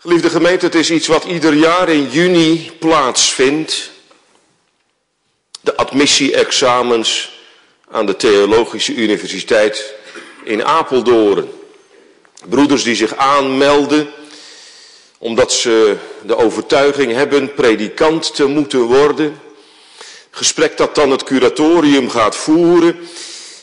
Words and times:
Geliefde 0.00 0.30
gemeente, 0.30 0.64
het 0.64 0.74
is 0.74 0.90
iets 0.90 1.06
wat 1.06 1.24
ieder 1.24 1.54
jaar 1.54 1.88
in 1.88 2.10
juni 2.10 2.70
plaatsvindt. 2.78 3.90
De 5.60 5.76
admissie-examens 5.76 7.30
aan 7.90 8.06
de 8.06 8.16
Theologische 8.16 8.94
Universiteit 8.94 9.94
in 10.44 10.64
Apeldoorn. 10.64 11.48
Broeders 12.48 12.82
die 12.82 12.94
zich 12.94 13.16
aanmelden 13.16 14.08
omdat 15.18 15.52
ze 15.52 15.96
de 16.22 16.36
overtuiging 16.36 17.12
hebben 17.12 17.54
predikant 17.54 18.34
te 18.34 18.46
moeten 18.46 18.80
worden. 18.80 19.40
Gesprek 20.30 20.76
dat 20.76 20.94
dan 20.94 21.10
het 21.10 21.24
curatorium 21.24 22.10
gaat 22.10 22.36
voeren 22.36 23.08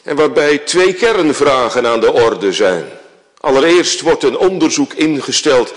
en 0.04 0.16
waarbij 0.16 0.58
twee 0.58 0.94
kernvragen 0.94 1.88
aan 1.88 2.00
de 2.00 2.14
orde 2.14 2.54
zijn. 2.54 2.86
Allereerst 3.40 4.02
wordt 4.02 4.24
een 4.24 4.38
onderzoek 4.38 4.94
ingesteld 4.94 5.74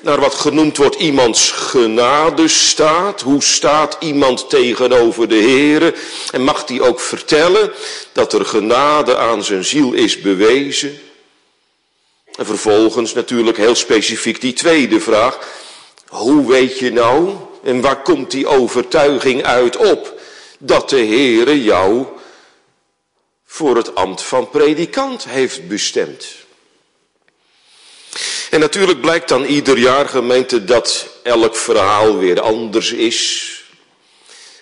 naar 0.00 0.20
wat 0.20 0.34
genoemd 0.34 0.76
wordt 0.76 0.96
iemands 0.96 1.50
genadestaat. 1.50 3.20
Hoe 3.20 3.42
staat 3.42 3.96
iemand 4.00 4.50
tegenover 4.50 5.28
de 5.28 5.42
Here? 5.42 5.94
En 6.30 6.42
mag 6.42 6.64
die 6.64 6.82
ook 6.82 7.00
vertellen 7.00 7.72
dat 8.12 8.32
er 8.32 8.44
genade 8.44 9.16
aan 9.16 9.44
zijn 9.44 9.64
ziel 9.64 9.92
is 9.92 10.20
bewezen? 10.20 11.00
En 12.36 12.46
vervolgens 12.46 13.14
natuurlijk 13.14 13.56
heel 13.56 13.74
specifiek 13.74 14.40
die 14.40 14.52
tweede 14.52 15.00
vraag. 15.00 15.38
Hoe 16.08 16.48
weet 16.48 16.78
je 16.78 16.92
nou, 16.92 17.36
en 17.62 17.80
waar 17.80 18.02
komt 18.02 18.30
die 18.30 18.46
overtuiging 18.46 19.44
uit 19.44 19.76
op, 19.76 20.20
dat 20.58 20.90
de 20.90 20.96
Heere 20.96 21.62
jou 21.62 22.06
voor 23.46 23.76
het 23.76 23.94
ambt 23.94 24.22
van 24.22 24.50
predikant 24.50 25.24
heeft 25.24 25.68
bestemd? 25.68 26.39
En 28.50 28.60
natuurlijk 28.60 29.00
blijkt 29.00 29.28
dan 29.28 29.44
ieder 29.44 29.78
jaar 29.78 30.08
gemeente 30.08 30.64
dat 30.64 31.08
elk 31.22 31.56
verhaal 31.56 32.18
weer 32.18 32.40
anders 32.40 32.92
is. 32.92 33.48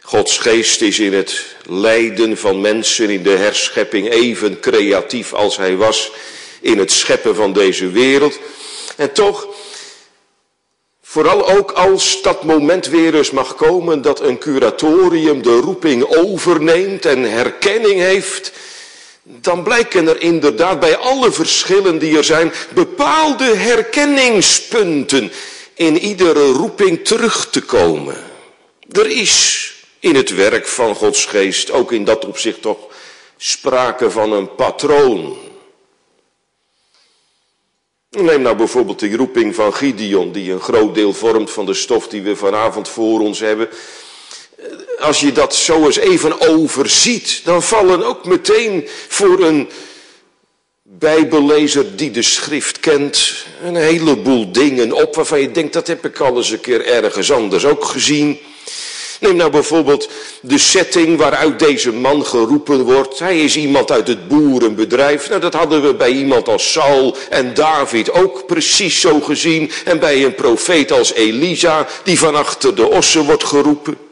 Gods 0.02 0.38
geest 0.38 0.80
is 0.80 0.98
in 0.98 1.12
het 1.12 1.44
lijden 1.66 2.38
van 2.38 2.60
mensen 2.60 3.10
in 3.10 3.22
de 3.22 3.30
herschepping 3.30 4.10
even 4.10 4.60
creatief 4.60 5.32
als 5.32 5.56
hij 5.56 5.76
was 5.76 6.10
in 6.60 6.78
het 6.78 6.92
scheppen 6.92 7.34
van 7.34 7.52
deze 7.52 7.90
wereld. 7.90 8.38
En 8.96 9.12
toch, 9.12 9.46
vooral 11.02 11.48
ook 11.48 11.70
als 11.70 12.22
dat 12.22 12.44
moment 12.44 12.86
weer 12.86 13.14
eens 13.14 13.30
mag 13.30 13.54
komen 13.54 14.02
dat 14.02 14.20
een 14.20 14.38
curatorium 14.38 15.42
de 15.42 15.56
roeping 15.56 16.04
overneemt 16.04 17.06
en 17.06 17.22
herkenning 17.22 18.00
heeft, 18.00 18.52
dan 19.28 19.62
blijken 19.62 20.08
er 20.08 20.20
inderdaad 20.20 20.80
bij 20.80 20.96
alle 20.96 21.32
verschillen 21.32 21.98
die 21.98 22.16
er 22.16 22.24
zijn 22.24 22.52
bepaalde 22.74 23.44
herkenningspunten 23.44 25.32
in 25.74 25.98
iedere 25.98 26.46
roeping 26.46 27.04
terug 27.04 27.50
te 27.50 27.60
komen. 27.60 28.16
Er 28.90 29.06
is 29.06 29.66
in 29.98 30.14
het 30.14 30.34
werk 30.34 30.66
van 30.66 30.94
Gods 30.94 31.24
geest 31.24 31.70
ook 31.70 31.92
in 31.92 32.04
dat 32.04 32.24
opzicht 32.24 32.62
toch 32.62 32.78
sprake 33.36 34.10
van 34.10 34.32
een 34.32 34.54
patroon. 34.54 35.36
Neem 38.10 38.42
nou 38.42 38.56
bijvoorbeeld 38.56 38.98
de 38.98 39.16
roeping 39.16 39.54
van 39.54 39.74
Gideon, 39.74 40.32
die 40.32 40.52
een 40.52 40.60
groot 40.60 40.94
deel 40.94 41.12
vormt 41.12 41.50
van 41.50 41.66
de 41.66 41.74
stof 41.74 42.08
die 42.08 42.22
we 42.22 42.36
vanavond 42.36 42.88
voor 42.88 43.20
ons 43.20 43.40
hebben. 43.40 43.68
Als 44.98 45.20
je 45.20 45.32
dat 45.32 45.54
zo 45.54 45.86
eens 45.86 45.98
even 45.98 46.40
overziet, 46.40 47.40
dan 47.44 47.62
vallen 47.62 48.04
ook 48.04 48.24
meteen 48.24 48.88
voor 49.08 49.40
een 49.40 49.68
bijbellezer 50.82 51.96
die 51.96 52.10
de 52.10 52.22
schrift 52.22 52.80
kent, 52.80 53.44
een 53.64 53.76
heleboel 53.76 54.52
dingen 54.52 54.92
op 54.92 55.14
waarvan 55.14 55.40
je 55.40 55.50
denkt, 55.50 55.72
dat 55.72 55.86
heb 55.86 56.04
ik 56.04 56.20
al 56.20 56.36
eens 56.36 56.50
een 56.50 56.60
keer 56.60 56.86
ergens 56.86 57.32
anders 57.32 57.64
ook 57.64 57.84
gezien. 57.84 58.38
Neem 59.20 59.36
nou 59.36 59.50
bijvoorbeeld 59.50 60.10
de 60.40 60.58
setting 60.58 61.18
waaruit 61.18 61.58
deze 61.58 61.92
man 61.92 62.26
geroepen 62.26 62.82
wordt. 62.82 63.18
Hij 63.18 63.40
is 63.40 63.56
iemand 63.56 63.90
uit 63.90 64.08
het 64.08 64.28
boerenbedrijf. 64.28 65.28
Nou, 65.28 65.40
dat 65.40 65.54
hadden 65.54 65.82
we 65.82 65.94
bij 65.94 66.10
iemand 66.10 66.48
als 66.48 66.72
Saul 66.72 67.16
en 67.30 67.54
David 67.54 68.12
ook 68.12 68.46
precies 68.46 69.00
zo 69.00 69.20
gezien. 69.20 69.70
En 69.84 69.98
bij 69.98 70.24
een 70.24 70.34
profeet 70.34 70.92
als 70.92 71.12
Elisa, 71.12 71.86
die 72.04 72.18
van 72.18 72.34
achter 72.34 72.74
de 72.74 72.88
ossen 72.88 73.24
wordt 73.24 73.44
geroepen. 73.44 74.07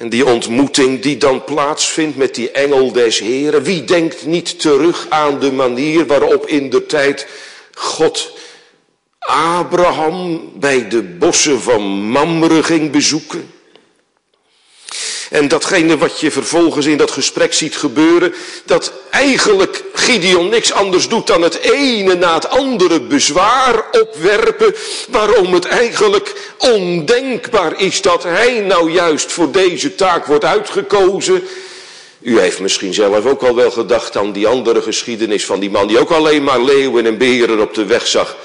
En 0.00 0.08
die 0.08 0.26
ontmoeting 0.26 1.02
die 1.02 1.16
dan 1.16 1.44
plaatsvindt 1.44 2.16
met 2.16 2.34
die 2.34 2.50
engel 2.50 2.92
des 2.92 3.18
Heren. 3.18 3.62
Wie 3.62 3.84
denkt 3.84 4.26
niet 4.26 4.60
terug 4.60 5.06
aan 5.08 5.38
de 5.40 5.52
manier 5.52 6.06
waarop 6.06 6.46
in 6.46 6.70
de 6.70 6.86
tijd 6.86 7.26
God 7.74 8.32
Abraham 9.18 10.50
bij 10.54 10.88
de 10.88 11.02
bossen 11.02 11.60
van 11.60 11.82
Mamre 12.10 12.62
ging 12.62 12.90
bezoeken. 12.90 13.50
En 15.30 15.48
datgene 15.48 15.98
wat 15.98 16.20
je 16.20 16.30
vervolgens 16.30 16.86
in 16.86 16.96
dat 16.96 17.10
gesprek 17.10 17.52
ziet 17.52 17.76
gebeuren, 17.76 18.34
dat 18.64 18.92
eigenlijk 19.10 19.84
Gideon 19.92 20.48
niks 20.48 20.72
anders 20.72 21.08
doet 21.08 21.26
dan 21.26 21.42
het 21.42 21.58
ene 21.58 22.14
na 22.14 22.34
het 22.34 22.48
andere 22.48 23.00
bezwaar 23.00 23.84
opwerpen, 24.00 24.74
waarom 25.08 25.54
het 25.54 25.64
eigenlijk 25.64 26.52
ondenkbaar 26.58 27.80
is 27.80 28.02
dat 28.02 28.22
hij 28.22 28.60
nou 28.60 28.90
juist 28.90 29.32
voor 29.32 29.52
deze 29.52 29.94
taak 29.94 30.26
wordt 30.26 30.44
uitgekozen. 30.44 31.42
U 32.20 32.40
heeft 32.40 32.60
misschien 32.60 32.94
zelf 32.94 33.26
ook 33.26 33.42
al 33.42 33.54
wel 33.54 33.70
gedacht 33.70 34.16
aan 34.16 34.32
die 34.32 34.46
andere 34.46 34.82
geschiedenis 34.82 35.46
van 35.46 35.60
die 35.60 35.70
man 35.70 35.86
die 35.86 35.98
ook 35.98 36.10
alleen 36.10 36.44
maar 36.44 36.60
leeuwen 36.60 37.06
en 37.06 37.18
beren 37.18 37.60
op 37.60 37.74
de 37.74 37.84
weg 37.84 38.06
zag. 38.06 38.36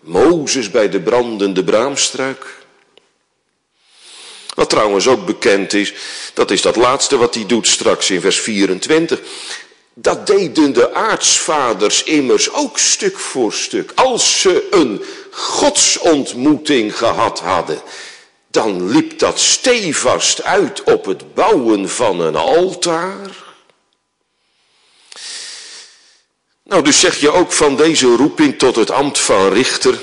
Mozes 0.00 0.70
bij 0.70 0.88
de 0.88 1.00
brandende 1.00 1.64
braamstruik. 1.64 2.64
Wat 4.56 4.70
trouwens 4.70 5.08
ook 5.08 5.26
bekend 5.26 5.72
is, 5.72 5.94
dat 6.34 6.50
is 6.50 6.62
dat 6.62 6.76
laatste 6.76 7.16
wat 7.16 7.34
hij 7.34 7.46
doet 7.46 7.66
straks 7.66 8.10
in 8.10 8.20
vers 8.20 8.40
24. 8.40 9.20
Dat 9.94 10.26
deden 10.26 10.72
de 10.72 10.94
aartsvaders 10.94 12.04
immers 12.04 12.52
ook 12.52 12.78
stuk 12.78 13.18
voor 13.18 13.52
stuk. 13.52 13.92
Als 13.94 14.40
ze 14.40 14.66
een 14.70 15.04
godsontmoeting 15.30 16.96
gehad 16.96 17.40
hadden, 17.40 17.82
dan 18.50 18.90
liep 18.90 19.18
dat 19.18 19.40
stevast 19.40 20.42
uit 20.42 20.82
op 20.82 21.04
het 21.04 21.34
bouwen 21.34 21.88
van 21.88 22.20
een 22.20 22.36
altaar. 22.36 23.30
Nou, 26.62 26.82
dus 26.82 27.00
zeg 27.00 27.20
je 27.20 27.30
ook 27.30 27.52
van 27.52 27.76
deze 27.76 28.16
roeping 28.16 28.58
tot 28.58 28.76
het 28.76 28.90
ambt 28.90 29.18
van 29.18 29.52
richter. 29.52 29.98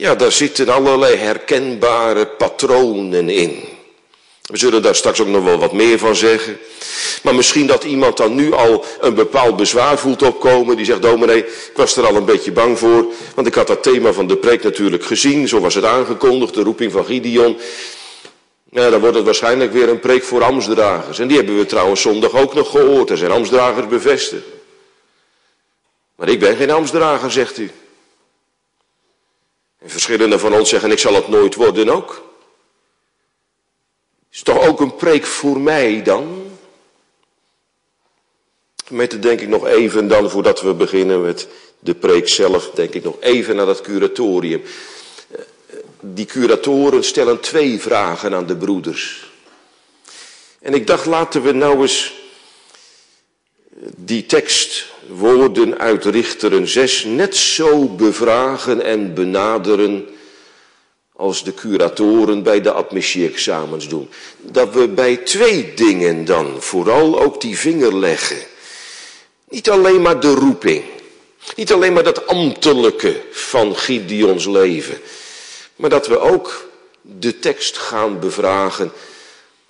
Ja, 0.00 0.14
daar 0.14 0.32
zitten 0.32 0.68
allerlei 0.68 1.16
herkenbare 1.16 2.26
patronen 2.26 3.28
in. 3.28 3.64
We 4.42 4.56
zullen 4.56 4.82
daar 4.82 4.94
straks 4.94 5.20
ook 5.20 5.26
nog 5.26 5.44
wel 5.44 5.58
wat 5.58 5.72
meer 5.72 5.98
van 5.98 6.16
zeggen. 6.16 6.58
Maar 7.22 7.34
misschien 7.34 7.66
dat 7.66 7.84
iemand 7.84 8.16
dan 8.16 8.34
nu 8.34 8.52
al 8.52 8.84
een 9.00 9.14
bepaald 9.14 9.56
bezwaar 9.56 9.98
voelt 9.98 10.22
opkomen. 10.22 10.76
Die 10.76 10.84
zegt, 10.84 11.02
dominee, 11.02 11.38
ik 11.46 11.72
was 11.74 11.96
er 11.96 12.06
al 12.06 12.16
een 12.16 12.24
beetje 12.24 12.52
bang 12.52 12.78
voor. 12.78 13.06
Want 13.34 13.46
ik 13.46 13.54
had 13.54 13.66
dat 13.66 13.82
thema 13.82 14.12
van 14.12 14.26
de 14.26 14.36
preek 14.36 14.62
natuurlijk 14.62 15.04
gezien. 15.04 15.48
Zo 15.48 15.60
was 15.60 15.74
het 15.74 15.84
aangekondigd, 15.84 16.54
de 16.54 16.62
roeping 16.62 16.92
van 16.92 17.04
Gideon. 17.04 17.58
Ja, 18.70 18.90
dan 18.90 19.00
wordt 19.00 19.16
het 19.16 19.24
waarschijnlijk 19.24 19.72
weer 19.72 19.88
een 19.88 20.00
preek 20.00 20.22
voor 20.22 20.44
Amsdragers. 20.44 21.18
En 21.18 21.28
die 21.28 21.36
hebben 21.36 21.58
we 21.58 21.66
trouwens 21.66 22.00
zondag 22.00 22.34
ook 22.34 22.54
nog 22.54 22.70
gehoord. 22.70 23.10
Er 23.10 23.16
zijn 23.16 23.30
Amsdragers 23.30 23.88
bevestigd. 23.88 24.44
Maar 26.16 26.28
ik 26.28 26.40
ben 26.40 26.56
geen 26.56 26.70
ambtsdrager, 26.70 27.30
zegt 27.30 27.58
u. 27.58 27.70
En 29.80 29.90
verschillende 29.90 30.38
van 30.38 30.54
ons 30.54 30.68
zeggen, 30.68 30.90
ik 30.90 30.98
zal 30.98 31.14
het 31.14 31.28
nooit 31.28 31.54
worden 31.54 31.88
ook. 31.88 32.28
Is 34.30 34.42
toch 34.42 34.66
ook 34.66 34.80
een 34.80 34.96
preek 34.96 35.26
voor 35.26 35.60
mij 35.60 36.02
dan? 36.02 36.50
Gemeente, 38.84 39.18
denk 39.18 39.40
ik 39.40 39.48
nog 39.48 39.66
even 39.66 40.08
dan, 40.08 40.30
voordat 40.30 40.60
we 40.60 40.74
beginnen 40.74 41.22
met 41.22 41.48
de 41.78 41.94
preek 41.94 42.28
zelf, 42.28 42.70
denk 42.70 42.94
ik 42.94 43.04
nog 43.04 43.16
even 43.20 43.56
naar 43.56 43.66
dat 43.66 43.80
curatorium. 43.80 44.62
Die 46.00 46.26
curatoren 46.26 47.04
stellen 47.04 47.40
twee 47.40 47.80
vragen 47.80 48.34
aan 48.34 48.46
de 48.46 48.56
broeders. 48.56 49.30
En 50.58 50.74
ik 50.74 50.86
dacht, 50.86 51.06
laten 51.06 51.42
we 51.42 51.52
nou 51.52 51.80
eens 51.80 52.14
die 53.96 54.26
tekst 54.26 54.86
woorden 55.10 55.78
uit 55.78 56.06
6 56.64 57.04
net 57.04 57.36
zo 57.36 57.88
bevragen 57.88 58.82
en 58.84 59.14
benaderen 59.14 60.08
als 61.12 61.44
de 61.44 61.54
curatoren 61.54 62.42
bij 62.42 62.60
de 62.60 62.72
admissie-examens 62.72 63.88
doen. 63.88 64.08
Dat 64.38 64.74
we 64.74 64.88
bij 64.88 65.16
twee 65.16 65.74
dingen 65.74 66.24
dan 66.24 66.54
vooral 66.58 67.20
ook 67.20 67.40
die 67.40 67.58
vinger 67.58 67.96
leggen. 67.96 68.38
Niet 69.48 69.70
alleen 69.70 70.02
maar 70.02 70.20
de 70.20 70.34
roeping, 70.34 70.84
niet 71.56 71.72
alleen 71.72 71.92
maar 71.92 72.02
dat 72.02 72.26
ambtelijke 72.26 73.20
van 73.30 73.76
Gideons 73.76 74.46
leven, 74.46 74.98
maar 75.76 75.90
dat 75.90 76.06
we 76.06 76.18
ook 76.18 76.68
de 77.02 77.38
tekst 77.38 77.78
gaan 77.78 78.20
bevragen 78.20 78.92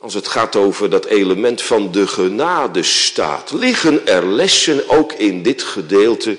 als 0.01 0.15
het 0.15 0.29
gaat 0.29 0.57
over 0.57 0.91
dat 0.91 1.05
element 1.05 1.63
van 1.63 1.93
de 1.93 2.07
genadestaat, 2.07 3.51
liggen 3.53 4.07
er 4.07 4.27
lessen 4.27 4.89
ook 4.89 5.13
in 5.13 5.43
dit 5.43 5.63
gedeelte 5.63 6.39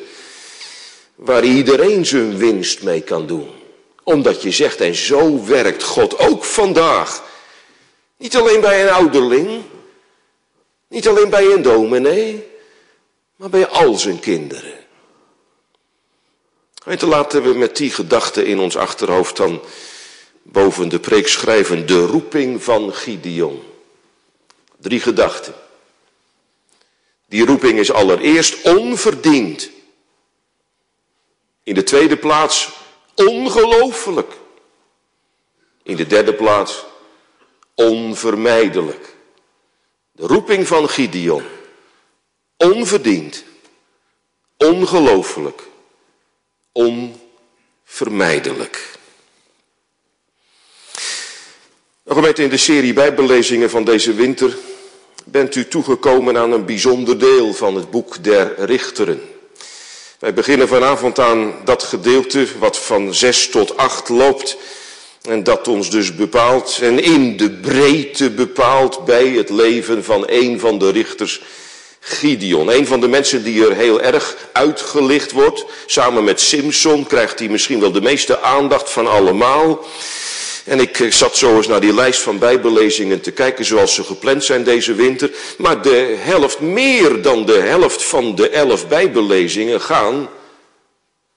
waar 1.16 1.44
iedereen 1.44 2.06
zijn 2.06 2.38
winst 2.38 2.84
mee 2.84 3.02
kan 3.02 3.28
doen. 3.28 3.50
Omdat 4.04 4.42
je 4.42 4.52
zegt, 4.52 4.82
en 4.82 4.96
zo 4.96 5.46
werkt 5.46 5.84
God 5.84 6.20
ook 6.20 6.44
vandaag. 6.44 7.24
Niet 8.18 8.36
alleen 8.36 8.62
bij 8.62 8.82
een 8.84 8.94
ouderling, 8.94 9.62
niet 10.88 11.08
alleen 11.08 11.30
bij 11.30 11.46
een 11.46 11.62
dominee, 11.62 12.48
maar 13.36 13.50
bij 13.50 13.68
al 13.68 13.94
zijn 13.94 14.20
kinderen. 14.20 14.74
En 16.86 16.98
te 16.98 17.08
laten 17.08 17.44
we 17.44 17.54
met 17.54 17.78
die 17.78 17.92
gedachte 17.92 18.46
in 18.46 18.60
ons 18.60 18.78
achterhoofd 18.78 19.38
dan 19.38 19.62
boven 20.44 20.90
de 20.90 21.00
preek 21.00 21.28
schrijven, 21.28 21.86
de 21.86 22.06
roeping 22.06 22.64
van 22.64 22.94
Gideon. 22.94 23.64
Drie 24.78 25.00
gedachten. 25.00 25.54
Die 27.28 27.46
roeping 27.46 27.80
is 27.80 27.92
allereerst 27.92 28.66
onverdiend. 28.66 29.70
In 31.64 31.74
de 31.74 31.84
tweede 31.84 32.18
plaats 32.18 32.70
ongelooflijk. 33.16 34.40
In 35.84 35.96
de 35.96 36.08
derde 36.08 36.34
plaats 36.34 36.86
onvermijdelijk. 37.76 39.16
De 40.12 40.28
roeping 40.28 40.68
van 40.68 40.90
Gideon. 40.90 41.44
Onverdiend. 42.58 43.44
Ongelooflijk. 44.58 45.62
Onvermijdelijk. 46.72 49.00
Nog 50.94 51.02
gemeente 52.08 52.44
in 52.44 52.50
de 52.50 52.58
serie 52.58 52.94
Bijbellezingen 52.94 53.70
van 53.70 53.84
deze 53.84 54.14
winter 54.14 54.58
bent 55.24 55.56
u 55.56 55.68
toegekomen 55.68 56.38
aan 56.38 56.52
een 56.52 56.66
bijzonder 56.66 57.20
deel 57.20 57.54
van 57.54 57.76
het 57.76 57.92
boek 57.92 58.24
der 58.24 58.54
Richteren. 58.58 59.22
Wij 60.20 60.34
beginnen 60.34 60.68
vanavond 60.68 61.20
aan 61.20 61.54
dat 61.64 61.84
gedeelte 61.84 62.48
wat 62.60 62.78
van 62.78 63.14
6 63.14 63.50
tot 63.50 63.78
8 63.78 64.10
loopt 64.10 64.58
en 65.22 65.44
dat 65.44 65.68
ons 65.68 65.90
dus 65.90 66.16
bepaalt 66.16 66.80
en 66.82 67.04
in 67.04 67.38
de 67.38 67.50
breedte 67.50 68.30
bepaalt 68.30 69.06
bij 69.06 69.28
het 69.28 69.50
leven 69.50 70.04
van 70.04 70.24
een 70.28 70.60
van 70.60 70.78
de 70.78 70.90
richters, 70.90 71.42
Gideon. 72.00 72.72
Een 72.72 72.88
van 72.88 73.00
de 73.00 73.08
mensen 73.08 73.44
die 73.44 73.66
er 73.66 73.76
heel 73.76 74.02
erg 74.02 74.38
uitgelicht 74.52 75.32
wordt. 75.32 75.66
Samen 75.86 76.24
met 76.24 76.42
Simson 76.42 77.08
krijgt 77.08 77.40
hij 77.40 77.48
misschien 77.48 77.80
wel 77.80 77.92
de 77.92 78.02
meeste 78.02 78.42
aandacht 78.42 78.90
van 78.90 79.08
allemaal. 79.08 79.86
En 80.72 80.80
ik 80.80 81.00
eh, 81.00 81.12
zat 81.12 81.38
zo 81.38 81.56
eens 81.56 81.68
naar 81.68 81.80
die 81.80 81.94
lijst 81.94 82.22
van 82.22 82.40
bijbellezingen 82.40 83.22
te 83.22 83.32
kijken 83.32 83.66
zoals 83.66 83.96
ze 83.96 84.04
gepland 84.04 84.44
zijn 84.44 84.64
deze 84.64 84.94
winter. 84.94 85.32
Maar 85.58 85.82
de 85.82 86.16
helft, 86.20 86.60
meer 86.60 87.22
dan 87.22 87.46
de 87.46 87.60
helft 87.60 88.04
van 88.04 88.36
de 88.36 88.50
elf 88.50 88.88
bijbellezingen 88.88 89.82
gaan 89.82 90.30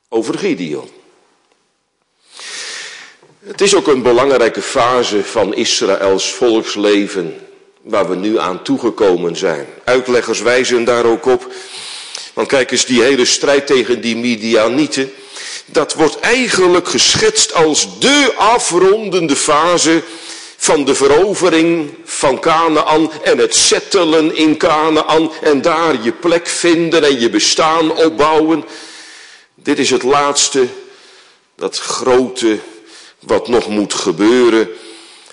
over 0.09 0.39
Gideon. 0.39 0.89
Het 3.45 3.61
is 3.61 3.75
ook 3.75 3.87
een 3.87 4.03
belangrijke 4.03 4.63
fase 4.63 5.25
van 5.25 5.55
Israëls 5.55 6.33
volksleven 6.33 7.41
waar 7.83 8.09
we 8.09 8.17
nu 8.17 8.39
aan 8.39 8.63
toegekomen 8.63 9.37
zijn. 9.37 9.67
Uitleggers 9.85 10.41
wijzen 10.41 10.85
daar 10.85 11.05
ook 11.05 11.27
op. 11.27 11.53
Want 12.35 12.49
kijk 12.49 12.71
eens, 12.71 12.87
die 12.87 13.03
hele 13.03 13.25
strijd 13.25 13.67
tegen 13.67 14.01
die 14.01 14.17
Midianieten 14.17 15.13
dat 15.65 15.95
wordt 15.95 16.21
eigenlijk 16.21 16.89
geschetst 16.89 17.55
als 17.55 17.99
de 17.99 18.33
afrondende 18.37 19.37
fase 19.37 20.03
van 20.57 20.85
de 20.85 20.95
verovering 20.95 21.91
van 22.05 22.41
Canaan 22.41 23.13
en 23.23 23.39
het 23.39 23.55
settelen 23.55 24.37
in 24.37 24.57
Canaan 24.57 25.33
en 25.43 25.63
daar 25.63 26.03
je 26.03 26.13
plek 26.13 26.47
vinden 26.47 27.05
en 27.05 27.21
je 27.21 27.31
bestaan 27.31 27.97
opbouwen. 27.97 28.65
Dit 29.55 29.79
is 29.79 29.91
het 29.91 30.03
laatste, 30.03 30.67
dat 31.57 31.79
grote 31.79 32.59
wat 33.19 33.49
nog 33.49 33.69
moet 33.69 33.95
gebeuren. 33.95 34.69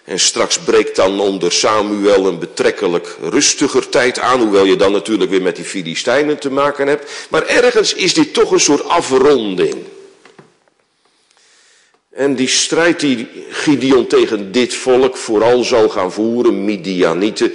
En 0.04 0.19
straks 0.19 0.60
breekt 0.60 0.95
dan 0.95 1.19
onder 1.19 1.51
Samuel 1.51 2.25
een 2.25 2.39
betrekkelijk 2.39 3.18
rustiger 3.22 3.89
tijd 3.89 4.19
aan, 4.19 4.39
hoewel 4.39 4.66
je 4.66 4.75
dan 4.75 4.92
natuurlijk 4.92 5.30
weer 5.30 5.42
met 5.42 5.56
die 5.56 5.66
Filistijnen 5.66 6.39
te 6.39 6.51
maken 6.51 6.88
hebt. 6.88 7.12
Maar 7.30 7.45
ergens 7.45 7.94
is 7.94 8.13
dit 8.13 8.34
toch 8.34 8.51
een 8.51 8.60
soort 8.60 8.88
afronding. 8.88 9.75
En 12.12 12.36
die 12.36 12.48
strijd 12.48 13.00
die 13.00 13.28
Gideon 13.50 14.08
tegen 14.08 14.52
dit 14.52 14.74
volk 14.74 15.18
vooral 15.18 15.63
zal 15.63 15.90
gaan 15.90 16.12
voeren, 16.12 16.66
Midianieten, 16.66 17.52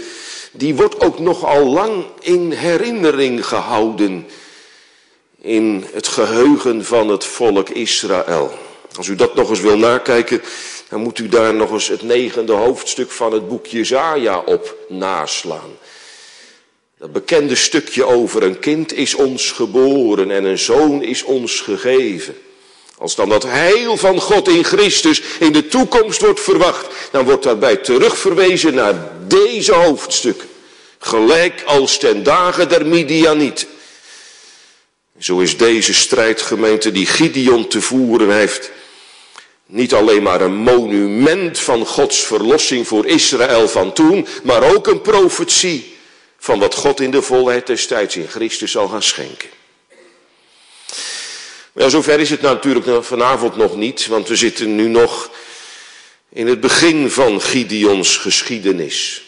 die 0.52 0.74
wordt 0.74 1.00
ook 1.00 1.18
nogal 1.18 1.66
lang 1.66 2.04
in 2.20 2.50
herinnering 2.50 3.46
gehouden 3.46 4.26
in 5.40 5.84
het 5.92 6.06
geheugen 6.06 6.84
van 6.84 7.08
het 7.08 7.24
volk 7.24 7.68
Israël. 7.68 8.52
Als 8.96 9.06
u 9.06 9.14
dat 9.14 9.34
nog 9.34 9.50
eens 9.50 9.60
wil 9.60 9.78
nakijken, 9.78 10.42
dan 10.88 11.00
moet 11.00 11.18
u 11.18 11.28
daar 11.28 11.54
nog 11.54 11.70
eens 11.70 11.88
het 11.88 12.02
negende 12.02 12.52
hoofdstuk 12.52 13.10
van 13.10 13.32
het 13.32 13.48
boek 13.48 13.66
Jezaja 13.66 14.38
op 14.38 14.76
naslaan. 14.88 15.70
Dat 16.98 17.12
bekende 17.12 17.54
stukje 17.54 18.04
over 18.04 18.42
een 18.42 18.58
kind 18.58 18.92
is 18.92 19.14
ons 19.14 19.50
geboren 19.50 20.30
en 20.30 20.44
een 20.44 20.58
zoon 20.58 21.02
is 21.02 21.22
ons 21.22 21.60
gegeven. 21.60 22.34
Als 22.98 23.14
dan 23.14 23.28
dat 23.28 23.42
heil 23.42 23.96
van 23.96 24.20
God 24.20 24.48
in 24.48 24.64
Christus 24.64 25.22
in 25.38 25.52
de 25.52 25.68
toekomst 25.68 26.20
wordt 26.20 26.40
verwacht, 26.40 26.86
dan 27.10 27.24
wordt 27.24 27.42
daarbij 27.42 27.76
terugverwezen 27.76 28.74
naar 28.74 29.10
deze 29.26 29.72
hoofdstukken. 29.72 30.48
Gelijk 30.98 31.62
als 31.66 31.98
ten 31.98 32.22
dagen 32.22 32.68
der 32.68 32.86
Midianiet. 32.86 33.66
Zo 35.18 35.38
is 35.38 35.56
deze 35.56 35.94
strijdgemeente 35.94 36.92
die 36.92 37.06
Gideon 37.06 37.68
te 37.68 37.80
voeren 37.80 38.30
heeft, 38.30 38.70
niet 39.66 39.94
alleen 39.94 40.22
maar 40.22 40.40
een 40.40 40.56
monument 40.56 41.58
van 41.58 41.86
Gods 41.86 42.18
verlossing 42.18 42.86
voor 42.86 43.06
Israël 43.06 43.68
van 43.68 43.92
toen, 43.92 44.26
maar 44.42 44.74
ook 44.74 44.86
een 44.86 45.00
profetie 45.00 45.96
van 46.38 46.58
wat 46.58 46.74
God 46.74 47.00
in 47.00 47.10
de 47.10 47.22
volheid 47.22 47.66
des 47.66 47.86
tijds 47.86 48.16
in 48.16 48.28
Christus 48.28 48.70
zal 48.70 48.88
gaan 48.88 49.02
schenken. 49.02 49.55
Ja, 51.76 51.88
zover 51.88 52.20
is 52.20 52.30
het 52.30 52.40
natuurlijk 52.40 53.04
vanavond 53.04 53.56
nog 53.56 53.76
niet, 53.76 54.06
want 54.06 54.28
we 54.28 54.36
zitten 54.36 54.74
nu 54.74 54.88
nog 54.88 55.30
in 56.28 56.46
het 56.46 56.60
begin 56.60 57.10
van 57.10 57.40
Gideons 57.40 58.16
geschiedenis. 58.16 59.22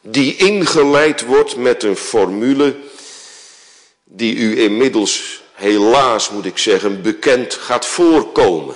Die 0.00 0.36
ingeleid 0.36 1.24
wordt 1.24 1.56
met 1.56 1.82
een 1.82 1.96
formule 1.96 2.76
die 4.04 4.34
u 4.34 4.60
inmiddels, 4.60 5.42
helaas 5.52 6.30
moet 6.30 6.44
ik 6.44 6.58
zeggen, 6.58 7.02
bekend 7.02 7.54
gaat 7.54 7.86
voorkomen. 7.86 8.74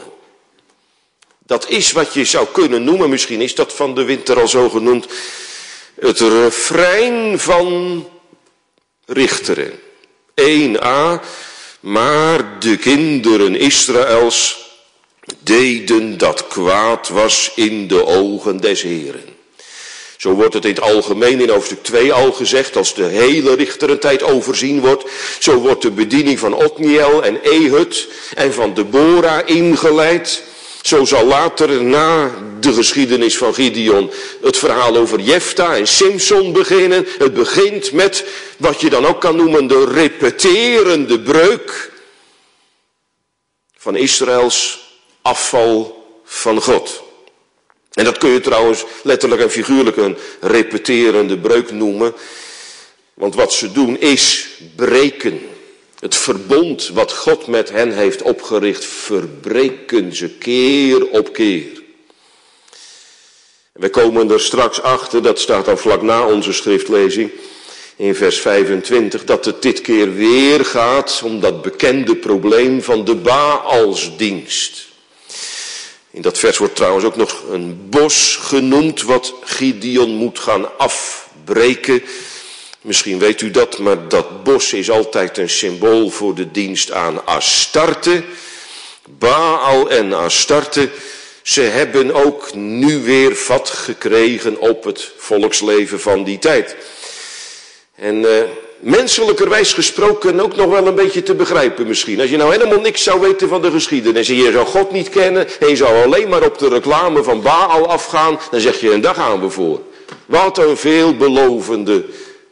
Dat 1.39 1.69
is 1.69 1.93
wat 1.93 2.15
je 2.15 2.25
zou 2.25 2.47
kunnen 2.53 2.85
noemen, 2.85 3.11
misschien 3.11 3.41
is 3.41 3.55
dat 3.55 3.73
van 3.73 3.95
de 3.95 4.05
winter 4.05 4.41
al 4.41 4.49
zo 4.49 4.69
genoemd, 4.69 5.07
het 6.01 6.21
refrein 6.21 7.39
van 7.39 8.09
Richteren. 9.07 9.73
1a, 10.41 11.21
maar 11.85 12.61
de 12.61 12.77
kinderen 12.77 13.57
Israëls 13.57 14.71
deden 15.39 16.19
dat 16.19 16.47
kwaad 16.47 17.09
was 17.09 17.53
in 17.55 17.87
de 17.87 18.07
ogen 18.07 18.61
des 18.61 18.83
Heren. 18.83 19.25
Zo 20.17 20.33
wordt 20.33 20.55
het 20.55 20.65
in 20.65 20.71
het 20.71 20.81
algemeen 20.81 21.41
in 21.41 21.49
hoofdstuk 21.49 21.83
2 21.83 22.13
al 22.13 22.33
gezegd, 22.33 22.77
als 22.77 22.95
de 22.95 23.05
hele 23.05 23.55
richterentijd 23.55 24.23
overzien 24.23 24.81
wordt. 24.81 25.05
Zo 25.39 25.59
wordt 25.59 25.83
de 25.83 25.91
bediening 25.91 26.39
van 26.39 26.55
Otniel 26.55 27.25
en 27.25 27.43
Ehud 27.43 28.09
en 28.35 28.53
van 28.53 28.75
Deborah 28.75 29.49
ingeleid. 29.49 30.43
Zo 30.85 31.05
zal 31.05 31.25
later 31.25 31.83
na 31.83 32.35
de 32.61 32.73
geschiedenis 32.73 33.37
van 33.37 33.55
Gideon 33.55 34.11
het 34.43 34.57
verhaal 34.57 34.97
over 34.97 35.21
Jefta 35.21 35.77
en 35.77 35.89
Simson 35.89 36.53
beginnen. 36.53 37.07
Het 37.19 37.35
begint 37.35 37.93
met 37.93 38.25
wat 38.57 38.81
je 38.81 38.91
dan 38.91 39.07
ook 39.07 39.21
kan 39.21 39.37
noemen 39.37 39.67
de 39.67 39.85
repeterende 39.85 41.21
breuk 41.21 41.93
van 43.77 43.97
Israëls 43.97 44.81
afval 45.23 46.05
van 46.25 46.61
God. 46.61 47.03
En 47.93 48.05
dat 48.05 48.19
kun 48.19 48.31
je 48.31 48.41
trouwens 48.41 48.85
letterlijk 49.03 49.41
en 49.41 49.51
figuurlijk 49.51 49.97
een 49.97 50.17
repeterende 50.41 51.39
breuk 51.39 51.71
noemen. 51.71 52.15
Want 53.15 53.35
wat 53.35 53.53
ze 53.53 53.73
doen 53.73 53.99
is 54.01 54.49
breken. 54.77 55.41
Het 56.05 56.17
verbond 56.17 56.89
wat 56.89 57.13
God 57.13 57.47
met 57.47 57.71
hen 57.71 57.93
heeft 57.93 58.23
opgericht, 58.23 58.85
verbreken 58.85 60.17
ze 60.17 60.29
keer 60.29 61.09
op 61.09 61.33
keer. 61.33 61.83
We 63.73 63.91
komen 63.91 64.31
er 64.31 64.41
straks 64.41 64.83
achter, 64.83 65.23
dat 65.23 65.39
staat 65.39 65.65
dan 65.65 65.79
vlak 65.79 66.03
na 66.03 66.27
onze 66.27 66.53
schriftlezing, 66.53 67.31
in 67.97 68.15
vers 68.15 68.41
25, 68.41 69.25
dat 69.25 69.45
het 69.45 69.63
dit 69.63 69.81
keer 69.81 70.15
weer 70.15 70.65
gaat 70.65 71.23
om 71.25 71.41
dat 71.41 71.63
bekende 71.63 72.17
probleem 72.17 72.83
van 72.83 73.05
de 73.05 73.15
Baalsdienst. 73.15 74.87
In 76.11 76.23
dat 76.23 76.39
vers 76.39 76.59
wordt 76.59 76.77
trouwens 76.77 77.05
ook 77.05 77.17
nog 77.17 77.43
een 77.51 77.89
bos 77.91 78.37
genoemd 78.41 79.03
wat 79.03 79.35
Gideon 79.41 80.11
moet 80.11 80.39
gaan 80.39 80.79
afbreken. 80.79 82.03
Misschien 82.85 83.19
weet 83.19 83.41
u 83.41 83.51
dat, 83.51 83.79
maar 83.79 84.09
dat 84.09 84.43
bos 84.43 84.73
is 84.73 84.91
altijd 84.91 85.39
een 85.39 85.51
symbool 85.51 86.11
voor 86.11 86.35
de 86.35 86.51
dienst 86.51 86.93
aan 86.93 87.27
Astarte. 87.27 88.23
Baal 89.19 89.91
en 89.91 90.13
Astarte, 90.13 90.89
ze 91.43 91.61
hebben 91.61 92.15
ook 92.15 92.55
nu 92.55 93.03
weer 93.03 93.37
vat 93.37 93.71
gekregen 93.71 94.61
op 94.61 94.85
het 94.85 95.13
volksleven 95.17 96.01
van 96.01 96.25
die 96.25 96.39
tijd. 96.39 96.77
En 97.95 98.17
uh, 98.17 98.29
menselijkerwijs 98.79 99.73
gesproken 99.73 100.41
ook 100.41 100.57
nog 100.57 100.71
wel 100.71 100.87
een 100.87 100.95
beetje 100.95 101.23
te 101.23 101.35
begrijpen 101.35 101.87
misschien. 101.87 102.21
Als 102.21 102.31
je 102.31 102.37
nou 102.37 102.53
helemaal 102.53 102.81
niks 102.81 103.03
zou 103.03 103.21
weten 103.21 103.49
van 103.49 103.63
de 103.63 103.71
geschiedenis 103.71 104.29
en 104.29 104.37
je 104.37 104.53
zou 104.53 104.67
God 104.67 104.91
niet 104.91 105.09
kennen 105.09 105.47
en 105.61 105.69
je 105.69 105.77
zou 105.77 106.05
alleen 106.05 106.29
maar 106.29 106.43
op 106.43 106.59
de 106.59 106.69
reclame 106.69 107.23
van 107.23 107.43
Baal 107.43 107.89
afgaan, 107.89 108.41
dan 108.51 108.61
zeg 108.61 108.81
je 108.81 108.93
en 108.93 109.01
daar 109.01 109.15
gaan 109.15 109.41
we 109.41 109.51
voor. 109.51 109.81
Wat 110.27 110.59
een 110.59 110.77
veelbelovende 110.77 112.05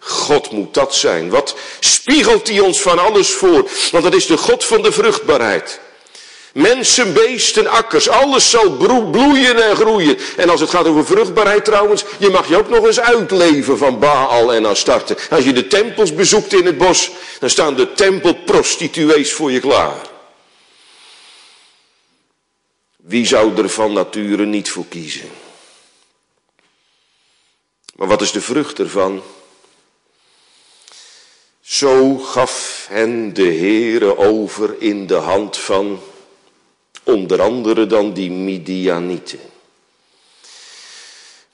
God 0.05 0.51
moet 0.51 0.75
dat 0.75 0.95
zijn. 0.95 1.31
Wat 1.31 1.57
spiegelt 1.81 2.49
hij 2.49 2.61
ons 2.61 2.81
van 2.81 2.99
alles 2.99 3.31
voor? 3.31 3.71
Want 3.91 4.05
dat 4.05 4.15
is 4.15 4.27
de 4.27 4.37
God 4.37 4.65
van 4.65 4.83
de 4.83 4.93
vruchtbaarheid. 4.93 5.81
Mensen, 6.53 7.13
beesten, 7.13 7.67
akkers, 7.67 8.09
alles 8.09 8.51
zal 8.51 8.71
bloeien 9.11 9.69
en 9.69 9.77
groeien. 9.77 10.19
En 10.37 10.49
als 10.49 10.61
het 10.61 10.71
gaat 10.71 10.87
over 10.87 11.07
vruchtbaarheid 11.07 11.65
trouwens, 11.65 12.05
je 12.19 12.31
mag 12.31 12.49
je 12.49 12.57
ook 12.57 12.69
nog 12.69 12.87
eens 12.87 13.01
uitleven 13.01 13.79
van 13.79 13.99
Baal 13.99 14.53
en 14.53 14.65
Astarte. 14.65 15.17
Als 15.31 15.45
je 15.45 15.53
de 15.53 15.67
tempels 15.67 16.15
bezoekt 16.15 16.53
in 16.53 16.67
het 16.67 16.79
bos, 16.79 17.11
dan 17.41 17.51
staan 17.51 17.75
de 17.75 17.93
tempelprostituees 17.93 19.33
voor 19.33 19.53
je 19.53 19.61
klaar. 19.61 20.11
Wie 22.97 23.27
zou 23.27 23.63
er 23.63 23.69
van 23.69 23.93
nature 23.93 24.45
niet 24.47 24.71
voor 24.71 24.87
kiezen? 24.89 25.31
Maar 27.95 28.09
wat 28.09 28.23
is 28.23 28.33
de 28.33 28.41
vrucht 28.41 28.79
ervan? 28.79 29.23
Zo 31.65 32.17
gaf 32.19 32.87
hen 32.91 33.35
de 33.35 33.43
Heere 33.43 34.17
over 34.17 34.75
in 34.79 35.07
de 35.07 35.15
hand 35.15 35.57
van 35.57 36.01
onder 37.03 37.43
andere 37.43 37.87
dan 37.87 38.13
die 38.13 38.31
Midianieten. 38.31 39.39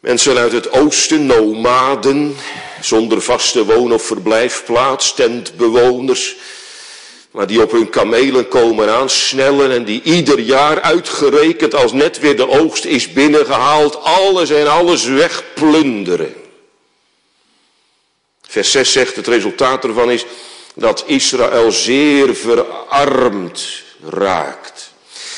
Mensen 0.00 0.36
uit 0.36 0.52
het 0.52 0.72
oosten, 0.72 1.26
nomaden, 1.26 2.36
zonder 2.80 3.22
vaste 3.22 3.64
woon- 3.64 3.92
of 3.92 4.02
verblijfplaats, 4.02 5.14
tentbewoners, 5.14 6.36
maar 7.30 7.46
die 7.46 7.62
op 7.62 7.70
hun 7.70 7.90
kamelen 7.90 8.48
komen 8.48 8.90
aansnellen 8.90 9.70
en 9.70 9.84
die 9.84 10.02
ieder 10.02 10.38
jaar 10.38 10.80
uitgerekend 10.80 11.74
als 11.74 11.92
net 11.92 12.18
weer 12.18 12.36
de 12.36 12.48
oogst 12.48 12.84
is 12.84 13.12
binnengehaald, 13.12 14.02
alles 14.02 14.50
en 14.50 14.70
alles 14.70 15.04
wegplunderen. 15.04 16.34
Vers 18.50 18.70
6 18.70 18.92
zegt 18.92 19.16
het 19.16 19.26
resultaat 19.26 19.84
ervan 19.84 20.10
is 20.10 20.26
dat 20.74 21.04
Israël 21.06 21.72
zeer 21.72 22.34
verarmd 22.34 23.82
raakt. 24.02 24.90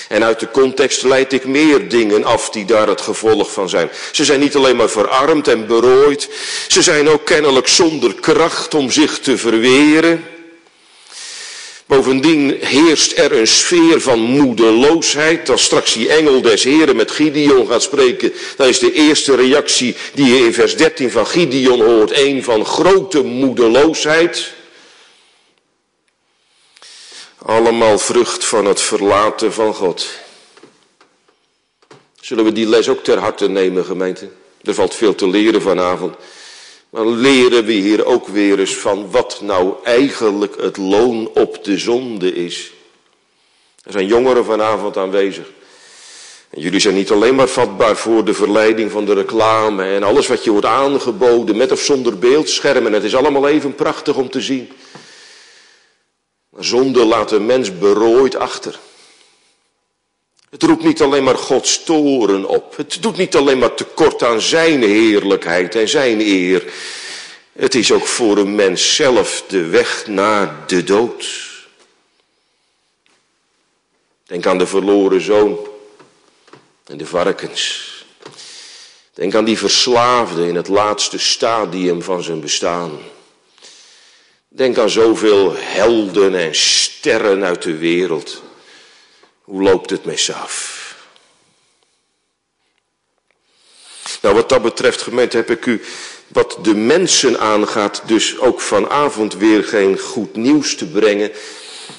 En 0.08 0.24
uit 0.24 0.40
de 0.40 0.50
context 0.50 1.02
leid 1.02 1.32
ik 1.32 1.44
meer 1.44 1.88
dingen 1.88 2.24
af 2.24 2.50
die 2.50 2.64
daar 2.64 2.88
het 2.88 3.00
gevolg 3.00 3.52
van 3.52 3.68
zijn. 3.68 3.90
Ze 4.12 4.24
zijn 4.24 4.40
niet 4.40 4.56
alleen 4.56 4.76
maar 4.76 4.88
verarmd 4.88 5.48
en 5.48 5.66
berooid, 5.66 6.28
ze 6.68 6.82
zijn 6.82 7.08
ook 7.08 7.24
kennelijk 7.24 7.68
zonder 7.68 8.14
kracht 8.14 8.74
om 8.74 8.90
zich 8.90 9.18
te 9.18 9.38
verweren. 9.38 10.24
Bovendien 11.90 12.56
heerst 12.60 13.18
er 13.18 13.32
een 13.32 13.46
sfeer 13.46 14.00
van 14.00 14.20
moedeloosheid. 14.20 15.50
Als 15.50 15.64
straks 15.64 15.92
die 15.92 16.08
engel 16.08 16.40
des 16.40 16.64
Heren 16.64 16.96
met 16.96 17.10
Gideon 17.10 17.66
gaat 17.66 17.82
spreken, 17.82 18.32
dan 18.56 18.68
is 18.68 18.78
de 18.78 18.92
eerste 18.92 19.34
reactie 19.34 19.96
die 20.14 20.34
je 20.34 20.44
in 20.44 20.54
vers 20.54 20.76
13 20.76 21.10
van 21.10 21.26
Gideon 21.26 21.80
hoort, 21.80 22.10
een 22.18 22.44
van 22.44 22.64
grote 22.64 23.22
moedeloosheid. 23.22 24.52
Allemaal 27.38 27.98
vrucht 27.98 28.44
van 28.44 28.64
het 28.64 28.80
verlaten 28.80 29.52
van 29.52 29.74
God. 29.74 30.08
Zullen 32.20 32.44
we 32.44 32.52
die 32.52 32.66
les 32.66 32.88
ook 32.88 33.04
ter 33.04 33.18
harte 33.18 33.48
nemen, 33.48 33.84
gemeente? 33.84 34.28
Er 34.62 34.74
valt 34.74 34.94
veel 34.94 35.14
te 35.14 35.28
leren 35.28 35.62
vanavond. 35.62 36.14
Maar 36.90 37.06
leren 37.06 37.64
we 37.64 37.72
hier 37.72 38.04
ook 38.04 38.28
weer 38.28 38.58
eens 38.58 38.76
van 38.76 39.10
wat 39.10 39.40
nou 39.42 39.74
eigenlijk 39.84 40.60
het 40.60 40.76
loon 40.76 41.30
op 41.34 41.64
de 41.64 41.78
zonde 41.78 42.34
is. 42.34 42.72
Er 43.82 43.92
zijn 43.92 44.06
jongeren 44.06 44.44
vanavond 44.44 44.96
aanwezig. 44.96 45.50
En 46.50 46.60
jullie 46.60 46.80
zijn 46.80 46.94
niet 46.94 47.10
alleen 47.10 47.34
maar 47.34 47.48
vatbaar 47.48 47.96
voor 47.96 48.24
de 48.24 48.34
verleiding 48.34 48.90
van 48.90 49.04
de 49.04 49.14
reclame 49.14 49.84
en 49.84 50.02
alles 50.02 50.26
wat 50.26 50.44
je 50.44 50.50
wordt 50.50 50.66
aangeboden 50.66 51.56
met 51.56 51.72
of 51.72 51.80
zonder 51.80 52.18
beeldschermen. 52.18 52.92
Het 52.92 53.04
is 53.04 53.16
allemaal 53.16 53.48
even 53.48 53.74
prachtig 53.74 54.16
om 54.16 54.30
te 54.30 54.40
zien. 54.40 54.72
Maar 56.48 56.64
zonde 56.64 57.04
laat 57.04 57.32
een 57.32 57.46
mens 57.46 57.78
berooid 57.78 58.36
achter. 58.36 58.78
Het 60.50 60.62
roept 60.62 60.82
niet 60.84 61.02
alleen 61.02 61.24
maar 61.24 61.36
Gods 61.36 61.84
toren 61.84 62.44
op. 62.44 62.76
Het 62.76 63.02
doet 63.02 63.16
niet 63.16 63.36
alleen 63.36 63.58
maar 63.58 63.74
tekort 63.74 64.22
aan 64.22 64.40
zijn 64.40 64.82
heerlijkheid 64.82 65.74
en 65.74 65.88
zijn 65.88 66.20
eer. 66.20 66.72
Het 67.52 67.74
is 67.74 67.92
ook 67.92 68.06
voor 68.06 68.38
een 68.38 68.54
mens 68.54 68.94
zelf 68.94 69.44
de 69.48 69.66
weg 69.66 70.06
naar 70.06 70.54
de 70.66 70.84
dood. 70.84 71.48
Denk 74.26 74.46
aan 74.46 74.58
de 74.58 74.66
verloren 74.66 75.20
zoon 75.20 75.58
en 76.86 76.98
de 76.98 77.06
varkens. 77.06 77.88
Denk 79.14 79.34
aan 79.34 79.44
die 79.44 79.58
verslaafde 79.58 80.46
in 80.46 80.54
het 80.54 80.68
laatste 80.68 81.18
stadium 81.18 82.02
van 82.02 82.22
zijn 82.22 82.40
bestaan. 82.40 82.98
Denk 84.48 84.78
aan 84.78 84.90
zoveel 84.90 85.54
helden 85.56 86.34
en 86.34 86.54
sterren 86.54 87.44
uit 87.44 87.62
de 87.62 87.76
wereld. 87.76 88.42
Hoe 89.42 89.62
loopt 89.62 89.90
het 89.90 90.04
met 90.04 90.20
ze? 90.20 90.34
Nou, 94.22 94.34
wat 94.34 94.48
dat 94.48 94.62
betreft, 94.62 95.02
gemeente, 95.02 95.36
heb 95.36 95.50
ik 95.50 95.66
u 95.66 95.80
wat 96.28 96.58
de 96.62 96.74
mensen 96.74 97.40
aangaat, 97.40 98.02
dus 98.06 98.38
ook 98.38 98.60
vanavond 98.60 99.34
weer 99.34 99.64
geen 99.64 99.98
goed 99.98 100.36
nieuws 100.36 100.74
te 100.74 100.86
brengen. 100.86 101.30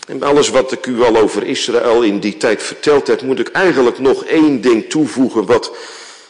En 0.08 0.24
alles 0.24 0.50
wat 0.50 0.72
ik 0.72 0.86
u 0.86 1.04
al 1.04 1.18
over 1.18 1.44
Israël 1.44 2.02
in 2.02 2.20
die 2.20 2.38
tijd 2.38 2.64
verteld 2.64 3.08
heb, 3.08 3.22
moet 3.22 3.40
ik 3.40 3.48
eigenlijk 3.48 4.00
nog 4.00 4.26
één 4.26 4.62
ding 4.62 4.90
toevoegen, 4.90 5.46
wat 5.46 5.72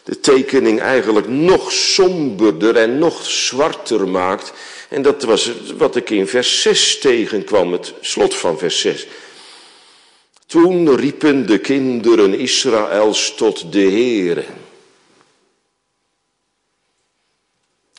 de 0.04 0.20
tekening 0.20 0.80
eigenlijk 0.80 1.28
nog 1.28 1.72
somberder 1.72 2.76
en 2.76 2.98
nog 2.98 3.26
zwarter 3.26 4.08
maakt. 4.08 4.54
En 4.90 5.02
dat 5.02 5.24
was 5.24 5.52
wat 5.78 5.96
ik 5.96 6.10
in 6.10 6.28
vers 6.28 6.62
6 6.62 7.00
tegenkwam, 7.00 7.72
het 7.72 7.94
slot 8.02 8.36
van 8.36 8.58
vers 8.58 8.80
6. 8.80 9.08
Toen 10.52 10.96
riepen 10.96 11.48
de 11.48 11.60
kinderen 11.60 12.40
Israëls 12.40 13.36
tot 13.36 13.72
de 13.72 13.82
Heere. 13.82 14.46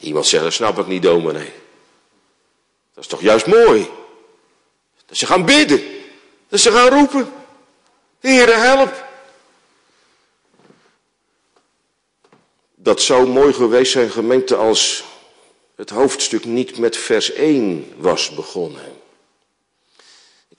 Iemand 0.00 0.26
zegt, 0.26 0.42
dat 0.42 0.52
snap 0.52 0.78
ik 0.78 0.86
niet, 0.86 1.02
dominee. 1.02 1.52
Dat 2.94 3.04
is 3.04 3.10
toch 3.10 3.20
juist 3.20 3.46
mooi? 3.46 3.88
Dat 5.06 5.16
ze 5.16 5.26
gaan 5.26 5.44
bidden. 5.44 5.82
Dat 6.48 6.60
ze 6.60 6.70
gaan 6.70 6.88
roepen. 6.88 7.32
Heere, 8.18 8.54
help. 8.54 9.04
Dat 12.74 13.00
zou 13.00 13.28
mooi 13.28 13.52
geweest 13.52 13.92
zijn, 13.92 14.10
gemeente, 14.10 14.56
als 14.56 15.04
het 15.74 15.90
hoofdstuk 15.90 16.44
niet 16.44 16.78
met 16.78 16.96
vers 16.96 17.32
1 17.32 17.92
was 17.96 18.34
begonnen. 18.34 19.01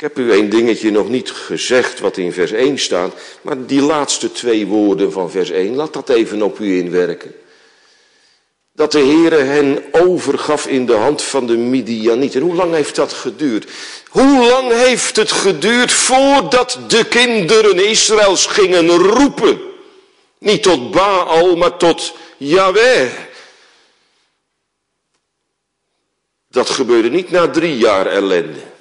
Heb 0.03 0.17
u 0.17 0.33
een 0.33 0.49
dingetje 0.49 0.91
nog 0.91 1.09
niet 1.09 1.31
gezegd 1.31 1.99
wat 1.99 2.17
in 2.17 2.33
vers 2.33 2.51
1 2.51 2.79
staat, 2.79 3.13
maar 3.41 3.65
die 3.65 3.81
laatste 3.81 4.31
twee 4.31 4.67
woorden 4.67 5.11
van 5.11 5.31
vers 5.31 5.49
1, 5.49 5.75
laat 5.75 5.93
dat 5.93 6.09
even 6.09 6.41
op 6.41 6.59
u 6.59 6.77
inwerken. 6.77 7.35
Dat 8.73 8.91
de 8.91 8.99
Heere 8.99 9.35
hen 9.35 9.83
overgaf 9.91 10.67
in 10.67 10.85
de 10.85 10.93
hand 10.93 11.21
van 11.21 11.47
de 11.47 11.57
Midianieten. 11.57 12.41
Hoe 12.41 12.55
lang 12.55 12.73
heeft 12.73 12.95
dat 12.95 13.13
geduurd? 13.13 13.71
Hoe 14.09 14.49
lang 14.49 14.71
heeft 14.71 15.15
het 15.15 15.31
geduurd 15.31 15.91
voordat 15.91 16.79
de 16.87 17.05
kinderen 17.05 17.89
Israëls 17.89 18.45
gingen 18.45 18.87
roepen? 18.89 19.61
Niet 20.37 20.63
tot 20.63 20.91
Baal, 20.91 21.55
maar 21.55 21.77
tot 21.77 22.13
Yahweh. 22.37 23.11
Dat 26.49 26.69
gebeurde 26.69 27.09
niet 27.09 27.31
na 27.31 27.49
drie 27.49 27.77
jaar 27.77 28.05
ellende. 28.05 28.71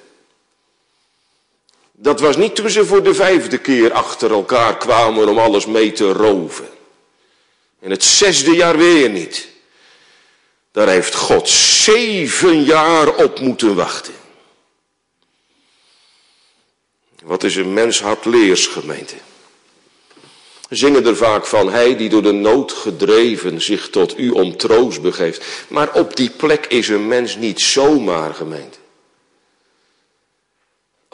Dat 1.95 2.19
was 2.19 2.37
niet 2.37 2.55
toen 2.55 2.69
ze 2.69 2.85
voor 2.85 3.03
de 3.03 3.13
vijfde 3.13 3.57
keer 3.57 3.91
achter 3.91 4.31
elkaar 4.31 4.77
kwamen 4.77 5.29
om 5.29 5.39
alles 5.39 5.65
mee 5.65 5.91
te 5.91 6.11
roven. 6.11 6.67
En 7.79 7.91
het 7.91 8.03
zesde 8.03 8.55
jaar 8.55 8.77
weer 8.77 9.09
niet. 9.09 9.47
Daar 10.71 10.87
heeft 10.87 11.15
God 11.15 11.49
zeven 11.49 12.63
jaar 12.63 13.15
op 13.15 13.39
moeten 13.39 13.75
wachten. 13.75 14.13
Wat 17.23 17.43
is 17.43 17.55
een 17.55 17.73
mens 17.73 18.01
hart 18.01 18.25
leers, 18.25 18.67
gemeente? 18.67 19.15
Zingen 20.69 21.05
er 21.05 21.15
vaak 21.15 21.45
van, 21.45 21.71
hij 21.71 21.97
die 21.97 22.09
door 22.09 22.23
de 22.23 22.31
nood 22.31 22.71
gedreven 22.71 23.61
zich 23.61 23.89
tot 23.89 24.19
u 24.19 24.29
om 24.29 24.57
troost 24.57 25.01
begeeft. 25.01 25.45
Maar 25.67 25.93
op 25.93 26.15
die 26.15 26.29
plek 26.29 26.65
is 26.65 26.87
een 26.87 27.07
mens 27.07 27.35
niet 27.35 27.61
zomaar 27.61 28.33
gemeend. 28.33 28.79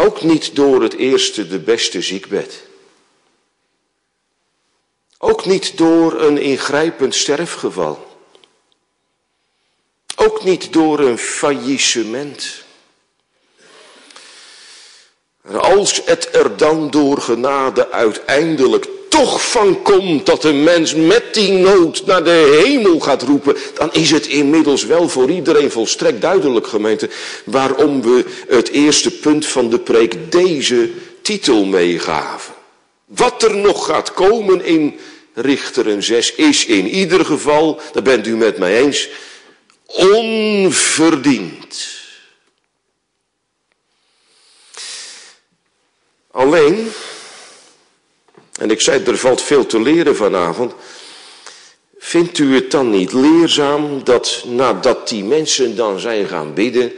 Ook 0.09 0.21
niet 0.21 0.55
door 0.55 0.81
het 0.81 0.93
eerste 0.93 1.47
de 1.47 1.59
beste 1.59 2.01
ziekbed. 2.01 2.63
Ook 5.17 5.45
niet 5.45 5.77
door 5.77 6.21
een 6.21 6.37
ingrijpend 6.37 7.15
sterfgeval. 7.15 8.17
Ook 10.15 10.43
niet 10.43 10.73
door 10.73 10.99
een 10.99 11.17
faillissement. 11.17 12.63
Als 15.43 16.01
het 16.05 16.35
er 16.35 16.57
dan 16.57 16.89
door 16.89 17.21
genade 17.21 17.91
uiteindelijk 17.91 18.87
toch 19.09 19.51
van 19.51 19.81
komt 19.81 20.25
dat 20.25 20.43
een 20.43 20.63
mens 20.63 20.95
met 20.95 21.23
die 21.33 21.51
nood 21.51 22.05
naar 22.05 22.23
de 22.23 22.61
hemel 22.65 22.99
gaat 22.99 23.21
roepen, 23.21 23.55
dan 23.73 23.93
is 23.93 24.11
het 24.11 24.27
inmiddels 24.27 24.85
wel 24.85 25.09
voor 25.09 25.29
iedereen 25.29 25.71
volstrekt 25.71 26.21
duidelijk, 26.21 26.67
gemeente, 26.67 27.09
waarom 27.45 28.01
we 28.01 28.25
het 28.47 28.69
eerste 28.69 29.11
punt 29.11 29.45
van 29.45 29.69
de 29.69 29.79
preek 29.79 30.31
deze 30.31 30.89
titel 31.21 31.65
meegaven. 31.65 32.53
Wat 33.05 33.43
er 33.43 33.57
nog 33.57 33.85
gaat 33.85 34.13
komen 34.13 34.65
in 34.65 34.99
Richteren 35.33 36.03
6 36.03 36.35
is 36.35 36.65
in 36.65 36.87
ieder 36.87 37.25
geval, 37.25 37.81
daar 37.93 38.03
bent 38.03 38.27
u 38.27 38.35
met 38.35 38.57
mij 38.57 38.81
eens, 38.81 39.09
onverdiend. 39.85 41.47
Alleen, 46.31 46.91
en 48.59 48.71
ik 48.71 48.81
zei, 48.81 49.03
er 49.03 49.17
valt 49.17 49.41
veel 49.41 49.65
te 49.65 49.81
leren 49.81 50.15
vanavond. 50.15 50.73
Vindt 51.97 52.37
u 52.37 52.55
het 52.55 52.71
dan 52.71 52.89
niet 52.89 53.13
leerzaam 53.13 54.03
dat 54.03 54.43
nadat 54.47 55.07
die 55.09 55.23
mensen 55.23 55.75
dan 55.75 55.99
zijn 55.99 56.27
gaan 56.27 56.53
bidden, 56.53 56.91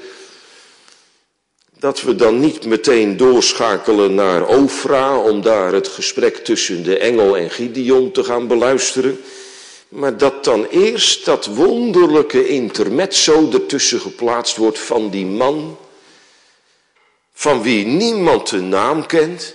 dat 1.80 2.02
we 2.02 2.16
dan 2.16 2.40
niet 2.40 2.66
meteen 2.66 3.18
doorschakelen 3.18 4.16
naar 4.16 4.48
Ofra 4.48 5.18
om 5.18 5.42
daar 5.42 5.74
het 5.74 5.88
gesprek 5.88 6.36
tussen 6.36 6.84
de 6.84 6.98
engel 6.98 7.38
en 7.38 7.50
Gideon 7.50 8.12
te 8.12 8.24
gaan 8.24 8.48
beluisteren, 8.48 9.22
maar 9.90 10.18
dat 10.18 10.44
dan 10.44 10.66
eerst 10.66 11.26
dat 11.26 11.46
wonderlijke 11.46 12.48
intermezzo 12.48 13.50
ertussen 13.54 14.00
geplaatst 14.00 14.58
wordt 14.58 14.80
van 14.80 15.10
die 15.10 15.26
man, 15.26 15.78
van 17.34 17.62
wie 17.62 17.86
niemand 17.86 18.50
de 18.50 18.62
naam 18.62 19.06
kent, 19.06 19.54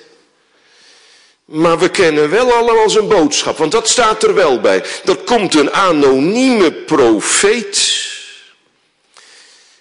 maar 1.47 1.79
we 1.79 1.91
kennen 1.91 2.31
wel 2.31 2.53
allemaal 2.53 2.91
zijn 2.91 3.09
boodschap, 3.09 3.57
want 3.57 3.73
dat 3.73 3.89
staat 3.89 4.23
er 4.23 4.35
wel 4.35 4.61
bij. 4.61 4.85
Er 5.05 5.17
komt 5.17 5.55
een 5.55 5.73
anonieme 5.73 6.73
profeet. 6.73 8.05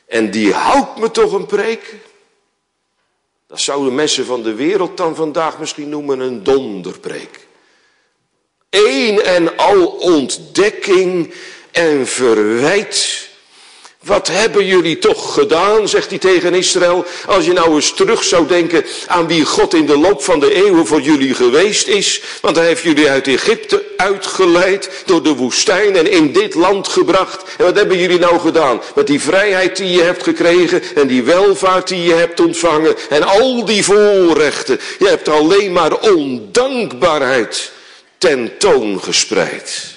En 0.07 0.31
die 0.31 0.53
houdt 0.53 0.99
me 0.99 1.11
toch 1.11 1.31
een 1.31 1.45
preek. 1.45 1.95
Dat 3.47 3.59
zouden 3.59 3.95
mensen 3.95 4.25
van 4.25 4.43
de 4.43 4.53
wereld 4.53 4.97
dan 4.97 5.15
vandaag 5.15 5.59
misschien 5.59 5.89
noemen 5.89 6.19
een 6.19 6.43
donderpreek. 6.43 7.47
Eén 8.69 9.21
en 9.21 9.57
al 9.57 9.85
ontdekking 9.85 11.33
en 11.71 12.07
verwijt 12.07 13.24
wat 14.05 14.27
hebben 14.27 14.65
jullie 14.65 14.97
toch 14.97 15.33
gedaan, 15.33 15.87
zegt 15.87 16.09
hij 16.09 16.19
tegen 16.19 16.53
Israël, 16.53 17.05
als 17.25 17.45
je 17.45 17.53
nou 17.53 17.75
eens 17.75 17.93
terug 17.93 18.23
zou 18.23 18.47
denken 18.47 18.85
aan 19.07 19.27
wie 19.27 19.45
God 19.45 19.73
in 19.73 19.85
de 19.85 19.97
loop 19.97 20.23
van 20.23 20.39
de 20.39 20.53
eeuwen 20.53 20.85
voor 20.85 21.01
jullie 21.01 21.33
geweest 21.33 21.87
is. 21.87 22.21
Want 22.41 22.55
hij 22.55 22.65
heeft 22.65 22.83
jullie 22.83 23.09
uit 23.09 23.27
Egypte 23.27 23.83
uitgeleid, 23.97 24.89
door 25.05 25.23
de 25.23 25.35
woestijn 25.35 25.95
en 25.95 26.11
in 26.11 26.31
dit 26.31 26.55
land 26.55 26.87
gebracht. 26.87 27.43
En 27.57 27.65
wat 27.65 27.75
hebben 27.75 27.97
jullie 27.97 28.19
nou 28.19 28.39
gedaan? 28.39 28.81
Met 28.95 29.07
die 29.07 29.21
vrijheid 29.21 29.77
die 29.77 29.89
je 29.89 30.01
hebt 30.01 30.23
gekregen 30.23 30.81
en 30.95 31.07
die 31.07 31.23
welvaart 31.23 31.87
die 31.87 32.03
je 32.03 32.13
hebt 32.13 32.39
ontvangen 32.39 32.95
en 33.09 33.23
al 33.23 33.65
die 33.65 33.83
voorrechten. 33.83 34.79
Je 34.99 35.07
hebt 35.07 35.29
alleen 35.29 35.71
maar 35.71 35.99
ondankbaarheid 35.99 37.71
tentoongespreid. 38.17 39.94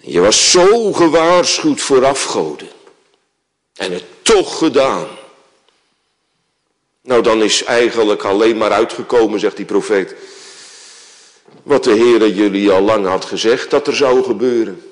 Je 0.00 0.20
was 0.20 0.50
zo 0.50 0.92
gewaarschuwd 0.92 1.80
voor 1.80 2.04
afgoden. 2.04 2.68
En 3.74 3.92
het 3.92 4.04
toch 4.22 4.58
gedaan. 4.58 5.06
Nou, 7.02 7.22
dan 7.22 7.42
is 7.42 7.64
eigenlijk 7.64 8.24
alleen 8.24 8.56
maar 8.56 8.72
uitgekomen, 8.72 9.40
zegt 9.40 9.56
die 9.56 9.64
profeet. 9.64 10.14
Wat 11.62 11.84
de 11.84 11.90
Heere 11.90 12.34
jullie 12.34 12.70
al 12.70 12.80
lang 12.80 13.06
had 13.06 13.24
gezegd 13.24 13.70
dat 13.70 13.86
er 13.86 13.96
zou 13.96 14.22
gebeuren. 14.22 14.82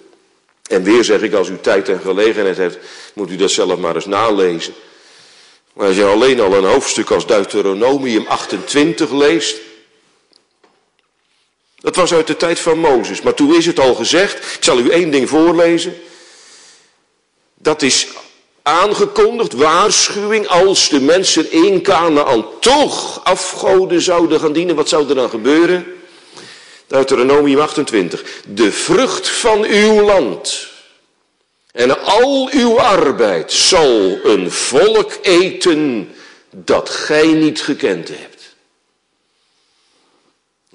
En 0.62 0.82
weer 0.82 1.04
zeg 1.04 1.22
ik, 1.22 1.32
als 1.32 1.48
u 1.48 1.58
tijd 1.60 1.88
en 1.88 2.00
gelegenheid 2.00 2.56
heeft, 2.56 2.78
moet 3.14 3.30
u 3.30 3.36
dat 3.36 3.50
zelf 3.50 3.78
maar 3.78 3.94
eens 3.94 4.06
nalezen. 4.06 4.74
Maar 5.72 5.86
als 5.86 5.96
je 5.96 6.04
alleen 6.04 6.40
al 6.40 6.54
een 6.54 6.64
hoofdstuk 6.64 7.10
als 7.10 7.26
Deuteronomium 7.26 8.26
28 8.26 9.10
leest, 9.10 9.56
dat 11.78 11.96
was 11.96 12.12
uit 12.12 12.26
de 12.26 12.36
tijd 12.36 12.60
van 12.60 12.78
Mozes. 12.78 13.22
Maar 13.22 13.34
toen 13.34 13.54
is 13.54 13.66
het 13.66 13.80
al 13.80 13.94
gezegd, 13.94 14.54
ik 14.54 14.64
zal 14.64 14.78
u 14.78 14.90
één 14.90 15.10
ding 15.10 15.28
voorlezen. 15.28 15.94
Dat 17.54 17.82
is 17.82 18.06
aangekondigd, 18.62 19.52
waarschuwing, 19.52 20.46
als 20.46 20.88
de 20.88 21.00
mensen 21.00 21.52
in 21.52 21.82
Canaan 21.82 22.46
toch 22.60 23.24
afgoden 23.24 24.00
zouden 24.00 24.40
gaan 24.40 24.52
dienen, 24.52 24.76
wat 24.76 24.88
zou 24.88 25.08
er 25.08 25.14
dan 25.14 25.30
gebeuren? 25.30 25.86
Deuteronomium 26.86 27.60
28. 27.60 28.24
De 28.46 28.72
vrucht 28.72 29.28
van 29.28 29.64
uw 29.64 30.00
land 30.00 30.68
en 31.72 32.04
al 32.04 32.48
uw 32.52 32.80
arbeid 32.80 33.52
zal 33.52 34.18
een 34.24 34.50
volk 34.50 35.18
eten 35.22 36.10
dat 36.50 36.90
gij 36.90 37.26
niet 37.26 37.62
gekend 37.62 38.08
hebt. 38.08 38.37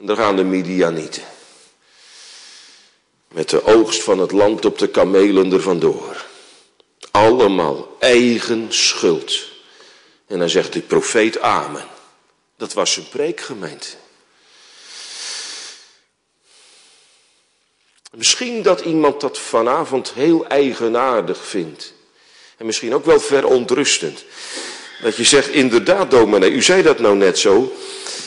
Daar 0.05 0.15
gaan 0.15 0.35
de 0.35 0.43
Midianieten. 0.43 1.23
Met 3.27 3.49
de 3.49 3.63
oogst 3.63 4.03
van 4.03 4.19
het 4.19 4.31
land 4.31 4.65
op 4.65 4.77
de 4.77 4.87
kamelen 4.87 5.51
er 5.51 5.61
vandoor. 5.61 6.25
Allemaal 7.11 7.95
eigen 7.99 8.67
schuld. 8.69 9.49
En 10.27 10.39
dan 10.39 10.49
zegt 10.49 10.73
de 10.73 10.81
profeet 10.81 11.39
Amen. 11.39 11.87
Dat 12.57 12.73
was 12.73 12.93
zijn 12.93 13.09
preekgemeente. 13.09 13.87
Misschien 18.11 18.61
dat 18.61 18.81
iemand 18.81 19.21
dat 19.21 19.39
vanavond 19.39 20.13
heel 20.13 20.47
eigenaardig 20.47 21.45
vindt. 21.45 21.93
En 22.57 22.65
misschien 22.65 22.93
ook 22.93 23.05
wel 23.05 23.19
verontrustend. 23.19 24.23
Dat 25.01 25.15
je 25.15 25.23
zegt, 25.23 25.49
inderdaad 25.49 26.11
dominee, 26.11 26.51
u 26.51 26.61
zei 26.61 26.81
dat 26.81 26.99
nou 26.99 27.15
net 27.15 27.39
zo. 27.39 27.73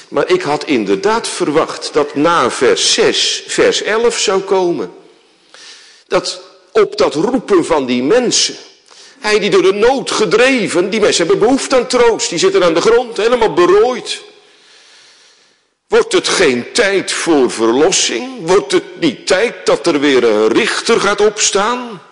Maar 0.09 0.31
ik 0.31 0.43
had 0.43 0.65
inderdaad 0.65 1.29
verwacht 1.29 1.93
dat 1.93 2.15
na 2.15 2.51
vers 2.51 2.93
6, 2.93 3.45
vers 3.47 3.83
11 3.83 4.19
zou 4.19 4.41
komen. 4.41 4.95
Dat 6.07 6.41
op 6.73 6.97
dat 6.97 7.15
roepen 7.15 7.65
van 7.65 7.87
die 7.87 8.03
mensen. 8.03 8.57
Hij 9.19 9.39
die 9.39 9.51
door 9.51 9.63
de 9.63 9.73
nood 9.73 10.11
gedreven, 10.11 10.91
die 10.91 11.01
mensen 11.01 11.27
hebben 11.27 11.47
behoefte 11.47 11.77
aan 11.77 11.87
troost. 11.87 12.29
Die 12.29 12.39
zitten 12.39 12.65
aan 12.65 12.75
de 12.75 12.81
grond, 12.81 13.17
helemaal 13.17 13.55
berooid. 13.55 14.23
Wordt 15.89 16.13
het 16.13 16.29
geen 16.29 16.73
tijd 16.73 17.13
voor 17.13 17.51
verlossing? 17.51 18.47
Wordt 18.47 18.73
het 18.73 19.01
niet 19.01 19.27
tijd 19.27 19.67
dat 19.67 19.87
er 19.87 20.01
weer 20.01 20.25
een 20.25 20.49
richter 20.49 21.01
gaat 21.01 21.21
opstaan? 21.21 22.03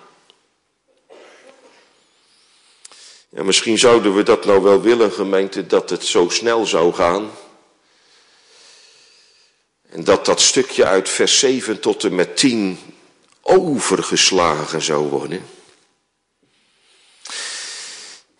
Ja, 3.29 3.43
misschien 3.43 3.79
zouden 3.79 4.15
we 4.15 4.23
dat 4.23 4.45
nou 4.45 4.63
wel 4.63 4.81
willen, 4.81 5.13
gemeente, 5.13 5.67
dat 5.67 5.91
het 5.91 6.05
zo 6.05 6.29
snel 6.29 6.67
zou 6.67 6.93
gaan. 6.93 7.31
En 9.95 10.05
dat 10.05 10.25
dat 10.25 10.41
stukje 10.41 10.85
uit 10.85 11.09
vers 11.09 11.39
7 11.39 11.81
tot 11.81 12.05
en 12.05 12.15
met 12.15 12.37
10 12.37 12.79
overgeslagen 13.43 14.83
zou 14.83 15.09
worden. 15.09 15.47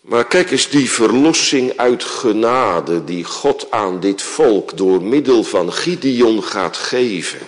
Maar 0.01 0.27
kijk 0.27 0.51
eens, 0.51 0.69
die 0.69 0.91
verlossing 0.91 1.77
uit 1.77 2.05
genade 2.05 3.05
die 3.05 3.25
God 3.25 3.71
aan 3.71 4.01
dit 4.01 4.23
volk 4.23 4.77
door 4.77 5.03
middel 5.03 5.45
van 5.45 5.73
Gideon 5.73 6.43
gaat 6.43 6.77
geven. 6.77 7.47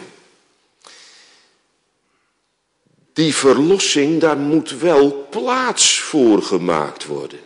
Die 3.13 3.35
verlossing, 3.35 4.21
daar 4.21 4.39
moet 4.39 4.71
wel 4.71 5.27
plaats 5.31 6.01
voor 6.01 6.43
gemaakt 6.43 7.07
worden. 7.07 7.46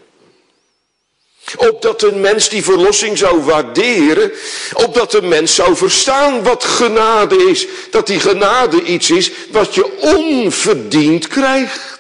Opdat 1.56 2.02
een 2.02 2.20
mens 2.20 2.48
die 2.48 2.62
verlossing 2.62 3.18
zou 3.18 3.40
waarderen. 3.40 4.32
Opdat 4.72 5.14
een 5.14 5.28
mens 5.28 5.54
zou 5.54 5.76
verstaan 5.76 6.42
wat 6.42 6.64
genade 6.64 7.36
is. 7.36 7.66
Dat 7.90 8.06
die 8.06 8.20
genade 8.20 8.82
iets 8.82 9.10
is 9.10 9.30
wat 9.50 9.74
je 9.74 9.98
onverdiend 10.00 11.28
krijgt. 11.28 11.90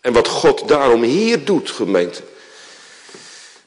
En 0.00 0.12
wat 0.12 0.28
God 0.28 0.68
daarom 0.68 1.02
hier 1.02 1.44
doet, 1.44 1.70
gemeente. 1.70 2.22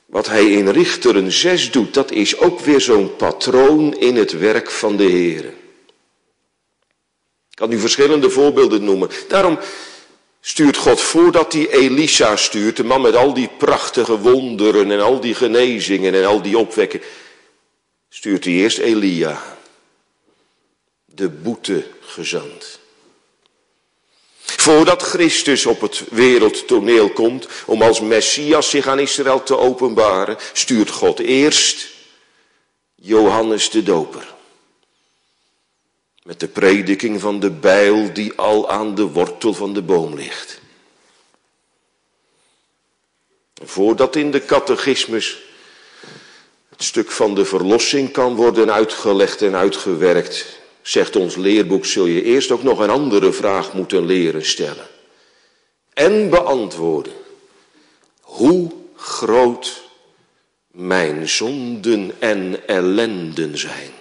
Wat 0.05 0.27
hij 0.27 0.51
in 0.51 0.69
Richteren 0.69 1.31
6 1.31 1.71
doet, 1.71 1.93
dat 1.93 2.11
is 2.11 2.37
ook 2.37 2.59
weer 2.59 2.81
zo'n 2.81 3.15
patroon 3.15 3.93
in 3.93 4.15
het 4.15 4.31
werk 4.31 4.71
van 4.71 4.97
de 4.97 5.03
Heer. 5.03 5.43
Ik 7.49 7.61
kan 7.61 7.71
u 7.71 7.79
verschillende 7.79 8.29
voorbeelden 8.29 8.83
noemen. 8.83 9.09
Daarom 9.27 9.59
stuurt 10.47 10.77
God 10.77 11.01
voordat 11.01 11.53
hij 11.53 11.69
Elisa 11.69 12.35
stuurt, 12.35 12.77
de 12.77 12.83
man 12.83 13.01
met 13.01 13.15
al 13.15 13.33
die 13.33 13.49
prachtige 13.57 14.19
wonderen 14.19 14.91
en 14.91 14.99
al 15.01 15.19
die 15.19 15.35
genezingen 15.35 16.13
en 16.13 16.25
al 16.25 16.41
die 16.41 16.57
opwekken, 16.57 17.01
stuurt 18.09 18.43
hij 18.43 18.53
eerst 18.53 18.77
Elia, 18.77 19.57
de 21.05 21.29
boete 21.29 21.83
gezant. 21.99 22.79
Voordat 24.41 25.01
Christus 25.01 25.65
op 25.65 25.81
het 25.81 26.03
wereldtoneel 26.09 27.09
komt 27.09 27.47
om 27.65 27.81
als 27.81 28.01
Messias 28.01 28.69
zich 28.69 28.87
aan 28.87 28.99
Israël 28.99 29.43
te 29.43 29.57
openbaren, 29.57 30.37
stuurt 30.53 30.89
God 30.89 31.19
eerst 31.19 31.87
Johannes 32.95 33.69
de 33.69 33.83
Doper. 33.83 34.34
Met 36.25 36.39
de 36.39 36.47
prediking 36.47 37.21
van 37.21 37.39
de 37.39 37.51
bijl 37.51 38.13
die 38.13 38.33
al 38.33 38.69
aan 38.69 38.95
de 38.95 39.03
wortel 39.03 39.53
van 39.53 39.73
de 39.73 39.81
boom 39.81 40.15
ligt. 40.15 40.61
Voordat 43.63 44.15
in 44.15 44.31
de 44.31 44.45
catechismus 44.45 45.41
het 46.69 46.83
stuk 46.83 47.11
van 47.11 47.35
de 47.35 47.45
verlossing 47.45 48.11
kan 48.11 48.35
worden 48.35 48.73
uitgelegd 48.73 49.41
en 49.41 49.55
uitgewerkt, 49.55 50.59
zegt 50.81 51.15
ons 51.15 51.35
leerboek, 51.35 51.85
zul 51.85 52.05
je 52.05 52.23
eerst 52.23 52.51
ook 52.51 52.63
nog 52.63 52.79
een 52.79 52.89
andere 52.89 53.33
vraag 53.33 53.73
moeten 53.73 54.05
leren 54.05 54.45
stellen. 54.45 54.87
En 55.93 56.29
beantwoorden. 56.29 57.13
Hoe 58.21 58.71
groot 58.95 59.83
mijn 60.71 61.29
zonden 61.29 62.11
en 62.19 62.67
ellenden 62.67 63.57
zijn. 63.57 63.91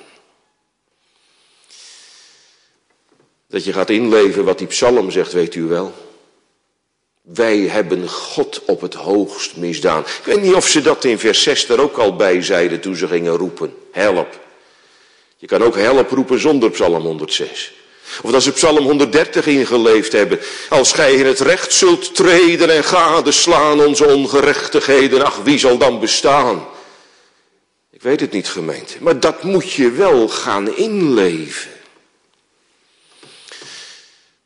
Dat 3.55 3.65
je 3.65 3.73
gaat 3.73 3.91
inleven 3.91 4.45
wat 4.45 4.59
die 4.59 4.67
psalm 4.67 5.11
zegt, 5.11 5.33
weet 5.33 5.55
u 5.55 5.63
wel. 5.63 5.93
Wij 7.23 7.59
hebben 7.59 8.09
God 8.09 8.63
op 8.67 8.81
het 8.81 8.95
hoogst 8.95 9.57
misdaan. 9.57 10.01
Ik 10.01 10.25
weet 10.25 10.43
niet 10.43 10.55
of 10.55 10.69
ze 10.69 10.83
dat 10.83 11.05
in 11.05 11.19
vers 11.19 11.43
6 11.43 11.69
er 11.69 11.81
ook 11.81 11.97
al 11.97 12.17
bij 12.17 12.43
zeiden 12.43 12.81
toen 12.81 12.97
ze 12.97 13.07
gingen 13.07 13.37
roepen. 13.37 13.75
Help. 13.91 14.41
Je 15.37 15.47
kan 15.47 15.63
ook 15.63 15.77
help 15.77 16.11
roepen 16.11 16.41
zonder 16.41 16.71
psalm 16.71 17.03
106. 17.03 17.75
Of 18.23 18.31
dat 18.31 18.43
ze 18.43 18.53
psalm 18.53 18.85
130 18.85 19.47
ingeleefd 19.47 20.13
hebben. 20.13 20.41
Als 20.69 20.93
gij 20.93 21.15
in 21.15 21.27
het 21.27 21.41
recht 21.41 21.73
zult 21.73 22.15
treden 22.15 22.71
en 22.71 22.85
gadeslaan 22.85 23.85
onze 23.85 24.07
ongerechtigheden. 24.07 25.25
Ach, 25.25 25.43
wie 25.43 25.59
zal 25.59 25.79
dan 25.79 26.01
bestaan? 26.01 26.67
Ik 27.91 28.03
weet 28.03 28.21
het 28.21 28.33
niet 28.33 28.49
gemeente. 28.49 28.95
Maar 29.01 29.21
dat 29.21 29.43
moet 29.43 29.73
je 29.73 29.91
wel 29.91 30.29
gaan 30.29 30.77
inleven. 30.77 31.73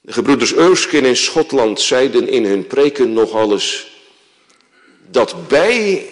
De 0.08 0.14
gebroeders 0.14 0.54
Erskine 0.54 1.08
in 1.08 1.16
Schotland 1.16 1.80
zeiden 1.80 2.28
in 2.28 2.44
hun 2.44 2.66
preken 2.66 3.12
nog 3.12 3.32
alles 3.32 3.86
dat 5.10 5.48
bij 5.48 6.08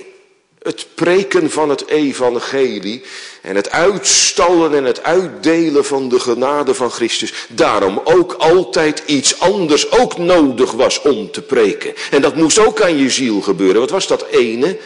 het 0.63 0.87
preken 0.95 1.51
van 1.51 1.69
het 1.69 1.87
evangelie 1.87 3.03
en 3.43 3.57
het 3.57 3.71
uitstallen 3.71 4.75
en 4.75 4.85
het 4.85 5.03
uitdelen 5.03 5.85
van 5.85 6.09
de 6.09 6.21
genade 6.21 6.75
van 6.75 6.91
Christus, 6.91 7.33
daarom 7.49 8.01
ook 8.05 8.33
altijd 8.33 9.03
iets 9.07 9.41
anders 9.41 9.91
ook 9.91 10.19
nodig 10.19 10.73
was 10.73 11.03
om 11.03 11.31
te 11.31 11.43
preken. 11.43 11.95
En 12.11 12.23
dat 12.23 12.37
moest 12.37 12.59
ook 12.59 12.81
aan 12.81 12.97
je 12.97 13.11
ziel 13.11 13.41
gebeuren. 13.41 13.81
Wat 13.81 13.91
was 13.91 14.07
dat 14.07 14.27
ene? 14.27 14.79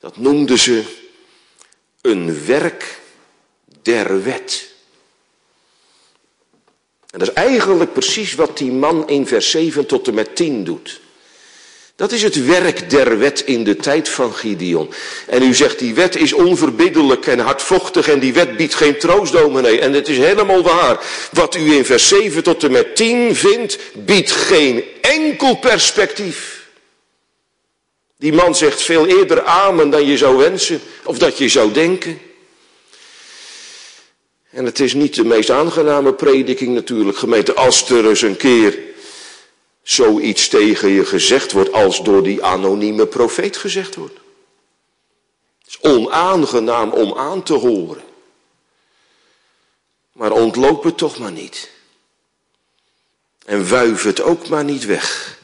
Dat 0.00 0.16
noemden 0.16 0.58
ze 0.58 0.82
een 2.00 2.46
werk 2.46 3.00
der 3.82 4.22
wet. 4.22 4.74
En 7.16 7.24
dat 7.24 7.36
is 7.36 7.42
eigenlijk 7.42 7.92
precies 7.92 8.34
wat 8.34 8.58
die 8.58 8.72
man 8.72 9.08
in 9.08 9.26
vers 9.26 9.50
7 9.50 9.86
tot 9.86 10.08
en 10.08 10.14
met 10.14 10.36
10 10.36 10.64
doet. 10.64 11.00
Dat 11.94 12.12
is 12.12 12.22
het 12.22 12.46
werk 12.46 12.90
der 12.90 13.18
wet 13.18 13.42
in 13.46 13.64
de 13.64 13.76
tijd 13.76 14.08
van 14.08 14.34
Gideon. 14.34 14.92
En 15.26 15.42
u 15.42 15.54
zegt 15.54 15.78
die 15.78 15.94
wet 15.94 16.16
is 16.16 16.32
onverbiddelijk 16.32 17.26
en 17.26 17.38
hardvochtig 17.38 18.08
en 18.08 18.18
die 18.18 18.32
wet 18.32 18.56
biedt 18.56 18.74
geen 18.74 18.98
troost, 18.98 19.32
dominee. 19.32 19.80
En 19.80 19.92
het 19.92 20.08
is 20.08 20.18
helemaal 20.18 20.62
waar. 20.62 21.00
Wat 21.32 21.54
u 21.54 21.72
in 21.72 21.84
vers 21.84 22.08
7 22.08 22.42
tot 22.42 22.64
en 22.64 22.72
met 22.72 22.96
10 22.96 23.36
vindt, 23.36 23.78
biedt 23.94 24.30
geen 24.30 24.84
enkel 25.00 25.56
perspectief. 25.56 26.66
Die 28.18 28.32
man 28.32 28.54
zegt 28.54 28.82
veel 28.82 29.06
eerder 29.06 29.42
amen 29.42 29.90
dan 29.90 30.06
je 30.06 30.16
zou 30.16 30.36
wensen 30.36 30.80
of 31.04 31.18
dat 31.18 31.38
je 31.38 31.48
zou 31.48 31.72
denken. 31.72 32.25
En 34.56 34.64
het 34.64 34.80
is 34.80 34.94
niet 34.94 35.14
de 35.14 35.24
meest 35.24 35.50
aangename 35.50 36.14
prediking 36.14 36.74
natuurlijk, 36.74 37.18
gemeente, 37.18 37.54
als 37.54 37.90
er 37.90 38.08
eens 38.08 38.22
een 38.22 38.36
keer 38.36 38.78
zoiets 39.82 40.48
tegen 40.48 40.88
je 40.88 41.04
gezegd 41.04 41.52
wordt 41.52 41.72
als 41.72 42.02
door 42.02 42.22
die 42.22 42.44
anonieme 42.44 43.06
profeet 43.06 43.56
gezegd 43.56 43.94
wordt. 43.94 44.14
Het 45.58 45.68
is 45.68 45.80
onaangenaam 45.80 46.90
om 46.90 47.18
aan 47.18 47.42
te 47.42 47.52
horen. 47.52 48.02
Maar 50.12 50.30
ontloop 50.30 50.82
het 50.82 50.98
toch 50.98 51.18
maar 51.18 51.32
niet. 51.32 51.70
En 53.44 53.68
wuif 53.68 54.02
het 54.02 54.22
ook 54.22 54.48
maar 54.48 54.64
niet 54.64 54.84
weg. 54.84 55.38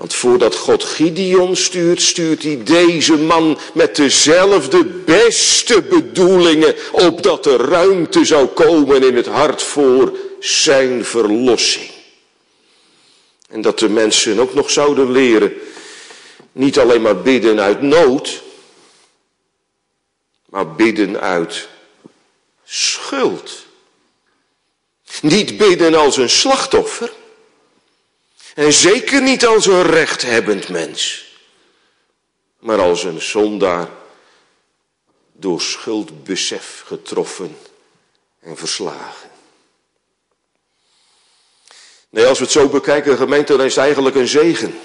Want 0.00 0.14
voordat 0.14 0.54
God 0.54 0.84
Gideon 0.84 1.56
stuurt, 1.56 2.02
stuurt 2.02 2.42
hij 2.42 2.62
deze 2.64 3.16
man 3.16 3.58
met 3.74 3.96
dezelfde 3.96 4.84
beste 4.84 5.82
bedoelingen, 5.82 6.74
opdat 6.92 7.46
er 7.46 7.60
ruimte 7.60 8.24
zou 8.24 8.46
komen 8.46 9.02
in 9.02 9.16
het 9.16 9.26
hart 9.26 9.62
voor 9.62 10.16
zijn 10.38 11.04
verlossing. 11.04 11.90
En 13.48 13.60
dat 13.60 13.78
de 13.78 13.88
mensen 13.88 14.40
ook 14.40 14.54
nog 14.54 14.70
zouden 14.70 15.12
leren, 15.12 15.52
niet 16.52 16.78
alleen 16.78 17.02
maar 17.02 17.22
bidden 17.22 17.60
uit 17.60 17.82
nood, 17.82 18.42
maar 20.46 20.74
bidden 20.74 21.20
uit 21.20 21.68
schuld. 22.64 23.66
Niet 25.22 25.56
bidden 25.56 25.94
als 25.94 26.16
een 26.16 26.30
slachtoffer, 26.30 27.12
en 28.54 28.72
zeker 28.72 29.22
niet 29.22 29.46
als 29.46 29.66
een 29.66 29.82
rechthebbend 29.82 30.68
mens, 30.68 31.24
maar 32.58 32.80
als 32.80 33.04
een 33.04 33.20
zondaar 33.20 33.88
door 35.32 35.60
schuldbesef 35.60 36.82
getroffen 36.86 37.56
en 38.40 38.56
verslagen. 38.56 39.30
Nee, 42.10 42.26
als 42.26 42.38
we 42.38 42.44
het 42.44 42.52
zo 42.52 42.68
bekijken, 42.68 43.16
gemeente, 43.16 43.56
dan 43.56 43.66
is 43.66 43.74
het 43.74 43.84
eigenlijk 43.84 44.16
een 44.16 44.28
zegen. 44.28 44.80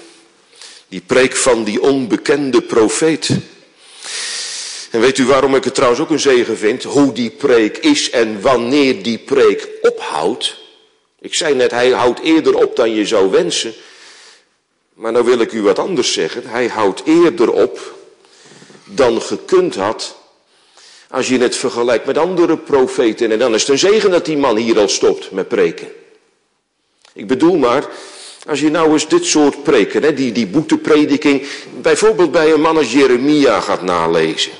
Die 0.88 1.00
preek 1.00 1.36
van 1.36 1.64
die 1.64 1.80
onbekende 1.82 2.62
profeet. 2.62 3.28
En 4.90 5.00
weet 5.00 5.18
u 5.18 5.26
waarom 5.26 5.54
ik 5.54 5.64
het 5.64 5.74
trouwens 5.74 6.00
ook 6.00 6.10
een 6.10 6.20
zegen 6.20 6.58
vind? 6.58 6.82
Hoe 6.82 7.12
die 7.12 7.30
preek 7.30 7.78
is 7.78 8.10
en 8.10 8.40
wanneer 8.40 9.02
die 9.02 9.18
preek 9.18 9.68
ophoudt. 9.80 10.65
Ik 11.26 11.34
zei 11.34 11.54
net, 11.54 11.70
hij 11.70 11.90
houdt 11.90 12.20
eerder 12.20 12.54
op 12.54 12.76
dan 12.76 12.94
je 12.94 13.06
zou 13.06 13.30
wensen. 13.30 13.74
Maar 14.94 15.12
nou 15.12 15.24
wil 15.24 15.40
ik 15.40 15.52
u 15.52 15.62
wat 15.62 15.78
anders 15.78 16.12
zeggen. 16.12 16.46
Hij 16.46 16.66
houdt 16.66 17.02
eerder 17.04 17.52
op 17.52 17.94
dan 18.84 19.22
gekund 19.22 19.74
had. 19.74 20.16
Als 21.10 21.28
je 21.28 21.38
het 21.38 21.56
vergelijkt 21.56 22.06
met 22.06 22.18
andere 22.18 22.58
profeten. 22.58 23.32
En 23.32 23.38
dan 23.38 23.54
is 23.54 23.60
het 23.60 23.70
een 23.70 23.78
zegen 23.78 24.10
dat 24.10 24.24
die 24.24 24.36
man 24.36 24.56
hier 24.56 24.78
al 24.78 24.88
stopt 24.88 25.30
met 25.30 25.48
preken. 25.48 25.88
Ik 27.12 27.26
bedoel 27.26 27.56
maar, 27.56 27.88
als 28.46 28.60
je 28.60 28.70
nou 28.70 28.92
eens 28.92 29.08
dit 29.08 29.24
soort 29.24 29.62
preken, 29.62 30.02
hè, 30.02 30.14
die, 30.14 30.32
die 30.32 30.46
boeteprediking, 30.46 31.46
bijvoorbeeld 31.80 32.30
bij 32.30 32.52
een 32.52 32.60
man 32.60 32.76
als 32.76 32.92
Jeremia 32.92 33.60
gaat 33.60 33.82
nalezen. 33.82 34.52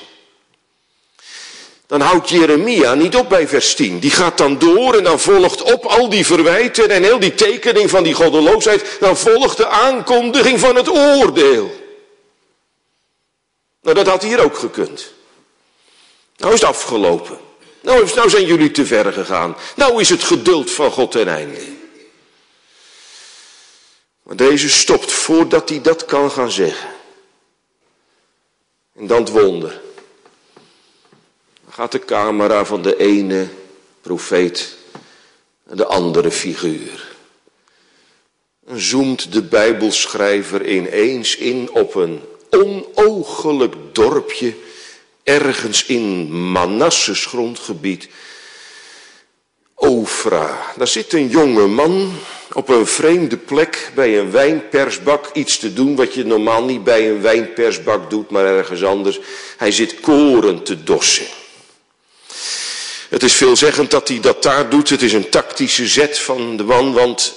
Dan 1.87 2.01
houdt 2.01 2.29
Jeremia 2.29 2.93
niet 2.93 3.15
op 3.15 3.29
bij 3.29 3.47
vers 3.47 3.75
10. 3.75 3.99
Die 3.99 4.11
gaat 4.11 4.37
dan 4.37 4.57
door 4.57 4.93
en 4.93 5.03
dan 5.03 5.19
volgt 5.19 5.61
op 5.61 5.85
al 5.85 6.09
die 6.09 6.25
verwijten 6.25 6.89
en 6.89 7.03
heel 7.03 7.19
die 7.19 7.35
tekening 7.35 7.89
van 7.89 8.03
die 8.03 8.13
goddeloosheid. 8.13 8.97
Dan 8.99 9.17
volgt 9.17 9.57
de 9.57 9.67
aankondiging 9.67 10.59
van 10.59 10.75
het 10.75 10.89
oordeel. 10.89 11.85
Nou, 13.81 13.95
dat 13.95 14.07
had 14.07 14.23
hier 14.23 14.43
ook 14.43 14.57
gekund. 14.57 15.13
Nou 16.37 16.53
is 16.53 16.59
het 16.59 16.69
afgelopen. 16.69 17.37
Nou, 17.81 18.09
nou 18.15 18.29
zijn 18.29 18.45
jullie 18.45 18.71
te 18.71 18.85
ver 18.85 19.13
gegaan. 19.13 19.55
Nou 19.75 20.01
is 20.01 20.09
het 20.09 20.23
geduld 20.23 20.71
van 20.71 20.91
God 20.91 21.11
ten 21.11 21.27
einde. 21.27 21.61
Maar 24.23 24.35
deze 24.35 24.69
stopt 24.69 25.11
voordat 25.11 25.69
hij 25.69 25.81
dat 25.81 26.05
kan 26.05 26.31
gaan 26.31 26.51
zeggen. 26.51 26.89
En 28.95 29.07
dan 29.07 29.19
het 29.19 29.29
wonder. 29.29 29.85
Gaat 31.77 31.91
de 31.91 32.05
camera 32.05 32.65
van 32.65 32.81
de 32.81 32.97
ene 32.97 33.47
profeet 34.01 34.75
naar 35.63 35.75
de 35.75 35.85
andere 35.85 36.31
figuur. 36.31 37.15
En 38.67 38.79
zoomt 38.79 39.31
de 39.31 39.41
Bijbelschrijver 39.41 40.67
ineens 40.67 41.35
in 41.35 41.69
op 41.71 41.95
een 41.95 42.21
onoogelijk 42.49 43.75
dorpje 43.91 44.53
ergens 45.23 45.85
in 45.85 46.31
Manasses 46.51 47.25
grondgebied. 47.25 48.07
Ofra. 49.73 50.73
Daar 50.77 50.87
zit 50.87 51.13
een 51.13 51.27
jonge 51.27 51.67
man 51.67 52.11
op 52.53 52.69
een 52.69 52.87
vreemde 52.87 53.37
plek 53.37 53.91
bij 53.95 54.19
een 54.19 54.31
wijnpersbak 54.31 55.29
iets 55.33 55.57
te 55.59 55.73
doen 55.73 55.95
wat 55.95 56.13
je 56.13 56.25
normaal 56.25 56.63
niet 56.63 56.83
bij 56.83 57.09
een 57.09 57.21
wijnpersbak 57.21 58.09
doet, 58.09 58.29
maar 58.29 58.45
ergens 58.45 58.83
anders. 58.83 59.19
Hij 59.57 59.71
zit 59.71 59.99
koren 59.99 60.63
te 60.63 60.83
dossen. 60.83 61.27
Het 63.09 63.23
is 63.23 63.33
veelzeggend 63.33 63.91
dat 63.91 64.07
hij 64.07 64.19
dat 64.19 64.43
daar 64.43 64.69
doet. 64.69 64.89
Het 64.89 65.01
is 65.01 65.13
een 65.13 65.29
tactische 65.29 65.87
zet 65.87 66.19
van 66.19 66.57
de 66.57 66.63
man, 66.63 66.93
want 66.93 67.33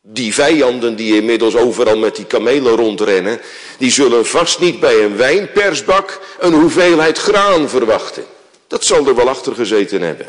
die 0.00 0.34
vijanden 0.34 0.96
die 0.96 1.16
inmiddels 1.16 1.56
overal 1.56 1.98
met 1.98 2.16
die 2.16 2.24
kamelen 2.24 2.76
rondrennen, 2.76 3.40
die 3.78 3.90
zullen 3.90 4.26
vast 4.26 4.58
niet 4.58 4.80
bij 4.80 5.04
een 5.04 5.16
wijnpersbak 5.16 6.20
een 6.38 6.52
hoeveelheid 6.52 7.18
graan 7.18 7.68
verwachten. 7.68 8.24
Dat 8.66 8.84
zal 8.84 9.06
er 9.06 9.14
wel 9.14 9.28
achter 9.28 9.54
gezeten 9.54 10.02
hebben. 10.02 10.28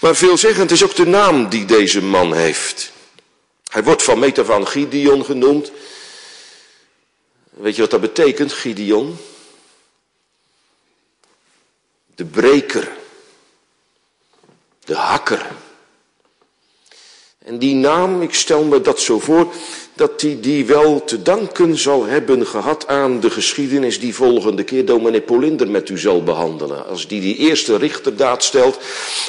Maar 0.00 0.16
veelzeggend 0.16 0.70
is 0.70 0.84
ook 0.84 0.94
de 0.94 1.06
naam 1.06 1.48
die 1.48 1.64
deze 1.64 2.02
man 2.02 2.34
heeft. 2.34 2.92
Hij 3.68 3.82
wordt 3.82 4.02
van 4.02 4.18
meet 4.18 4.40
van 4.44 4.66
Gideon 4.66 5.24
genoemd. 5.24 5.72
Weet 7.50 7.74
je 7.74 7.80
wat 7.80 7.90
dat 7.90 8.00
betekent, 8.00 8.52
Gideon? 8.52 9.18
De 12.14 12.24
breker. 12.24 12.96
De 14.88 14.94
hakker. 14.94 15.46
En 17.44 17.58
die 17.58 17.74
naam, 17.74 18.22
ik 18.22 18.34
stel 18.34 18.64
me 18.64 18.80
dat 18.80 19.00
zo 19.00 19.18
voor, 19.18 19.52
dat 19.94 20.20
hij 20.20 20.38
die 20.40 20.66
wel 20.66 21.04
te 21.04 21.22
danken 21.22 21.78
zal 21.78 22.04
hebben 22.04 22.46
gehad 22.46 22.86
aan 22.86 23.20
de 23.20 23.30
geschiedenis 23.30 24.00
die 24.00 24.14
volgende 24.14 24.62
keer 24.62 24.84
dominee 24.84 25.20
Polinder 25.20 25.68
met 25.68 25.88
u 25.88 25.98
zal 25.98 26.22
behandelen. 26.22 26.86
Als 26.86 27.08
die 27.08 27.20
die 27.20 27.36
eerste 27.36 27.76
richterdaad 27.76 28.44
stelt 28.44 28.78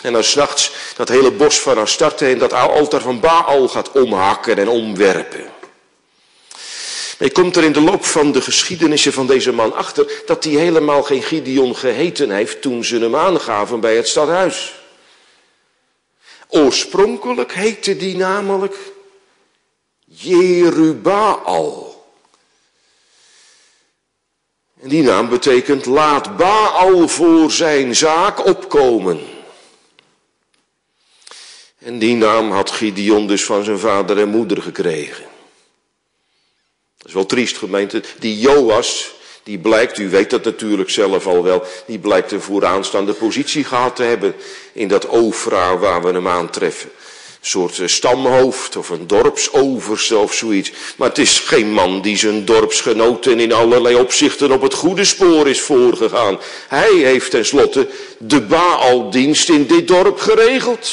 en 0.04 0.14
dan 0.14 0.24
s'nachts 0.24 0.72
dat 0.96 1.10
hele 1.10 1.32
bos 1.32 1.60
van 1.60 1.78
Astarte 1.78 2.26
en 2.26 2.38
dat 2.38 2.54
altaar 2.54 3.02
van 3.02 3.20
Baal 3.20 3.68
gaat 3.68 3.92
omhakken 3.92 4.58
en 4.58 4.70
omwerpen. 4.70 5.44
Je 7.18 7.32
komt 7.32 7.56
er 7.56 7.64
in 7.64 7.74
de 7.74 7.82
loop 7.82 8.06
van 8.06 8.32
de 8.32 8.42
geschiedenissen 8.42 9.14
van 9.14 9.28
deze 9.28 9.52
man 9.52 9.74
achter 9.74 10.22
dat 10.26 10.44
hij 10.44 10.54
helemaal 10.54 11.04
geen 11.04 11.24
Gideon 11.24 11.76
geheten 11.76 12.32
heeft 12.32 12.62
toen 12.62 12.84
ze 12.84 13.00
hem 13.00 13.16
aangaven 13.16 13.80
bij 13.80 13.96
het 13.96 14.08
stadhuis. 14.08 14.79
Oorspronkelijk 16.52 17.54
heette 17.54 17.98
die 17.98 18.18
namelijk 18.18 18.76
Jerubaal. 20.06 21.88
En 24.82 24.90
die 24.90 25.04
naam 25.04 25.30
betekent 25.30 25.86
laat 25.86 26.38
Baal 26.38 27.08
voor 27.08 27.52
zijn 27.52 27.96
zaak 27.96 28.46
opkomen. 28.46 29.20
En 31.78 32.00
die 32.00 32.16
naam 32.16 32.52
had 32.52 32.72
Gideon 32.72 33.28
dus 33.28 33.44
van 33.44 33.64
zijn 33.64 33.80
vader 33.80 34.20
en 34.20 34.30
moeder 34.30 34.62
gekregen. 34.62 35.24
Dat 36.98 37.08
is 37.08 37.14
wel 37.14 37.26
triest 37.26 37.58
gemeente. 37.58 38.04
Die 38.20 38.40
Joas, 38.40 39.14
die 39.44 39.58
blijkt, 39.58 39.98
u 39.98 40.10
weet 40.10 40.30
dat 40.30 40.44
natuurlijk 40.44 40.90
zelf 40.90 41.28
al 41.28 41.44
wel, 41.44 41.64
die 41.86 42.00
blijkt 42.00 42.32
een 42.32 42.42
vooraanstaande 42.42 43.14
positie 43.14 43.64
gehad 43.64 43.96
te 43.96 44.04
hebben 44.04 44.36
in 44.74 44.88
dat 44.88 45.08
Ofra 45.08 45.78
waar 45.78 46.02
we 46.02 46.12
hem 46.12 46.28
aantreffen. 46.28 46.90
Een 47.40 47.48
soort 47.48 47.80
eh, 47.80 47.88
stamhoofd 47.88 48.76
of 48.76 48.90
een 48.90 49.08
dorpsoverste 49.08 50.18
of 50.18 50.34
zoiets. 50.34 50.72
Maar 50.96 51.08
het 51.08 51.18
is 51.18 51.40
geen 51.40 51.72
man 51.72 52.02
die 52.02 52.18
zijn 52.18 52.46
dorpsgenoten 52.46 53.40
in 53.40 53.54
allerlei 53.54 53.96
opzichten 53.96 54.52
op 54.52 54.62
het 54.62 54.74
goede 54.74 55.06
spoor 55.06 55.48
is 55.48 55.62
voorgegaan. 55.62 56.40
Hij 56.68 56.94
heeft 56.94 57.32
tenslotte 57.32 57.90
de 58.18 58.42
Baaldienst 58.42 59.50
in 59.50 59.66
dit 59.66 59.88
dorp 59.88 60.20
geregeld. 60.20 60.90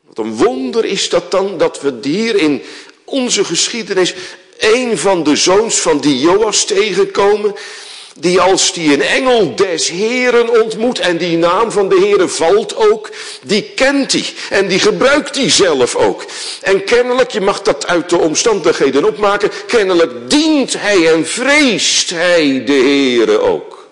Wat 0.00 0.18
een 0.18 0.36
wonder 0.36 0.84
is 0.84 1.08
dat 1.08 1.30
dan 1.30 1.58
dat 1.58 1.80
we 1.80 1.98
hier 2.02 2.36
in 2.36 2.62
onze 3.04 3.44
geschiedenis 3.44 4.14
een 4.58 4.98
van 4.98 5.22
de 5.22 5.36
zoons 5.36 5.80
van 5.80 6.00
die 6.00 6.18
Joas 6.18 6.64
tegenkomen, 6.64 7.54
die 8.18 8.40
als 8.40 8.72
die 8.72 8.92
een 8.92 9.02
engel 9.02 9.54
des 9.54 9.88
Heren 9.88 10.62
ontmoet 10.62 10.98
en 10.98 11.16
die 11.16 11.36
naam 11.36 11.70
van 11.72 11.88
de 11.88 12.00
Heren 12.00 12.30
valt 12.30 12.76
ook, 12.76 13.10
die 13.42 13.62
kent 13.62 14.12
hij 14.12 14.24
en 14.50 14.68
die 14.68 14.78
gebruikt 14.78 15.36
hij 15.36 15.50
zelf 15.50 15.96
ook. 15.96 16.24
En 16.60 16.84
kennelijk, 16.84 17.30
je 17.30 17.40
mag 17.40 17.62
dat 17.62 17.86
uit 17.86 18.10
de 18.10 18.16
omstandigheden 18.18 19.04
opmaken, 19.04 19.50
kennelijk 19.66 20.30
dient 20.30 20.80
hij 20.80 21.12
en 21.12 21.26
vreest 21.26 22.10
hij 22.10 22.64
de 22.64 22.72
Heren 22.72 23.42
ook. 23.42 23.88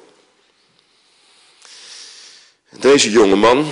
Deze 2.70 3.10
jonge 3.10 3.36
man, 3.36 3.66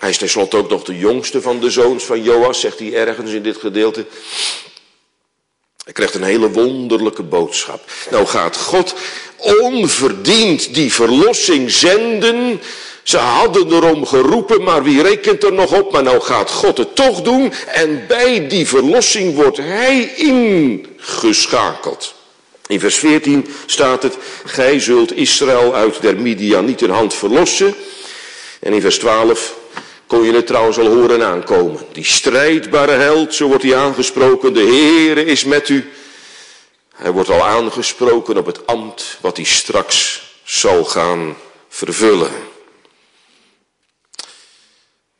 hij 0.00 0.10
is 0.10 0.18
tenslotte 0.18 0.56
ook 0.56 0.70
nog 0.70 0.84
de 0.84 0.98
jongste 0.98 1.42
van 1.42 1.60
de 1.60 1.70
zoons 1.70 2.04
van 2.04 2.22
Joas, 2.22 2.60
zegt 2.60 2.78
hij 2.78 2.94
ergens 2.94 3.32
in 3.32 3.42
dit 3.42 3.56
gedeelte. 3.56 4.06
Hij 5.90 5.98
krijgt 5.98 6.14
een 6.14 6.30
hele 6.30 6.50
wonderlijke 6.50 7.22
boodschap. 7.22 7.80
Nou 8.10 8.26
gaat 8.26 8.56
God 8.56 8.94
onverdiend 9.36 10.74
die 10.74 10.92
verlossing 10.92 11.70
zenden. 11.70 12.60
Ze 13.02 13.16
hadden 13.16 13.72
erom 13.72 14.06
geroepen, 14.06 14.62
maar 14.62 14.82
wie 14.82 15.02
rekent 15.02 15.44
er 15.44 15.52
nog 15.52 15.72
op? 15.72 15.92
Maar 15.92 16.02
nou 16.02 16.20
gaat 16.20 16.50
God 16.50 16.78
het 16.78 16.94
toch 16.94 17.22
doen. 17.22 17.52
En 17.66 18.04
bij 18.08 18.48
die 18.48 18.66
verlossing 18.66 19.34
wordt 19.34 19.56
hij 19.56 20.12
ingeschakeld. 20.16 22.14
In 22.66 22.80
vers 22.80 22.96
14 22.96 23.46
staat 23.66 24.02
het, 24.02 24.16
gij 24.44 24.80
zult 24.80 25.16
Israël 25.16 25.74
uit 25.74 26.02
der 26.02 26.16
Midianieten 26.16 26.90
hand 26.90 27.14
verlossen. 27.14 27.74
En 28.60 28.72
in 28.72 28.80
vers 28.80 28.98
12, 28.98 29.54
kon 30.10 30.22
je 30.22 30.32
het 30.32 30.46
trouwens 30.46 30.78
al 30.78 30.86
horen 30.86 31.22
aankomen. 31.22 31.86
Die 31.92 32.04
strijdbare 32.04 32.92
held, 32.92 33.34
zo 33.34 33.48
wordt 33.48 33.62
hij 33.62 33.76
aangesproken, 33.76 34.52
de 34.52 34.60
Heere 34.60 35.24
is 35.24 35.44
met 35.44 35.68
u. 35.68 35.90
Hij 36.94 37.10
wordt 37.10 37.28
al 37.28 37.44
aangesproken 37.44 38.36
op 38.36 38.46
het 38.46 38.66
ambt 38.66 39.18
wat 39.20 39.36
hij 39.36 39.46
straks 39.46 40.22
zal 40.44 40.84
gaan 40.84 41.36
vervullen. 41.68 42.30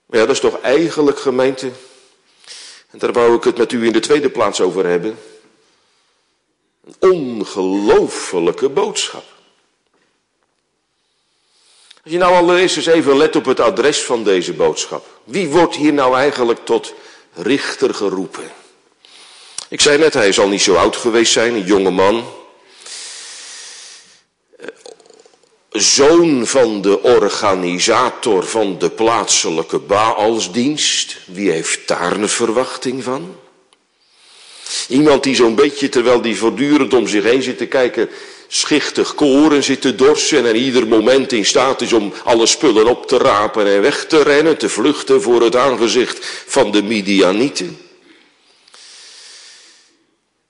Maar 0.07 0.21
ja, 0.21 0.27
dat 0.27 0.35
is 0.35 0.41
toch 0.41 0.61
eigenlijk 0.61 1.19
gemeente, 1.19 1.71
en 2.91 2.99
daar 2.99 3.13
wou 3.13 3.35
ik 3.35 3.45
het 3.45 3.59
met 3.59 3.73
u 3.73 3.87
in 3.87 3.93
de 3.93 4.01
tweede 4.01 4.31
plaats 4.31 4.61
over 4.61 4.87
hebben, 4.87 5.19
een 6.99 7.11
ongelofelijke 7.11 8.69
boodschap. 8.69 9.25
Als 12.05 12.13
je 12.13 12.19
nou 12.19 12.35
allereerst 12.35 12.77
eens 12.77 12.87
even 12.87 13.17
let 13.17 13.37
op 13.37 13.45
het 13.45 13.61
adres 13.61 14.03
van 14.03 14.25
deze 14.25 14.53
boodschap. 14.53 15.07
Wie 15.25 15.49
wordt 15.49 15.77
hier 15.77 15.93
nou 15.93 16.17
eigenlijk 16.17 16.65
tot 16.65 16.95
richter 17.35 17.95
geroepen? 17.95 18.53
Ik 19.69 19.81
zei 19.81 19.99
net, 19.99 20.15
hij 20.15 20.33
zal 20.33 20.49
niet 20.49 20.63
zo 20.63 20.75
oud 20.75 20.97
geweest 20.97 21.33
zijn, 21.33 21.55
een 21.55 21.65
jonge 21.65 21.91
man. 21.91 22.25
Zoon 25.71 26.47
van 26.47 26.81
de 26.81 27.03
organisator 27.03 28.45
van 28.45 28.79
de 28.79 28.91
plaatselijke 28.91 29.79
Baalsdienst. 29.79 31.17
Wie 31.27 31.51
heeft 31.51 31.89
daar 31.89 32.13
een 32.13 32.29
verwachting 32.29 33.05
van? 33.05 33.37
Iemand 34.89 35.23
die 35.23 35.35
zo'n 35.35 35.55
beetje, 35.55 35.89
terwijl 35.89 36.21
die 36.21 36.37
voortdurend 36.37 36.95
om 36.95 37.07
zich 37.07 37.25
heen 37.25 37.43
zit 37.43 37.59
te 37.59 37.67
kijken, 37.67 38.11
schichtig 38.53 39.15
koren 39.15 39.63
zit 39.63 39.81
te 39.81 39.95
dorsen 39.95 40.47
en 40.47 40.57
ieder 40.57 40.87
moment 40.87 41.33
in 41.33 41.45
staat 41.45 41.81
is 41.81 41.93
om 41.93 42.13
alle 42.25 42.47
spullen 42.47 42.87
op 42.87 43.07
te 43.07 43.17
rapen 43.17 43.67
en 43.67 43.81
weg 43.81 44.07
te 44.07 44.23
rennen, 44.23 44.59
te 44.59 44.69
vluchten 44.69 45.23
voor 45.23 45.43
het 45.43 45.57
aangezicht 45.57 46.19
van 46.47 46.71
de 46.71 46.83
Midianieten. 46.83 47.79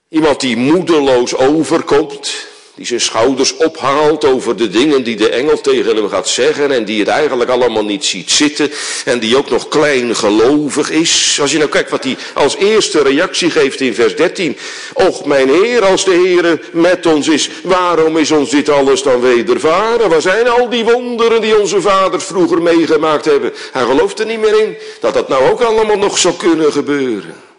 Iemand 0.09 0.39
die 0.39 0.57
moedeloos 0.57 1.35
overkomt, 1.35 2.47
die 2.75 2.85
zijn 2.85 3.01
schouders 3.01 3.55
ophaalt 3.57 4.25
over 4.25 4.55
de 4.55 4.69
dingen 4.69 5.03
die 5.03 5.15
de 5.15 5.29
engel 5.29 5.61
tegen 5.61 5.95
hem 5.95 6.09
gaat 6.09 6.27
zeggen 6.27 6.71
en 6.71 6.85
die 6.85 6.99
het 6.99 7.07
eigenlijk 7.07 7.49
allemaal 7.49 7.85
niet 7.85 8.05
ziet 8.05 8.31
zitten 8.31 8.71
en 9.05 9.19
die 9.19 9.37
ook 9.37 9.49
nog 9.49 9.67
kleingelovig 9.67 10.89
is. 10.89 11.37
Als 11.41 11.51
je 11.51 11.57
nou 11.57 11.69
kijkt 11.69 11.89
wat 11.89 12.03
hij 12.03 12.17
als 12.33 12.55
eerste 12.55 13.01
reactie 13.01 13.49
geeft 13.49 13.81
in 13.81 13.93
vers 13.93 14.15
13. 14.15 14.57
Och 14.93 15.25
mijn 15.25 15.49
Heer, 15.49 15.85
als 15.85 16.05
de 16.05 16.11
Heer 16.11 16.69
met 16.71 17.05
ons 17.05 17.27
is, 17.27 17.49
waarom 17.63 18.17
is 18.17 18.31
ons 18.31 18.49
dit 18.49 18.69
alles 18.69 19.03
dan 19.03 19.21
wedervaren? 19.21 20.09
Waar 20.09 20.21
zijn 20.21 20.47
al 20.47 20.69
die 20.69 20.83
wonderen 20.83 21.41
die 21.41 21.59
onze 21.59 21.81
vaders 21.81 22.23
vroeger 22.23 22.61
meegemaakt 22.61 23.25
hebben? 23.25 23.53
Hij 23.71 23.83
gelooft 23.83 24.19
er 24.19 24.25
niet 24.25 24.39
meer 24.39 24.61
in 24.61 24.77
dat 24.99 25.13
dat 25.13 25.27
nou 25.27 25.49
ook 25.49 25.61
allemaal 25.61 25.97
nog 25.97 26.17
zou 26.17 26.35
kunnen 26.35 26.71
gebeuren. 26.71 27.50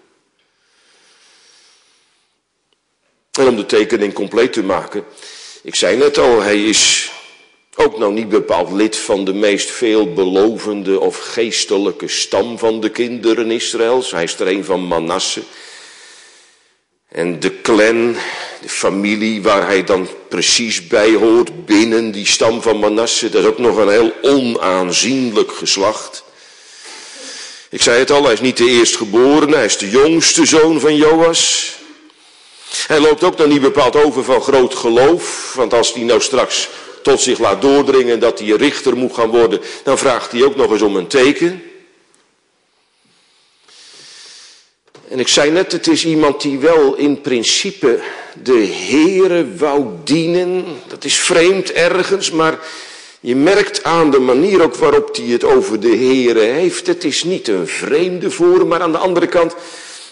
En 3.39 3.49
om 3.49 3.57
de 3.57 3.67
tekening 3.67 4.13
compleet 4.13 4.53
te 4.53 4.63
maken, 4.63 5.05
ik 5.63 5.75
zei 5.75 5.97
net 5.97 6.19
al, 6.19 6.41
hij 6.41 6.65
is 6.65 7.11
ook 7.75 7.99
nou 7.99 8.13
niet 8.13 8.29
bepaald 8.29 8.73
lid 8.73 8.97
van 8.97 9.25
de 9.25 9.33
meest 9.33 9.71
veelbelovende 9.71 11.01
of 11.01 11.19
geestelijke 11.19 12.09
stam 12.09 12.59
van 12.59 12.81
de 12.81 12.91
kinderen 12.91 13.51
Israëls. 13.51 14.11
Hij 14.11 14.23
is 14.23 14.39
er 14.39 14.47
een 14.47 14.65
van 14.65 14.87
Manasse. 14.87 15.43
En 17.09 17.41
de 17.41 17.61
clan, 17.61 18.17
de 18.61 18.69
familie 18.69 19.43
waar 19.43 19.67
hij 19.67 19.85
dan 19.85 20.09
precies 20.29 20.87
bij 20.87 21.15
hoort 21.15 21.67
binnen 21.67 22.11
die 22.11 22.27
stam 22.27 22.63
van 22.63 22.79
Manasse, 22.79 23.29
dat 23.31 23.43
is 23.43 23.49
ook 23.49 23.59
nog 23.59 23.77
een 23.77 23.91
heel 23.91 24.13
onaanzienlijk 24.23 25.53
geslacht. 25.53 26.25
Ik 27.71 27.83
zei 27.83 27.99
het 27.99 28.11
al, 28.11 28.25
hij 28.25 28.33
is 28.33 28.41
niet 28.41 28.57
de 28.57 28.69
eerstgeborene, 28.69 29.57
hij 29.57 29.65
is 29.65 29.79
de 29.79 29.91
jongste 29.91 30.47
zoon 30.47 30.81
van 30.81 30.97
Joas. 30.97 31.71
Hij 32.87 33.01
loopt 33.01 33.25
ook 33.25 33.37
nog 33.37 33.47
niet 33.47 33.61
bepaald 33.61 33.97
over 33.97 34.25
van 34.25 34.41
groot 34.41 34.75
geloof, 34.75 35.55
want 35.55 35.75
als 35.75 35.93
hij 35.93 36.03
nou 36.03 36.21
straks 36.21 36.69
tot 37.03 37.21
zich 37.21 37.39
laat 37.39 37.63
doordringen 37.63 38.21
dat 38.21 38.39
hij 38.39 38.49
richter 38.49 38.97
moet 38.97 39.15
gaan 39.15 39.31
worden, 39.31 39.61
dan 39.83 39.99
vraagt 39.99 40.33
hij 40.33 40.45
ook 40.45 40.57
nog 40.57 40.71
eens 40.71 40.83
om 40.83 40.97
een 40.97 41.07
teken. 41.07 41.63
En 45.09 45.21
ik 45.21 45.29
zei 45.29 45.51
net, 45.51 45.73
het 45.73 45.87
is 45.87 46.05
iemand 46.05 46.41
die 46.41 46.59
wel 46.59 46.95
in 46.95 47.21
principe 47.21 48.01
de 48.43 48.67
Heere 48.89 49.57
wou 49.57 49.87
dienen. 50.05 50.65
Dat 50.87 51.05
is 51.05 51.17
vreemd 51.17 51.73
ergens, 51.73 52.31
maar 52.31 52.59
je 53.21 53.37
merkt 53.37 53.85
aan 53.85 54.11
de 54.11 54.19
manier 54.19 54.63
ook 54.63 54.75
waarop 54.75 55.17
hij 55.17 55.27
het 55.27 55.45
over 55.45 55.81
de 55.81 55.97
Heere 55.97 56.41
heeft. 56.41 56.87
Het 56.87 57.05
is 57.05 57.25
niet 57.25 57.49
een 57.49 57.69
vreemde 57.69 58.31
voor, 58.31 58.67
maar 58.67 58.81
aan 58.81 58.93
de 58.93 58.99
andere 58.99 59.27
kant 59.27 59.55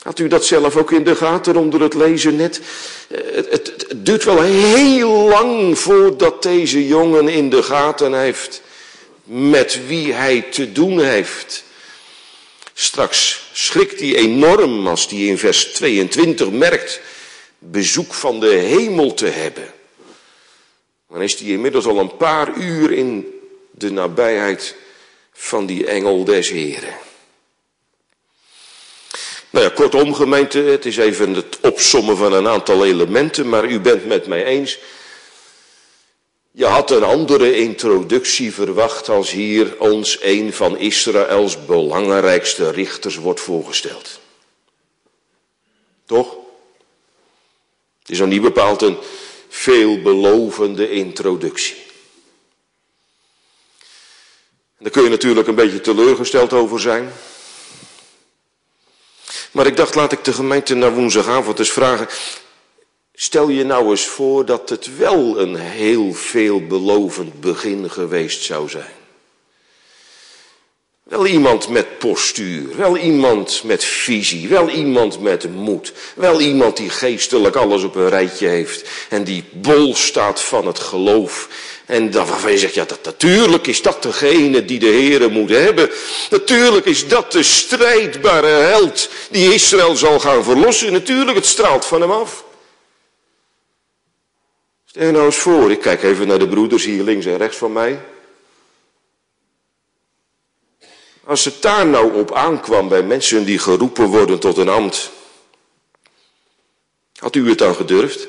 had 0.02 0.18
u 0.18 0.28
dat 0.28 0.44
zelf 0.44 0.76
ook 0.76 0.92
in 0.92 1.04
de 1.04 1.16
gaten 1.16 1.56
onder 1.56 1.80
het 1.80 1.94
lezen 1.94 2.36
net? 2.36 2.60
Het, 3.08 3.50
het, 3.50 3.66
het, 3.88 3.94
duurt 3.96 4.24
wel 4.24 4.42
heel 4.42 5.10
lang 5.10 5.78
voordat 5.78 6.42
deze 6.42 6.86
jongen 6.86 7.28
in 7.28 7.50
de 7.50 7.62
gaten 7.62 8.20
heeft 8.20 8.62
met 9.24 9.86
wie 9.86 10.12
hij 10.12 10.40
te 10.50 10.72
doen 10.72 11.00
heeft. 11.00 11.64
Straks 12.74 13.50
schrikt 13.52 14.00
hij 14.00 14.14
enorm 14.14 14.86
als 14.86 15.08
hij 15.08 15.18
in 15.18 15.38
vers 15.38 15.64
22 15.64 16.50
merkt 16.50 17.00
bezoek 17.58 18.14
van 18.14 18.40
de 18.40 18.48
hemel 18.48 19.14
te 19.14 19.26
hebben. 19.26 19.72
Dan 21.08 21.22
is 21.22 21.38
hij 21.38 21.48
inmiddels 21.48 21.86
al 21.86 21.98
een 21.98 22.16
paar 22.16 22.56
uur 22.56 22.92
in 22.92 23.26
de 23.70 23.90
nabijheid 23.90 24.74
van 25.32 25.66
die 25.66 25.86
engel 25.86 26.24
des 26.24 26.48
Heren. 26.48 26.94
Nou 29.50 29.64
ja, 29.64 29.70
kortom 29.70 30.14
gemeente, 30.14 30.58
het 30.58 30.86
is 30.86 30.96
even 30.96 31.34
het 31.34 31.60
opsommen 31.60 32.16
van 32.16 32.32
een 32.32 32.48
aantal 32.48 32.84
elementen, 32.84 33.48
maar 33.48 33.70
u 33.70 33.80
bent 33.80 34.06
met 34.06 34.26
mij 34.26 34.44
eens. 34.44 34.78
Je 36.50 36.64
had 36.64 36.90
een 36.90 37.02
andere 37.02 37.56
introductie 37.56 38.52
verwacht 38.54 39.08
als 39.08 39.30
hier 39.30 39.78
ons 39.78 40.18
een 40.22 40.52
van 40.52 40.78
Israëls 40.78 41.64
belangrijkste 41.64 42.70
richters 42.70 43.16
wordt 43.16 43.40
voorgesteld. 43.40 44.20
Toch? 46.06 46.36
Het 48.00 48.10
is 48.10 48.18
nog 48.18 48.28
niet 48.28 48.42
bepaald 48.42 48.82
een 48.82 48.98
veelbelovende 49.48 50.90
introductie. 50.90 51.76
Daar 54.78 54.90
kun 54.90 55.02
je 55.02 55.08
natuurlijk 55.08 55.48
een 55.48 55.54
beetje 55.54 55.80
teleurgesteld 55.80 56.52
over 56.52 56.80
zijn. 56.80 57.12
Maar 59.50 59.66
ik 59.66 59.76
dacht, 59.76 59.94
laat 59.94 60.12
ik 60.12 60.24
de 60.24 60.32
gemeente 60.32 60.74
naar 60.74 60.94
woensdagavond 60.94 61.58
eens 61.58 61.70
vragen. 61.70 62.08
Stel 63.14 63.48
je 63.48 63.64
nou 63.64 63.90
eens 63.90 64.06
voor 64.06 64.44
dat 64.44 64.68
het 64.68 64.96
wel 64.96 65.40
een 65.40 65.56
heel 65.56 66.12
veelbelovend 66.12 67.40
begin 67.40 67.90
geweest 67.90 68.42
zou 68.42 68.68
zijn. 68.68 68.98
Wel 71.10 71.26
iemand 71.26 71.68
met 71.68 71.98
postuur, 71.98 72.76
wel 72.76 72.96
iemand 72.96 73.62
met 73.64 73.84
visie, 73.84 74.48
wel 74.48 74.68
iemand 74.68 75.20
met 75.20 75.54
moed, 75.54 75.92
wel 76.14 76.40
iemand 76.40 76.76
die 76.76 76.90
geestelijk 76.90 77.56
alles 77.56 77.82
op 77.82 77.94
een 77.94 78.08
rijtje 78.08 78.46
heeft 78.46 78.88
en 79.08 79.24
die 79.24 79.44
bol 79.52 79.94
staat 79.94 80.40
van 80.40 80.66
het 80.66 80.78
geloof. 80.78 81.48
En 81.90 82.10
dan 82.10 82.26
waarvan 82.26 82.50
je 82.50 82.58
zegt, 82.58 82.74
ja, 82.74 82.84
dat, 82.84 83.04
natuurlijk 83.04 83.66
is 83.66 83.82
dat 83.82 84.02
degene 84.02 84.64
die 84.64 84.78
de 84.78 84.86
Here 84.86 85.28
moet 85.28 85.50
hebben. 85.50 85.90
Natuurlijk 86.30 86.86
is 86.86 87.08
dat 87.08 87.32
de 87.32 87.42
strijdbare 87.42 88.46
held 88.46 89.08
die 89.30 89.54
Israël 89.54 89.96
zal 89.96 90.20
gaan 90.20 90.44
verlossen. 90.44 90.92
Natuurlijk, 90.92 91.36
het 91.36 91.46
straalt 91.46 91.84
van 91.84 92.00
hem 92.00 92.10
af. 92.10 92.44
Stel 94.84 95.04
je 95.04 95.10
nou 95.10 95.24
eens 95.24 95.36
voor, 95.36 95.70
ik 95.70 95.80
kijk 95.80 96.02
even 96.02 96.26
naar 96.26 96.38
de 96.38 96.48
broeders 96.48 96.84
hier 96.84 97.02
links 97.02 97.26
en 97.26 97.36
rechts 97.36 97.56
van 97.56 97.72
mij. 97.72 98.00
Als 101.24 101.44
het 101.44 101.62
daar 101.62 101.86
nou 101.86 102.14
op 102.14 102.32
aankwam 102.32 102.88
bij 102.88 103.02
mensen 103.02 103.44
die 103.44 103.58
geroepen 103.58 104.06
worden 104.06 104.38
tot 104.38 104.56
een 104.56 104.68
ambt, 104.68 105.10
had 107.14 107.34
u 107.34 107.48
het 107.48 107.58
dan 107.58 107.74
gedurfd? 107.74 108.28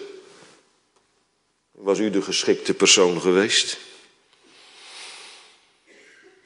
Was 1.83 1.99
u 1.99 2.09
de 2.09 2.21
geschikte 2.21 2.73
persoon 2.73 3.21
geweest? 3.21 3.77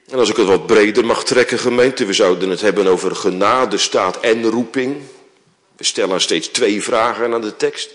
En 0.06 0.18
als 0.18 0.28
ik 0.28 0.36
het 0.36 0.46
wat 0.46 0.66
breder 0.66 1.04
mag 1.04 1.24
trekken, 1.24 1.58
gemeente, 1.58 2.04
we 2.04 2.12
zouden 2.12 2.50
het 2.50 2.60
hebben 2.60 2.86
over 2.86 3.16
genade, 3.16 3.78
staat 3.78 4.20
en 4.20 4.50
roeping. 4.50 5.02
We 5.76 5.84
stellen 5.84 6.20
steeds 6.20 6.48
twee 6.48 6.82
vragen 6.82 7.34
aan 7.34 7.40
de 7.40 7.56
tekst. 7.56 7.90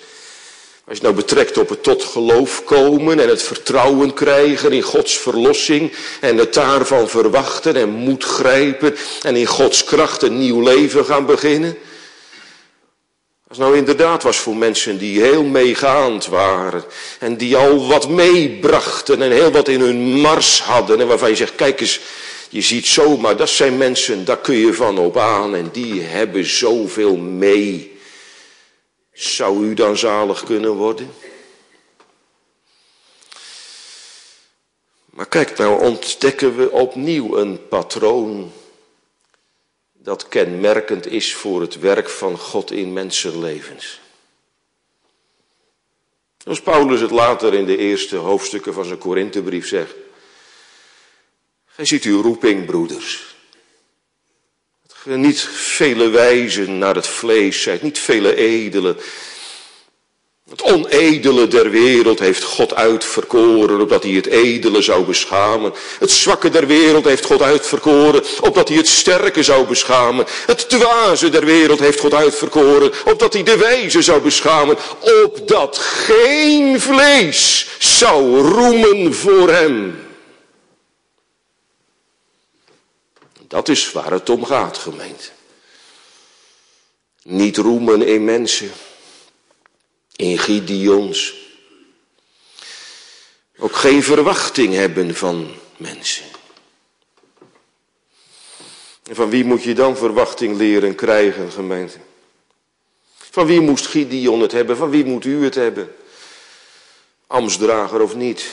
Als 0.83 0.97
je 0.97 1.03
nou 1.03 1.15
betrekt 1.15 1.57
op 1.57 1.69
het 1.69 1.83
tot 1.83 2.03
geloof 2.03 2.63
komen 2.63 3.19
en 3.19 3.29
het 3.29 3.41
vertrouwen 3.41 4.13
krijgen 4.13 4.71
in 4.71 4.81
Gods 4.81 5.17
verlossing 5.17 5.93
en 6.19 6.37
het 6.37 6.53
daarvan 6.53 7.09
verwachten 7.09 7.75
en 7.75 7.89
moed 7.89 8.23
grijpen 8.23 8.95
en 9.21 9.35
in 9.35 9.45
Gods 9.45 9.83
kracht 9.83 10.21
een 10.21 10.39
nieuw 10.39 10.61
leven 10.61 11.05
gaan 11.05 11.25
beginnen. 11.25 11.77
Als 13.51 13.59
nou 13.59 13.77
inderdaad 13.77 14.23
was 14.23 14.37
voor 14.37 14.55
mensen 14.55 14.97
die 14.97 15.21
heel 15.21 15.43
meegaand 15.43 16.25
waren 16.25 16.83
en 17.19 17.37
die 17.37 17.57
al 17.57 17.87
wat 17.87 18.09
meebrachten 18.09 19.21
en 19.21 19.31
heel 19.31 19.51
wat 19.51 19.67
in 19.67 19.79
hun 19.79 20.19
mars 20.19 20.61
hadden 20.61 20.99
en 20.99 21.07
waarvan 21.07 21.29
je 21.29 21.35
zegt, 21.35 21.55
kijk 21.55 21.81
eens, 21.81 21.99
je 22.49 22.61
ziet 22.61 22.85
zomaar, 22.85 23.37
dat 23.37 23.49
zijn 23.49 23.77
mensen, 23.77 24.25
daar 24.25 24.37
kun 24.37 24.55
je 24.55 24.73
van 24.73 24.97
op 24.97 25.17
aan 25.17 25.55
en 25.55 25.69
die 25.71 26.01
hebben 26.01 26.45
zoveel 26.45 27.17
mee. 27.17 27.99
Zou 29.13 29.65
u 29.65 29.73
dan 29.73 29.97
zalig 29.97 30.43
kunnen 30.43 30.73
worden? 30.73 31.13
Maar 35.09 35.27
kijk, 35.27 35.57
nou 35.57 35.81
ontdekken 35.81 36.57
we 36.57 36.71
opnieuw 36.71 37.37
een 37.37 37.67
patroon 37.67 38.51
dat 40.03 40.27
kenmerkend 40.27 41.07
is 41.07 41.35
voor 41.35 41.61
het 41.61 41.79
werk 41.79 42.09
van 42.09 42.37
God 42.37 42.71
in 42.71 42.93
mensenlevens. 42.93 43.99
Zoals 46.37 46.61
Paulus 46.61 47.01
het 47.01 47.11
later 47.11 47.53
in 47.53 47.65
de 47.65 47.77
eerste 47.77 48.15
hoofdstukken 48.15 48.73
van 48.73 48.85
zijn 48.85 48.97
Korinthebrief 48.97 49.67
zegt. 49.67 49.93
Gij 51.65 51.85
ziet 51.85 52.03
uw 52.03 52.21
roeping, 52.21 52.65
broeders. 52.65 53.35
Niet 55.03 55.41
vele 55.41 56.09
wijzen 56.09 56.77
naar 56.77 56.95
het 56.95 57.07
vlees 57.07 57.61
zijt, 57.61 57.81
niet 57.81 57.99
vele 57.99 58.35
edelen. 58.35 58.97
Het 60.51 60.61
onedele 60.61 61.47
der 61.47 61.69
wereld 61.69 62.19
heeft 62.19 62.43
God 62.43 62.73
uitverkoren, 62.73 63.81
opdat 63.81 64.03
hij 64.03 64.11
het 64.11 64.25
edele 64.25 64.81
zou 64.81 65.05
beschamen. 65.05 65.73
Het 65.99 66.11
zwakke 66.11 66.49
der 66.49 66.67
wereld 66.67 67.05
heeft 67.05 67.25
God 67.25 67.41
uitverkoren, 67.41 68.23
opdat 68.41 68.67
hij 68.67 68.77
het 68.77 68.87
sterke 68.87 69.43
zou 69.43 69.67
beschamen. 69.67 70.25
Het 70.45 70.69
dwaze 70.69 71.29
der 71.29 71.45
wereld 71.45 71.79
heeft 71.79 71.99
God 71.99 72.13
uitverkoren, 72.13 72.91
opdat 73.05 73.33
hij 73.33 73.43
de 73.43 73.57
wijze 73.57 74.01
zou 74.01 74.21
beschamen. 74.21 74.77
Opdat 75.23 75.77
geen 75.77 76.81
vlees 76.81 77.67
zou 77.79 78.41
roemen 78.41 79.13
voor 79.13 79.49
hem. 79.49 79.99
Dat 83.47 83.69
is 83.69 83.91
waar 83.91 84.11
het 84.11 84.29
om 84.29 84.45
gaat, 84.45 84.77
gemeente. 84.77 85.25
Niet 87.23 87.57
roemen 87.57 88.01
in 88.01 88.23
mensen, 88.23 88.71
in 90.21 90.37
Gideons. 90.37 91.33
Ook 93.57 93.75
geen 93.75 94.03
verwachting 94.03 94.73
hebben 94.73 95.15
van 95.15 95.51
mensen. 95.77 96.25
En 99.03 99.15
van 99.15 99.29
wie 99.29 99.45
moet 99.45 99.63
je 99.63 99.73
dan 99.73 99.97
verwachting 99.97 100.57
leren 100.57 100.95
krijgen, 100.95 101.51
gemeente? 101.51 101.97
Van 103.15 103.45
wie 103.45 103.61
moest 103.61 103.87
Gideon 103.87 104.41
het 104.41 104.51
hebben? 104.51 104.77
Van 104.77 104.89
wie 104.89 105.05
moet 105.05 105.25
u 105.25 105.43
het 105.43 105.55
hebben? 105.55 105.95
Amsdrager 107.27 108.01
of 108.01 108.15
niet? 108.15 108.45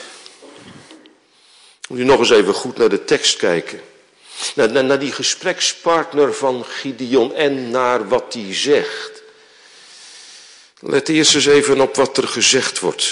Moet 1.89 1.99
u 1.99 2.03
nog 2.03 2.19
eens 2.19 2.29
even 2.29 2.53
goed 2.53 2.77
naar 2.77 2.89
de 2.89 3.03
tekst 3.03 3.37
kijken. 3.37 3.81
Naar, 4.55 4.71
naar, 4.71 4.83
naar 4.83 4.99
die 4.99 5.11
gesprekspartner 5.11 6.33
van 6.33 6.65
Gideon 6.65 7.33
en 7.33 7.69
naar 7.69 8.07
wat 8.07 8.33
hij 8.33 8.55
zegt. 8.55 9.18
Let 10.79 11.09
eerst 11.09 11.35
eens 11.35 11.45
even 11.45 11.81
op 11.81 11.95
wat 11.95 12.17
er 12.17 12.27
gezegd 12.27 12.79
wordt. 12.79 13.11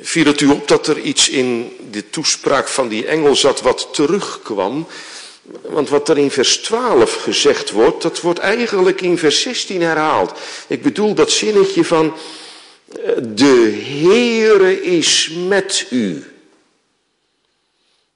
Viel 0.00 0.24
het 0.26 0.40
u 0.40 0.46
op 0.46 0.68
dat 0.68 0.86
er 0.86 0.98
iets 0.98 1.28
in 1.28 1.76
de 1.90 2.10
toespraak 2.10 2.68
van 2.68 2.88
die 2.88 3.06
engel 3.06 3.36
zat 3.36 3.60
wat 3.60 3.88
terugkwam? 3.92 4.86
Want 5.62 5.88
wat 5.88 6.08
er 6.08 6.18
in 6.18 6.30
vers 6.30 6.56
12 6.56 7.22
gezegd 7.22 7.70
wordt, 7.70 8.02
dat 8.02 8.20
wordt 8.20 8.38
eigenlijk 8.38 9.00
in 9.00 9.18
vers 9.18 9.40
16 9.40 9.82
herhaald. 9.82 10.32
Ik 10.66 10.82
bedoel 10.82 11.14
dat 11.14 11.30
zinnetje 11.30 11.84
van 11.84 12.16
de 13.22 13.82
Heere 14.02 14.82
is 14.82 15.30
met 15.46 15.86
u. 15.90 16.24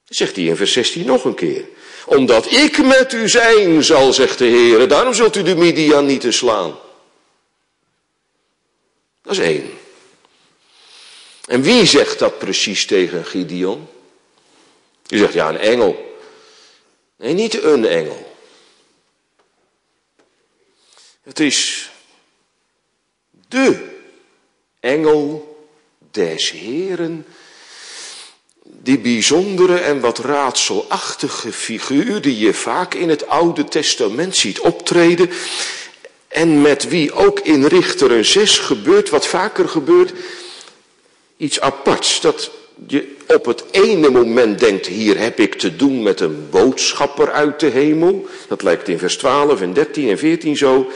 Zegt 0.09 0.37
hij 0.37 0.45
in 0.45 0.57
vers 0.57 0.73
16 0.73 1.07
nog 1.07 1.25
een 1.25 1.35
keer. 1.35 1.65
Omdat 2.07 2.53
ik 2.53 2.85
met 2.85 3.13
u 3.13 3.29
zijn 3.29 3.85
zal, 3.85 4.13
zegt 4.13 4.39
de 4.39 4.49
Heere, 4.49 4.87
daarom 4.87 5.15
zult 5.15 5.37
u 5.37 5.43
de 5.43 5.57
Midianieten 5.57 6.33
slaan. 6.33 6.87
Dat 9.29 9.37
is 9.37 9.43
één. 9.43 9.71
En 11.47 11.63
wie 11.63 11.87
zegt 11.87 12.19
dat 12.19 12.39
precies 12.39 12.87
tegen 12.87 13.25
Gideon? 13.25 13.89
Je 15.07 15.19
zegt, 15.19 15.33
ja, 15.33 15.49
een 15.49 15.59
engel. 15.59 16.19
Nee, 17.17 17.33
niet 17.33 17.63
een 17.63 17.85
engel. 17.85 18.37
Het 21.23 21.41
is 21.41 21.91
de 23.49 23.97
engel 24.81 25.57
des 26.11 26.51
Heren, 26.51 27.27
die 28.63 28.99
bijzondere 28.99 29.79
en 29.79 30.01
wat 30.01 30.19
raadselachtige 30.19 31.53
figuur 31.53 32.21
die 32.21 32.39
je 32.39 32.55
vaak 32.55 32.95
in 32.95 33.09
het 33.09 33.27
Oude 33.27 33.65
Testament 33.65 34.37
ziet 34.37 34.61
optreden 34.61 35.31
en 36.29 36.61
met 36.61 36.89
wie 36.89 37.13
ook 37.13 37.41
in 37.41 37.65
Richteren 37.65 38.25
6 38.25 38.59
gebeurt, 38.59 39.11
wat 39.11 39.27
vaker 39.27 39.69
gebeurt, 39.69 40.13
iets 41.37 41.61
aparts. 41.61 42.21
Dat 42.21 42.51
je 42.87 43.17
op 43.27 43.45
het 43.45 43.65
ene 43.71 44.11
moment 44.11 44.59
denkt, 44.59 44.87
hier 44.87 45.19
heb 45.19 45.41
ik 45.41 45.55
te 45.55 45.77
doen 45.77 46.03
met 46.03 46.21
een 46.21 46.51
boodschapper 46.51 47.31
uit 47.31 47.61
de 47.61 47.67
hemel. 47.67 48.27
Dat 48.49 48.63
lijkt 48.63 48.89
in 48.89 48.99
vers 48.99 49.17
12 49.17 49.61
en 49.61 49.73
13 49.73 50.09
en 50.09 50.19
14 50.19 50.57
zo. 50.57 50.91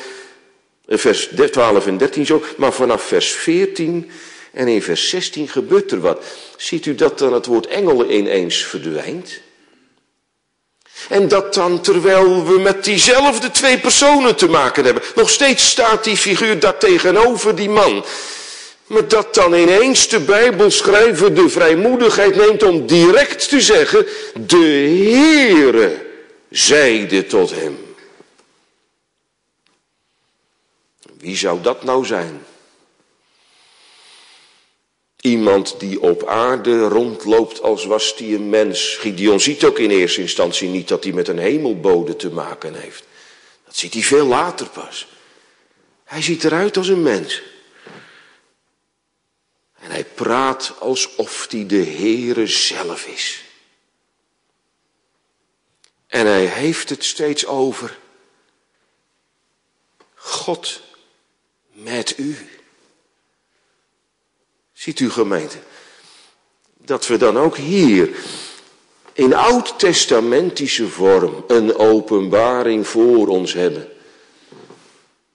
Eh, 0.86 0.98
vers 0.98 1.28
12 1.50 1.86
en 1.86 1.96
13 1.96 2.26
zo. 2.26 2.42
Maar 2.56 2.72
vanaf 2.72 3.02
vers 3.02 3.30
14 3.30 4.10
en 4.52 4.68
in 4.68 4.82
vers 4.82 5.08
16 5.08 5.48
gebeurt 5.48 5.90
er 5.90 6.00
wat. 6.00 6.24
Ziet 6.56 6.86
u 6.86 6.94
dat 6.94 7.18
dan 7.18 7.32
het 7.32 7.46
woord 7.46 7.66
engel 7.66 8.10
ineens 8.10 8.64
verdwijnt? 8.64 9.40
En 11.08 11.28
dat 11.28 11.54
dan 11.54 11.80
terwijl 11.80 12.46
we 12.46 12.58
met 12.58 12.84
diezelfde 12.84 13.50
twee 13.50 13.78
personen 13.78 14.36
te 14.36 14.48
maken 14.48 14.84
hebben. 14.84 15.02
Nog 15.14 15.30
steeds 15.30 15.68
staat 15.68 16.04
die 16.04 16.16
figuur 16.16 16.58
daar 16.58 16.78
tegenover 16.78 17.54
die 17.54 17.70
man. 17.70 18.04
Maar 18.86 19.08
dat 19.08 19.34
dan 19.34 19.54
ineens 19.54 20.08
de 20.08 20.20
Bijbelschrijver 20.20 21.34
de 21.34 21.48
vrijmoedigheid 21.48 22.36
neemt 22.36 22.62
om 22.62 22.86
direct 22.86 23.48
te 23.48 23.60
zeggen, 23.60 24.06
de 24.34 24.56
Heere 24.56 26.06
zeide 26.50 27.26
tot 27.26 27.50
hem. 27.50 27.78
Wie 31.18 31.36
zou 31.36 31.60
dat 31.62 31.84
nou 31.84 32.04
zijn? 32.04 32.42
Iemand 35.22 35.80
die 35.80 36.00
op 36.00 36.26
aarde 36.26 36.88
rondloopt 36.88 37.60
als 37.60 37.84
was 37.84 38.16
die 38.16 38.34
een 38.34 38.48
mens. 38.48 38.96
Gideon 38.96 39.40
ziet 39.40 39.64
ook 39.64 39.78
in 39.78 39.90
eerste 39.90 40.20
instantie 40.20 40.68
niet 40.68 40.88
dat 40.88 41.04
hij 41.04 41.12
met 41.12 41.28
een 41.28 41.38
hemelbode 41.38 42.16
te 42.16 42.30
maken 42.30 42.74
heeft. 42.74 43.04
Dat 43.64 43.76
ziet 43.76 43.92
hij 43.92 44.02
veel 44.02 44.26
later 44.26 44.68
pas. 44.68 45.08
Hij 46.04 46.22
ziet 46.22 46.44
eruit 46.44 46.76
als 46.76 46.88
een 46.88 47.02
mens. 47.02 47.42
En 49.78 49.90
hij 49.90 50.04
praat 50.04 50.74
alsof 50.78 51.46
hij 51.50 51.66
de 51.66 51.84
Heere 51.84 52.46
zelf 52.46 53.06
is. 53.06 53.44
En 56.06 56.26
hij 56.26 56.44
heeft 56.44 56.88
het 56.88 57.04
steeds 57.04 57.46
over 57.46 57.98
God 60.14 60.80
met 61.72 62.18
u. 62.18 62.48
Ziet 64.82 65.00
u 65.00 65.10
gemeente, 65.10 65.58
dat 66.78 67.06
we 67.06 67.16
dan 67.16 67.38
ook 67.38 67.56
hier 67.56 68.10
in 69.12 69.34
oud-testamentische 69.34 70.88
vorm 70.88 71.44
een 71.46 71.76
openbaring 71.76 72.86
voor 72.86 73.28
ons 73.28 73.52
hebben. 73.52 73.88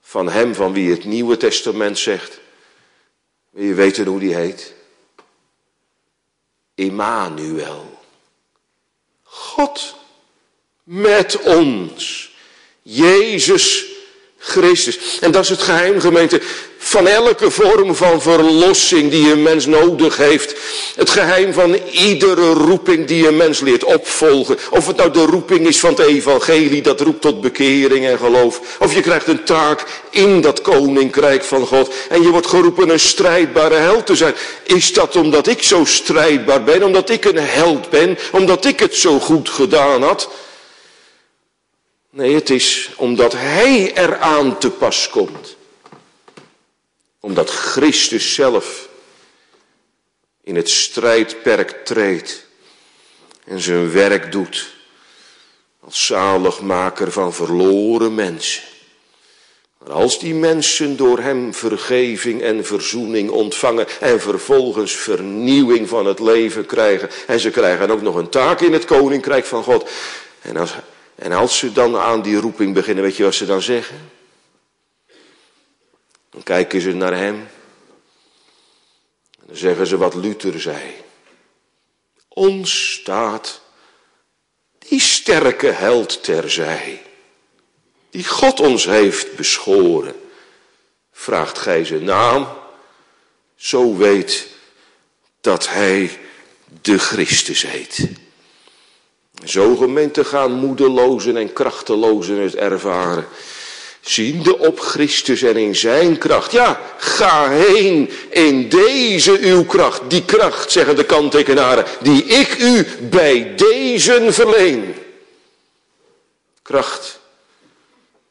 Van 0.00 0.28
hem 0.28 0.54
van 0.54 0.72
wie 0.72 0.90
het 0.90 1.04
Nieuwe 1.04 1.36
Testament 1.36 1.98
zegt. 1.98 2.40
Wil 3.50 3.64
je 3.64 3.74
weten 3.74 4.06
hoe 4.06 4.20
die 4.20 4.34
heet? 4.34 4.74
Immanuel. 6.74 8.00
God 9.22 9.96
met 10.82 11.42
ons. 11.42 12.32
Jezus 12.82 13.86
Christus. 14.38 15.18
En 15.20 15.30
dat 15.30 15.42
is 15.42 15.48
het 15.48 15.62
geheim, 15.62 16.00
gemeente, 16.00 16.40
van 16.78 17.06
elke 17.06 17.50
vorm 17.50 17.94
van 17.94 18.22
verlossing 18.22 19.10
die 19.10 19.32
een 19.32 19.42
mens 19.42 19.66
nodig 19.66 20.16
heeft. 20.16 20.54
Het 20.96 21.10
geheim 21.10 21.52
van 21.52 21.74
iedere 21.90 22.52
roeping 22.52 23.06
die 23.06 23.26
een 23.26 23.36
mens 23.36 23.60
leert 23.60 23.84
opvolgen. 23.84 24.58
Of 24.70 24.86
het 24.86 24.96
nou 24.96 25.10
de 25.10 25.24
roeping 25.24 25.66
is 25.66 25.80
van 25.80 25.90
het 25.90 25.98
evangelie, 25.98 26.82
dat 26.82 27.00
roept 27.00 27.20
tot 27.20 27.40
bekering 27.40 28.06
en 28.06 28.18
geloof. 28.18 28.60
Of 28.78 28.94
je 28.94 29.00
krijgt 29.00 29.26
een 29.26 29.44
taak 29.44 29.84
in 30.10 30.40
dat 30.40 30.60
koninkrijk 30.60 31.44
van 31.44 31.66
God. 31.66 31.94
En 32.08 32.22
je 32.22 32.30
wordt 32.30 32.46
geroepen 32.46 32.88
een 32.88 33.00
strijdbare 33.00 33.74
held 33.74 34.06
te 34.06 34.16
zijn. 34.16 34.34
Is 34.62 34.92
dat 34.92 35.16
omdat 35.16 35.46
ik 35.46 35.62
zo 35.62 35.84
strijdbaar 35.84 36.64
ben, 36.64 36.82
omdat 36.82 37.10
ik 37.10 37.24
een 37.24 37.38
held 37.38 37.90
ben, 37.90 38.18
omdat 38.32 38.64
ik 38.64 38.80
het 38.80 38.94
zo 38.94 39.18
goed 39.18 39.48
gedaan 39.48 40.02
had? 40.02 40.28
Nee, 42.10 42.34
het 42.34 42.50
is 42.50 42.90
omdat 42.96 43.32
Hij 43.32 43.96
eraan 43.96 44.58
te 44.58 44.70
pas 44.70 45.08
komt. 45.10 45.56
Omdat 47.20 47.50
Christus 47.50 48.34
zelf 48.34 48.88
in 50.42 50.56
het 50.56 50.70
strijdperk 50.70 51.70
treedt 51.84 52.46
en 53.44 53.60
zijn 53.60 53.92
werk 53.92 54.32
doet 54.32 54.76
als 55.80 56.06
zaligmaker 56.06 57.12
van 57.12 57.32
verloren 57.32 58.14
mensen. 58.14 58.62
Maar 59.78 59.92
als 59.92 60.18
die 60.18 60.34
mensen 60.34 60.96
door 60.96 61.18
hem 61.18 61.54
vergeving 61.54 62.42
en 62.42 62.64
verzoening 62.64 63.30
ontvangen 63.30 63.86
en 64.00 64.20
vervolgens 64.20 64.92
vernieuwing 64.92 65.88
van 65.88 66.06
het 66.06 66.18
leven 66.18 66.66
krijgen 66.66 67.10
en 67.26 67.40
ze 67.40 67.50
krijgen 67.50 67.90
ook 67.90 68.02
nog 68.02 68.14
een 68.14 68.28
taak 68.28 68.60
in 68.60 68.72
het 68.72 68.84
koninkrijk 68.84 69.44
van 69.44 69.62
God. 69.62 69.90
En 70.42 70.56
als 70.56 70.74
en 71.18 71.32
als 71.32 71.58
ze 71.58 71.72
dan 71.72 71.96
aan 71.96 72.22
die 72.22 72.36
roeping 72.36 72.74
beginnen, 72.74 73.04
weet 73.04 73.16
je 73.16 73.22
wat 73.22 73.34
ze 73.34 73.46
dan 73.46 73.62
zeggen? 73.62 74.10
Dan 76.30 76.42
kijken 76.42 76.80
ze 76.80 76.92
naar 76.92 77.14
hem. 77.14 77.34
En 79.38 79.46
dan 79.46 79.56
zeggen 79.56 79.86
ze 79.86 79.96
wat 79.96 80.14
Luther 80.14 80.60
zei. 80.60 80.94
Ons 82.28 82.92
staat 82.92 83.60
die 84.78 85.00
sterke 85.00 85.66
held 85.66 86.22
terzij. 86.22 87.02
Die 88.10 88.24
God 88.24 88.60
ons 88.60 88.84
heeft 88.84 89.36
beschoren. 89.36 90.20
Vraagt 91.12 91.58
gij 91.58 91.84
zijn 91.84 92.04
naam. 92.04 92.48
Zo 93.56 93.96
weet 93.96 94.48
dat 95.40 95.68
hij 95.68 96.18
de 96.82 96.98
Christus 96.98 97.62
heet. 97.62 98.08
Zo 99.44 99.76
gemeente 99.76 100.24
gaan 100.24 100.52
moedelozen 100.52 101.36
en 101.36 101.52
krachtelozen 101.52 102.38
het 102.38 102.54
ervaren. 102.54 103.26
Ziende 104.00 104.58
op 104.58 104.80
Christus 104.80 105.42
en 105.42 105.56
in 105.56 105.76
zijn 105.76 106.18
kracht. 106.18 106.52
Ja, 106.52 106.80
ga 106.96 107.50
heen 107.50 108.10
in 108.30 108.68
deze 108.68 109.38
uw 109.38 109.64
kracht. 109.64 110.00
Die 110.08 110.24
kracht, 110.24 110.70
zeggen 110.70 110.96
de 110.96 111.04
kanttekenaren, 111.04 111.84
die 112.00 112.24
ik 112.24 112.58
u 112.58 112.86
bij 113.00 113.54
deze 113.56 114.26
verleen. 114.28 114.94
Kracht 116.62 117.20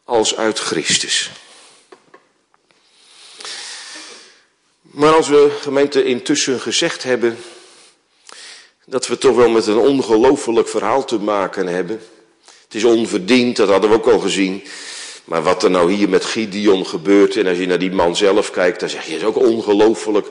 als 0.03 0.35
uit 0.35 0.59
Christus. 0.59 1.31
Maar 4.81 5.13
als 5.13 5.27
we 5.27 5.57
gemeente 5.61 6.03
intussen 6.03 6.59
gezegd 6.59 7.03
hebben 7.03 7.37
dat 8.89 9.07
we 9.07 9.17
toch 9.17 9.35
wel 9.35 9.49
met 9.49 9.67
een 9.67 9.77
ongelooflijk 9.77 10.67
verhaal 10.67 11.05
te 11.05 11.19
maken 11.19 11.67
hebben. 11.67 12.01
Het 12.63 12.75
is 12.75 12.83
onverdiend, 12.83 13.55
dat 13.55 13.69
hadden 13.69 13.89
we 13.89 13.95
ook 13.95 14.07
al 14.07 14.19
gezien. 14.19 14.63
Maar 15.23 15.43
wat 15.43 15.63
er 15.63 15.71
nou 15.71 15.91
hier 15.91 16.09
met 16.09 16.25
Gideon 16.25 16.85
gebeurt, 16.85 17.35
en 17.35 17.47
als 17.47 17.57
je 17.57 17.67
naar 17.67 17.79
die 17.79 17.91
man 17.91 18.15
zelf 18.15 18.51
kijkt, 18.51 18.79
dan 18.79 18.89
zeg 18.89 19.05
je, 19.05 19.11
het 19.11 19.21
is 19.21 19.27
ook 19.27 19.37
ongelooflijk 19.37 20.27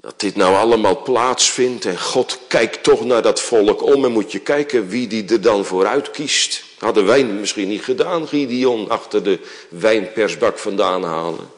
dat 0.00 0.20
dit 0.20 0.36
nou 0.36 0.54
allemaal 0.54 1.02
plaatsvindt. 1.02 1.84
En 1.84 2.00
God 2.00 2.38
kijkt 2.48 2.82
toch 2.82 3.04
naar 3.04 3.22
dat 3.22 3.40
volk 3.40 3.82
om 3.82 4.04
en 4.04 4.12
moet 4.12 4.32
je 4.32 4.38
kijken 4.38 4.88
wie 4.88 5.06
die 5.06 5.28
er 5.28 5.40
dan 5.40 5.64
vooruit 5.64 6.10
kiest. 6.10 6.64
Hadden 6.78 7.06
wij 7.06 7.24
misschien 7.24 7.68
niet 7.68 7.84
gedaan, 7.84 8.28
Gideon, 8.28 8.88
achter 8.88 9.22
de 9.22 9.38
wijnpersbak 9.68 10.58
vandaan 10.58 11.02
halen. 11.02 11.50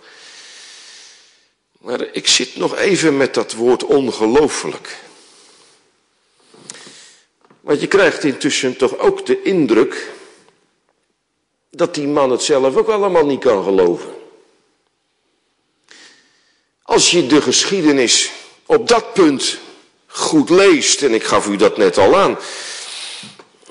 Maar 1.81 2.09
ik 2.12 2.29
zit 2.29 2.57
nog 2.57 2.77
even 2.77 3.16
met 3.16 3.35
dat 3.35 3.53
woord 3.53 3.85
ongelooflijk. 3.85 5.07
Want 7.69 7.81
je 7.81 7.87
krijgt 7.87 8.25
intussen 8.25 8.77
toch 8.77 8.99
ook 8.99 9.27
de 9.27 9.43
indruk 9.43 10.11
dat 11.71 11.95
die 11.95 12.07
man 12.07 12.31
het 12.31 12.43
zelf 12.43 12.77
ook 12.77 12.89
allemaal 12.89 13.27
niet 13.27 13.41
kan 13.41 13.64
geloven. 13.64 14.11
Als 16.83 17.11
je 17.11 17.27
de 17.27 17.43
geschiedenis 17.43 18.31
op 18.66 18.89
dat 18.89 19.12
punt 19.12 19.59
goed 20.07 20.51
leest, 20.51 21.03
en 21.03 21.14
ik 21.14 21.25
gaf 21.25 21.47
u 21.47 21.57
dat 21.57 21.77
net 21.77 21.99
al 21.99 22.16
aan, 22.16 22.39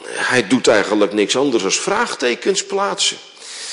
hij 0.04 0.48
doet 0.48 0.68
eigenlijk 0.68 1.14
niks 1.14 1.36
anders 1.38 1.64
dan 1.64 1.72
vraagtekens 1.72 2.66
plaatsen. 2.66 3.18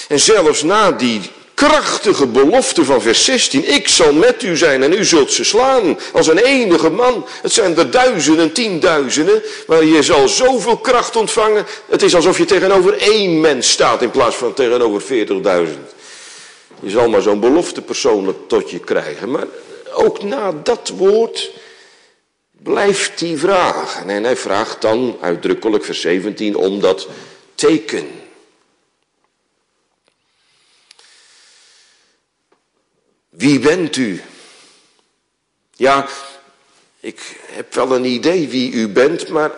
En 0.09 0.21
zelfs 0.21 0.63
na 0.63 0.93
die 0.93 1.21
krachtige 1.55 2.27
belofte 2.27 2.85
van 2.85 3.03
vers 3.03 3.25
16. 3.25 3.75
Ik 3.75 3.89
zal 3.89 4.13
met 4.13 4.43
u 4.43 4.57
zijn 4.57 4.83
en 4.83 4.93
u 4.93 5.05
zult 5.05 5.33
ze 5.33 5.45
slaan 5.45 5.99
als 6.13 6.27
een 6.27 6.39
enige 6.39 6.91
man. 6.91 7.27
Het 7.43 7.53
zijn 7.53 7.77
er 7.77 7.91
duizenden, 7.91 8.53
tienduizenden, 8.53 9.43
maar 9.67 9.85
je 9.85 10.03
zal 10.03 10.29
zoveel 10.29 10.77
kracht 10.77 11.17
ontvangen. 11.17 11.67
Het 11.89 12.03
is 12.03 12.15
alsof 12.15 12.39
je 12.39 12.45
tegenover 12.45 12.99
één 12.99 13.41
mens 13.41 13.71
staat 13.71 14.03
in 14.03 14.11
plaats 14.11 14.37
van 14.37 14.55
tegenover 14.55 15.27
40.000. 15.27 15.33
Je 16.81 16.91
zal 16.91 17.09
maar 17.09 17.23
zo'n 17.23 17.41
belofte 17.41 17.83
persoonlijk 17.83 18.39
tot 18.47 18.71
je 18.71 18.79
krijgen. 18.79 19.31
Maar 19.31 19.47
ook 19.95 20.23
na 20.23 20.53
dat 20.63 20.93
woord 20.97 21.51
blijft 22.63 23.21
hij 23.21 23.37
vragen. 23.37 24.11
En 24.11 24.25
hij 24.25 24.37
vraagt 24.37 24.81
dan 24.81 25.17
uitdrukkelijk 25.21 25.85
vers 25.85 26.01
17 26.01 26.57
om 26.57 26.81
dat 26.81 27.09
teken. 27.55 28.24
Wie 33.37 33.59
bent 33.59 33.97
u? 33.97 34.23
Ja, 35.77 36.09
ik 37.01 37.21
heb 37.47 37.75
wel 37.75 37.95
een 37.95 38.05
idee 38.05 38.49
wie 38.49 38.73
u 38.73 38.89
bent, 38.89 39.29
maar 39.29 39.53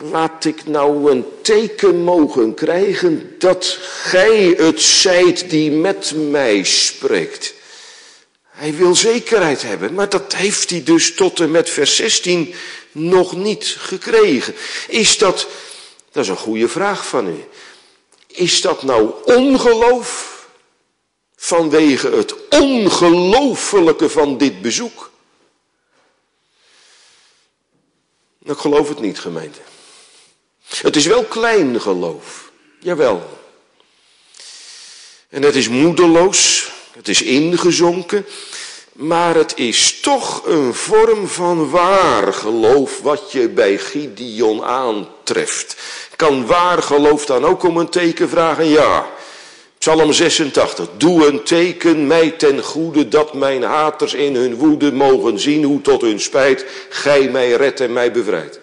laat 0.00 0.44
ik 0.44 0.66
nou 0.66 1.10
een 1.10 1.24
teken 1.42 2.02
mogen 2.02 2.54
krijgen 2.54 3.34
dat 3.38 3.78
gij 3.80 4.54
het 4.56 4.80
zijt 4.82 5.50
die 5.50 5.70
met 5.70 6.12
mij 6.16 6.64
spreekt. 6.64 7.54
Hij 8.42 8.74
wil 8.74 8.94
zekerheid 8.94 9.62
hebben, 9.62 9.94
maar 9.94 10.08
dat 10.08 10.34
heeft 10.34 10.70
hij 10.70 10.82
dus 10.82 11.14
tot 11.14 11.40
en 11.40 11.50
met 11.50 11.70
vers 11.70 11.96
16 11.96 12.54
nog 12.92 13.36
niet 13.36 13.76
gekregen. 13.78 14.54
Is 14.88 15.18
dat, 15.18 15.46
dat 16.12 16.22
is 16.22 16.30
een 16.30 16.36
goede 16.36 16.68
vraag 16.68 17.06
van 17.06 17.28
u, 17.28 17.44
is 18.26 18.60
dat 18.60 18.82
nou 18.82 19.10
ongeloof? 19.24 20.35
Vanwege 21.36 22.10
het 22.10 22.34
ongelofelijke 22.48 24.10
van 24.10 24.38
dit 24.38 24.62
bezoek? 24.62 25.10
Ik 28.42 28.58
geloof 28.58 28.88
het 28.88 29.00
niet, 29.00 29.18
gemeente. 29.18 29.60
Het 30.66 30.96
is 30.96 31.06
wel 31.06 31.24
klein 31.24 31.80
geloof, 31.80 32.50
jawel. 32.80 33.28
En 35.28 35.42
het 35.42 35.54
is 35.54 35.68
moedeloos, 35.68 36.70
het 36.92 37.08
is 37.08 37.22
ingezonken, 37.22 38.26
maar 38.92 39.34
het 39.34 39.52
is 39.56 40.00
toch 40.00 40.46
een 40.46 40.74
vorm 40.74 41.28
van 41.28 41.70
waar 41.70 42.32
geloof 42.32 43.00
wat 43.00 43.32
je 43.32 43.48
bij 43.48 43.78
Gideon 43.78 44.64
aantreft. 44.64 45.76
Kan 46.16 46.46
waar 46.46 46.82
geloof 46.82 47.26
dan 47.26 47.44
ook 47.44 47.62
om 47.62 47.76
een 47.76 47.88
teken 47.88 48.28
vragen? 48.28 48.66
Ja. 48.66 49.14
Psalm 49.86 50.12
86. 50.12 50.88
Doe 50.96 51.26
een 51.26 51.42
teken 51.42 52.06
mij 52.06 52.30
ten 52.30 52.62
goede 52.62 53.08
dat 53.08 53.34
mijn 53.34 53.62
haters 53.62 54.14
in 54.14 54.34
hun 54.34 54.54
woede 54.54 54.92
mogen 54.92 55.38
zien 55.38 55.64
hoe 55.64 55.80
tot 55.80 56.00
hun 56.00 56.20
spijt 56.20 56.66
gij 56.88 57.28
mij 57.30 57.52
redt 57.52 57.80
en 57.80 57.92
mij 57.92 58.12
bevrijdt. 58.12 58.60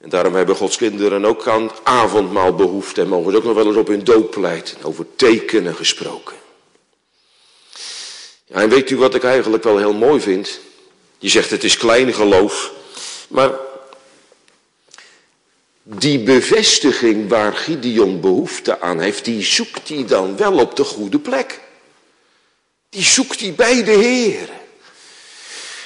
En 0.00 0.08
daarom 0.08 0.34
hebben 0.34 0.56
Gods 0.56 0.76
kinderen 0.76 1.24
ook 1.24 1.48
aan 1.48 1.70
avondmaal 1.82 2.54
behoefte 2.54 3.00
en 3.00 3.08
mogen 3.08 3.30
ze 3.30 3.36
ook 3.36 3.44
nog 3.44 3.54
wel 3.54 3.66
eens 3.66 3.76
op 3.76 3.86
hun 3.86 4.04
doop 4.04 4.30
pleiten. 4.30 4.76
Over 4.82 5.06
tekenen 5.16 5.74
gesproken. 5.74 6.36
Ja, 8.46 8.60
en 8.60 8.68
weet 8.68 8.90
u 8.90 8.96
wat 8.96 9.14
ik 9.14 9.24
eigenlijk 9.24 9.64
wel 9.64 9.78
heel 9.78 9.94
mooi 9.94 10.20
vind? 10.20 10.60
Je 11.18 11.28
zegt 11.28 11.50
het 11.50 11.64
is 11.64 11.76
klein 11.76 12.14
geloof, 12.14 12.72
maar 13.28 13.50
die 15.88 16.18
bevestiging 16.18 17.28
waar 17.28 17.52
Gideon 17.52 18.20
behoefte 18.20 18.80
aan 18.80 19.00
heeft, 19.00 19.24
die 19.24 19.42
zoekt 19.42 19.88
hij 19.88 20.04
dan 20.06 20.36
wel 20.36 20.58
op 20.58 20.76
de 20.76 20.84
goede 20.84 21.18
plek. 21.18 21.60
Die 22.90 23.04
zoekt 23.04 23.40
hij 23.40 23.54
bij 23.54 23.84
de 23.84 23.90
Heer. 23.90 24.48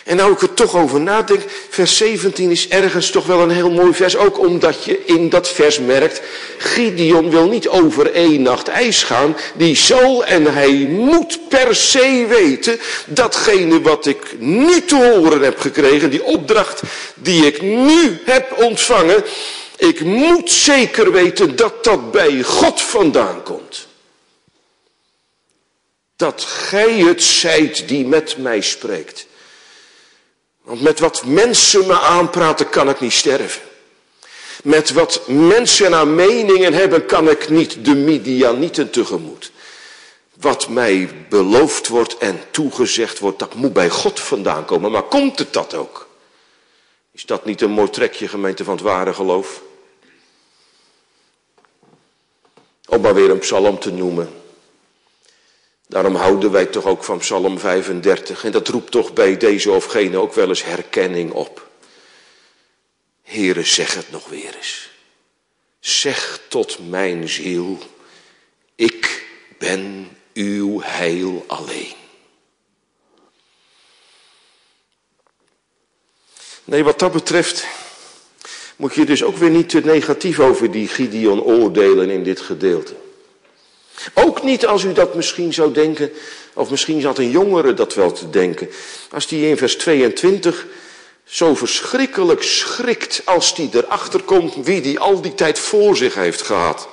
En 0.05 0.16
nou 0.16 0.32
ik 0.32 0.42
er 0.42 0.55
toch 0.55 0.76
over 0.76 1.01
nadenk, 1.01 1.40
vers 1.68 1.96
17 1.96 2.51
is 2.51 2.68
ergens 2.68 3.11
toch 3.11 3.26
wel 3.26 3.40
een 3.40 3.51
heel 3.51 3.70
mooi 3.70 3.94
vers. 3.94 4.16
Ook 4.16 4.38
omdat 4.38 4.84
je 4.84 5.05
in 5.05 5.28
dat 5.28 5.48
vers 5.48 5.78
merkt, 5.78 6.22
Gideon 6.59 7.30
wil 7.30 7.48
niet 7.48 7.68
over 7.68 8.12
één 8.12 8.42
nacht 8.42 8.68
ijs 8.68 9.03
gaan. 9.03 9.36
Die 9.55 9.76
zal 9.76 10.24
en 10.24 10.55
hij 10.55 10.72
moet 10.88 11.48
per 11.48 11.74
se 11.74 12.26
weten, 12.28 12.80
datgene 13.07 13.80
wat 13.80 14.07
ik 14.07 14.36
nu 14.38 14.84
te 14.84 14.94
horen 14.94 15.42
heb 15.42 15.59
gekregen, 15.61 16.11
die 16.11 16.24
opdracht 16.24 16.82
die 17.14 17.46
ik 17.46 17.62
nu 17.62 18.18
heb 18.24 18.62
ontvangen, 18.62 19.24
ik 19.81 20.01
moet 20.01 20.51
zeker 20.51 21.12
weten 21.12 21.57
dat 21.57 21.85
dat 21.85 22.11
bij 22.11 22.43
God 22.43 22.81
vandaan 22.81 23.43
komt. 23.43 23.87
Dat 26.16 26.43
gij 26.45 26.93
het 26.93 27.22
zijt 27.22 27.89
die 27.89 28.07
met 28.07 28.37
mij 28.37 28.61
spreekt. 28.61 29.26
Want 30.62 30.81
met 30.81 30.99
wat 30.99 31.24
mensen 31.24 31.87
me 31.87 31.99
aanpraten 31.99 32.68
kan 32.68 32.89
ik 32.89 33.01
niet 33.01 33.12
sterven. 33.12 33.62
Met 34.62 34.91
wat 34.91 35.22
mensen 35.28 35.95
aan 35.95 36.14
meningen 36.14 36.72
hebben 36.72 37.07
kan 37.07 37.31
ik 37.31 37.49
niet 37.49 37.85
de 37.85 37.95
Midianieten 37.95 38.91
tegemoet. 38.91 39.53
Wat 40.35 40.68
mij 40.68 41.09
beloofd 41.28 41.89
wordt 41.89 42.18
en 42.18 42.41
toegezegd 42.51 43.18
wordt, 43.18 43.39
dat 43.39 43.55
moet 43.55 43.72
bij 43.72 43.91
God 43.91 44.20
vandaan 44.20 44.64
komen. 44.64 44.91
Maar 44.91 45.03
komt 45.03 45.39
het 45.39 45.53
dat 45.53 45.74
ook? 45.74 46.09
Is 47.12 47.26
dat 47.26 47.45
niet 47.45 47.61
een 47.61 47.70
mooi 47.70 47.91
trekje 47.91 48.28
gemeente 48.28 48.64
van 48.64 48.74
het 48.74 48.83
ware 48.83 49.14
geloof? 49.14 49.62
Om 52.91 53.01
maar 53.01 53.14
weer 53.14 53.30
een 53.30 53.38
psalm 53.38 53.78
te 53.78 53.93
noemen. 53.93 54.30
Daarom 55.86 56.14
houden 56.14 56.51
wij 56.51 56.66
toch 56.66 56.84
ook 56.84 57.05
van 57.05 57.18
psalm 57.18 57.59
35. 57.59 58.45
En 58.45 58.53
dat 58.53 58.68
roept 58.68 58.91
toch 58.91 59.12
bij 59.12 59.36
deze 59.36 59.70
of 59.70 59.84
gene 59.84 60.16
ook 60.16 60.34
wel 60.34 60.49
eens 60.49 60.64
herkenning 60.64 61.32
op. 61.32 61.68
Heere, 63.22 63.64
zeg 63.64 63.95
het 63.95 64.11
nog 64.11 64.28
weer 64.28 64.57
eens. 64.57 64.91
Zeg 65.80 66.41
tot 66.49 66.88
mijn 66.88 67.28
ziel, 67.28 67.78
ik 68.74 69.26
ben 69.59 70.16
uw 70.34 70.80
heil 70.80 71.45
alleen. 71.47 71.95
Nee, 76.64 76.84
wat 76.84 76.99
dat 76.99 77.12
betreft 77.12 77.66
moet 78.81 78.95
je 78.95 79.05
dus 79.05 79.24
ook 79.24 79.37
weer 79.37 79.51
niet 79.51 79.68
te 79.68 79.81
negatief 79.81 80.41
over 80.41 80.70
die 80.70 80.89
Gideon 80.89 81.43
oordelen 81.43 82.11
in 82.11 82.22
dit 82.22 82.41
gedeelte. 82.41 82.93
Ook 84.14 84.43
niet 84.43 84.66
als 84.66 84.85
u 84.85 84.93
dat 84.93 85.14
misschien 85.14 85.53
zou 85.53 85.72
denken, 85.72 86.12
of 86.55 86.70
misschien 86.70 87.01
zat 87.01 87.18
een 87.18 87.31
jongere 87.31 87.74
dat 87.74 87.95
wel 87.95 88.12
te 88.12 88.31
denken. 88.31 88.70
Als 89.11 89.26
die 89.26 89.49
in 89.49 89.57
vers 89.57 89.76
22 89.76 90.66
zo 91.24 91.55
verschrikkelijk 91.55 92.43
schrikt 92.43 93.22
als 93.24 93.55
die 93.55 93.70
erachter 93.72 94.22
komt 94.22 94.55
wie 94.62 94.81
die 94.81 94.99
al 94.99 95.20
die 95.20 95.35
tijd 95.35 95.59
voor 95.59 95.97
zich 95.97 96.14
heeft 96.14 96.43
gehad. 96.43 96.89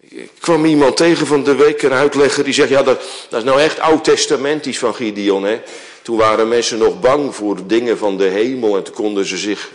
Ik 0.00 0.30
kwam 0.40 0.64
iemand 0.64 0.96
tegen 0.96 1.26
van 1.26 1.44
de 1.44 1.54
week, 1.54 1.82
een 1.82 1.92
uitlegger, 1.92 2.44
die 2.44 2.54
zegt, 2.54 2.68
ja 2.68 2.82
dat, 2.82 3.02
dat 3.28 3.38
is 3.38 3.46
nou 3.46 3.60
echt 3.60 3.78
oud-testamentisch 3.78 4.78
van 4.78 4.94
Gideon. 4.94 5.44
Hè? 5.44 5.60
Toen 6.04 6.16
waren 6.16 6.48
mensen 6.48 6.78
nog 6.78 7.00
bang 7.00 7.34
voor 7.34 7.66
dingen 7.66 7.98
van 7.98 8.16
de 8.16 8.24
hemel 8.24 8.76
en 8.76 8.82
toen 8.82 8.94
konden 8.94 9.24
ze 9.24 9.36
zich 9.36 9.70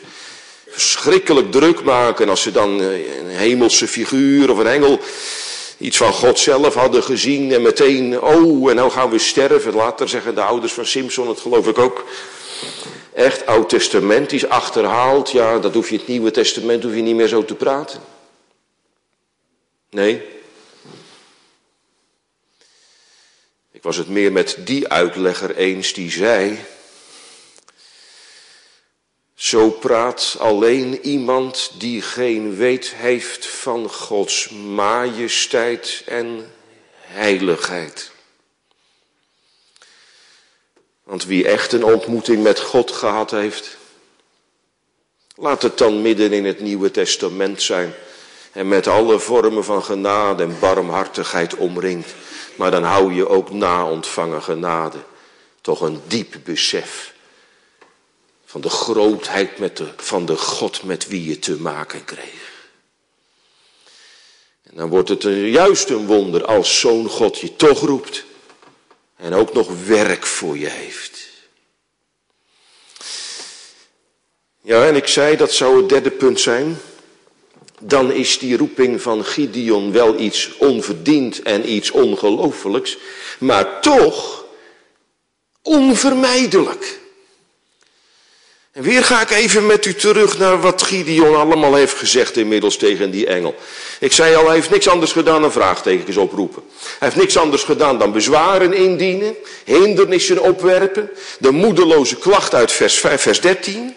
verschrikkelijk 0.67 1.51
druk 1.51 1.83
maken. 1.83 2.23
En 2.23 2.29
als 2.29 2.41
ze 2.41 2.51
dan 2.51 2.81
eh, 2.81 3.19
een 3.19 3.29
hemelse 3.29 3.87
figuur 3.87 4.51
of 4.51 4.57
een 4.57 4.67
engel 4.67 4.99
iets 5.77 5.97
van 5.97 6.13
God 6.13 6.39
zelf 6.39 6.73
hadden 6.73 7.03
gezien 7.03 7.51
en 7.51 7.61
meteen, 7.61 8.21
oh, 8.21 8.69
en 8.69 8.75
nou 8.75 8.91
gaan 8.91 9.09
we 9.09 9.17
sterven. 9.17 9.73
Later 9.73 10.09
zeggen 10.09 10.35
de 10.35 10.41
ouders 10.41 10.73
van 10.73 10.85
Simpson, 10.85 11.25
dat 11.27 11.39
geloof 11.39 11.67
ik 11.67 11.77
ook. 11.77 12.03
Echt 13.13 13.45
oud-testamentisch 13.45 14.49
achterhaald. 14.49 15.31
Ja, 15.31 15.59
dat 15.59 15.73
hoef 15.73 15.89
je 15.89 15.97
het 15.97 16.07
Nieuwe 16.07 16.31
Testament 16.31 16.83
hoef 16.83 16.95
je 16.95 17.01
niet 17.01 17.15
meer 17.15 17.27
zo 17.27 17.45
te 17.45 17.55
praten. 17.55 17.99
Nee. 19.89 20.21
Ik 23.79 23.85
was 23.85 23.97
het 23.97 24.07
meer 24.07 24.31
met 24.31 24.57
die 24.59 24.87
uitlegger 24.87 25.55
eens 25.55 25.93
die 25.93 26.11
zei. 26.11 26.59
Zo 29.33 29.69
praat 29.69 30.35
alleen 30.39 31.01
iemand 31.01 31.71
die 31.77 32.01
geen 32.01 32.55
weet 32.55 32.93
heeft 32.95 33.47
van 33.47 33.89
Gods 33.89 34.49
majesteit 34.49 36.03
en 36.05 36.51
heiligheid. 36.97 38.11
Want 41.03 41.25
wie 41.25 41.47
echt 41.47 41.71
een 41.71 41.83
ontmoeting 41.83 42.43
met 42.43 42.59
God 42.59 42.91
gehad 42.91 43.31
heeft, 43.31 43.77
laat 45.35 45.61
het 45.61 45.77
dan 45.77 46.01
midden 46.01 46.33
in 46.33 46.45
het 46.45 46.59
Nieuwe 46.59 46.91
Testament 46.91 47.61
zijn 47.61 47.93
en 48.51 48.67
met 48.67 48.87
alle 48.87 49.19
vormen 49.19 49.63
van 49.63 49.83
genade 49.83 50.43
en 50.43 50.59
barmhartigheid 50.59 51.55
omringd. 51.55 52.13
Maar 52.59 52.71
dan 52.71 52.83
hou 52.83 53.13
je 53.13 53.27
ook 53.27 53.51
na 53.51 53.89
ontvangen 53.89 54.43
genade 54.43 54.97
toch 55.61 55.81
een 55.81 56.01
diep 56.07 56.35
besef 56.43 57.13
van 58.45 58.61
de 58.61 58.69
grootheid 58.69 59.57
met 59.57 59.77
de, 59.77 59.87
van 59.97 60.25
de 60.25 60.37
God 60.37 60.83
met 60.83 61.07
wie 61.07 61.29
je 61.29 61.39
te 61.39 61.59
maken 61.59 62.05
kreeg. 62.05 62.67
En 64.63 64.75
dan 64.75 64.89
wordt 64.89 65.09
het 65.09 65.23
juist 65.51 65.89
een 65.89 66.05
wonder 66.05 66.45
als 66.45 66.79
zo'n 66.79 67.09
God 67.09 67.39
je 67.39 67.55
toch 67.55 67.79
roept 67.79 68.25
en 69.15 69.33
ook 69.33 69.53
nog 69.53 69.85
werk 69.85 70.25
voor 70.25 70.57
je 70.57 70.69
heeft. 70.69 71.27
Ja, 74.61 74.85
en 74.85 74.95
ik 74.95 75.07
zei 75.07 75.35
dat 75.35 75.51
zou 75.51 75.77
het 75.77 75.89
derde 75.89 76.11
punt 76.11 76.39
zijn. 76.39 76.77
Dan 77.79 78.11
is 78.11 78.39
die 78.39 78.57
roeping 78.57 79.01
van 79.01 79.25
Gideon 79.25 79.91
wel 79.91 80.19
iets 80.19 80.57
onverdiend 80.57 81.41
en 81.41 81.71
iets 81.71 81.91
ongelooflijks, 81.91 82.97
maar 83.39 83.81
toch 83.81 84.45
onvermijdelijk. 85.61 86.99
En 88.71 88.83
weer 88.83 89.03
ga 89.03 89.21
ik 89.21 89.29
even 89.29 89.65
met 89.65 89.85
u 89.85 89.93
terug 89.93 90.37
naar 90.37 90.61
wat 90.61 90.81
Gideon 90.81 91.35
allemaal 91.35 91.75
heeft 91.75 91.97
gezegd 91.97 92.37
inmiddels 92.37 92.77
tegen 92.77 93.11
die 93.11 93.27
engel. 93.27 93.55
Ik 93.99 94.11
zei 94.11 94.35
al, 94.35 94.45
hij 94.45 94.55
heeft 94.55 94.69
niks 94.69 94.87
anders 94.87 95.11
gedaan 95.11 95.41
dan 95.41 95.51
vraagtekens 95.51 96.17
oproepen. 96.17 96.63
Hij 96.79 97.07
heeft 97.07 97.15
niks 97.15 97.37
anders 97.37 97.63
gedaan 97.63 97.97
dan 97.97 98.11
bezwaren 98.11 98.73
indienen, 98.73 99.35
hindernissen 99.65 100.41
opwerpen, 100.41 101.09
de 101.39 101.51
moedeloze 101.51 102.15
klacht 102.15 102.53
uit 102.53 102.71
vers, 102.71 102.99
5, 102.99 103.21
vers 103.21 103.41
13, 103.41 103.95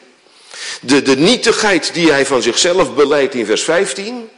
de, 0.80 1.02
de 1.02 1.16
nietigheid 1.16 1.94
die 1.94 2.10
hij 2.10 2.26
van 2.26 2.42
zichzelf 2.42 2.94
beleidt 2.94 3.34
in 3.34 3.46
vers 3.46 3.62
15. 3.62 4.30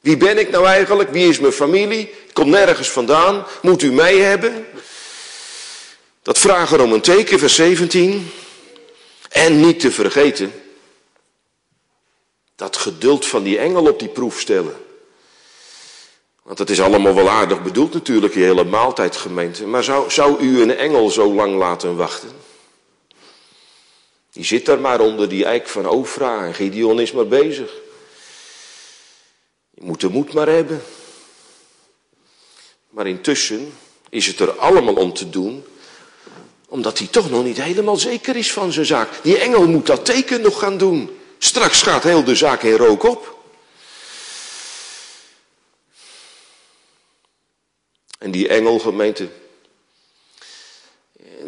Wie 0.00 0.16
ben 0.16 0.38
ik 0.38 0.50
nou 0.50 0.66
eigenlijk? 0.66 1.10
Wie 1.10 1.28
is 1.28 1.38
mijn 1.38 1.52
familie? 1.52 2.00
Ik 2.00 2.30
kom 2.32 2.50
nergens 2.50 2.90
vandaan. 2.90 3.46
Moet 3.62 3.82
u 3.82 3.92
mij 3.92 4.16
hebben? 4.16 4.66
Dat 6.22 6.38
vragen 6.38 6.80
om 6.80 6.92
een 6.92 7.00
teken, 7.00 7.38
vers 7.38 7.54
17. 7.54 8.30
En 9.28 9.60
niet 9.60 9.80
te 9.80 9.90
vergeten, 9.90 10.52
dat 12.56 12.76
geduld 12.76 13.26
van 13.26 13.42
die 13.42 13.58
engel 13.58 13.86
op 13.86 13.98
die 13.98 14.08
proef 14.08 14.40
stellen. 14.40 14.76
Want 16.42 16.58
het 16.58 16.70
is 16.70 16.80
allemaal 16.80 17.14
wel 17.14 17.30
aardig 17.30 17.62
bedoeld 17.62 17.94
natuurlijk, 17.94 18.34
je 18.34 18.40
hele 18.40 18.64
maaltijdgemeente. 18.64 19.66
Maar 19.66 19.84
zou, 19.84 20.10
zou 20.10 20.40
u 20.40 20.62
een 20.62 20.76
engel 20.76 21.10
zo 21.10 21.34
lang 21.34 21.54
laten 21.54 21.96
wachten? 21.96 22.41
Die 24.32 24.44
zit 24.44 24.66
daar 24.66 24.80
maar 24.80 25.00
onder 25.00 25.28
die 25.28 25.44
eik 25.44 25.68
van 25.68 25.88
Ofra 25.88 26.46
en 26.46 26.54
Gideon 26.54 27.00
is 27.00 27.12
maar 27.12 27.26
bezig. 27.26 27.72
Je 29.70 29.82
moet 29.82 30.00
de 30.00 30.08
moed 30.08 30.32
maar 30.32 30.48
hebben. 30.48 30.82
Maar 32.90 33.06
intussen 33.06 33.72
is 34.08 34.26
het 34.26 34.40
er 34.40 34.50
allemaal 34.50 34.94
om 34.94 35.12
te 35.12 35.30
doen 35.30 35.64
omdat 36.72 36.98
hij 36.98 37.06
toch 37.06 37.30
nog 37.30 37.44
niet 37.44 37.62
helemaal 37.62 37.96
zeker 37.96 38.36
is 38.36 38.52
van 38.52 38.72
zijn 38.72 38.86
zaak. 38.86 39.08
Die 39.22 39.38
engel 39.38 39.66
moet 39.66 39.86
dat 39.86 40.04
teken 40.04 40.40
nog 40.40 40.58
gaan 40.58 40.78
doen. 40.78 41.18
Straks 41.38 41.82
gaat 41.82 42.02
heel 42.02 42.24
de 42.24 42.34
zaak 42.34 42.62
in 42.62 42.76
rook 42.76 43.02
op. 43.02 43.36
En 48.18 48.30
die 48.30 48.48
engelgemeente, 48.48 49.28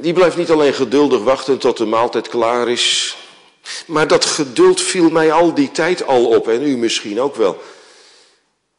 die 0.05 0.12
blijft 0.12 0.36
niet 0.36 0.50
alleen 0.50 0.74
geduldig 0.74 1.22
wachten 1.22 1.59
tot 1.59 1.76
de 1.76 1.84
maaltijd 1.84 2.28
klaar 2.28 2.68
is. 2.68 3.16
Maar 3.86 4.09
dat 4.09 4.24
geduld 4.24 4.80
viel 4.80 5.11
mij 5.11 5.32
al 5.32 5.55
die 5.55 5.70
tijd 5.70 6.07
al 6.07 6.26
op 6.26 6.48
en 6.48 6.62
u 6.62 6.76
misschien 6.76 7.20
ook 7.20 7.36
wel. 7.36 7.62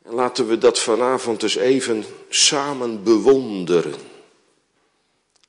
En 0.04 0.14
laten 0.14 0.48
we 0.48 0.58
dat 0.58 0.80
vanavond 0.80 1.40
dus 1.40 1.56
even 1.56 2.06
samen 2.30 3.04
bewonderen. 3.04 3.94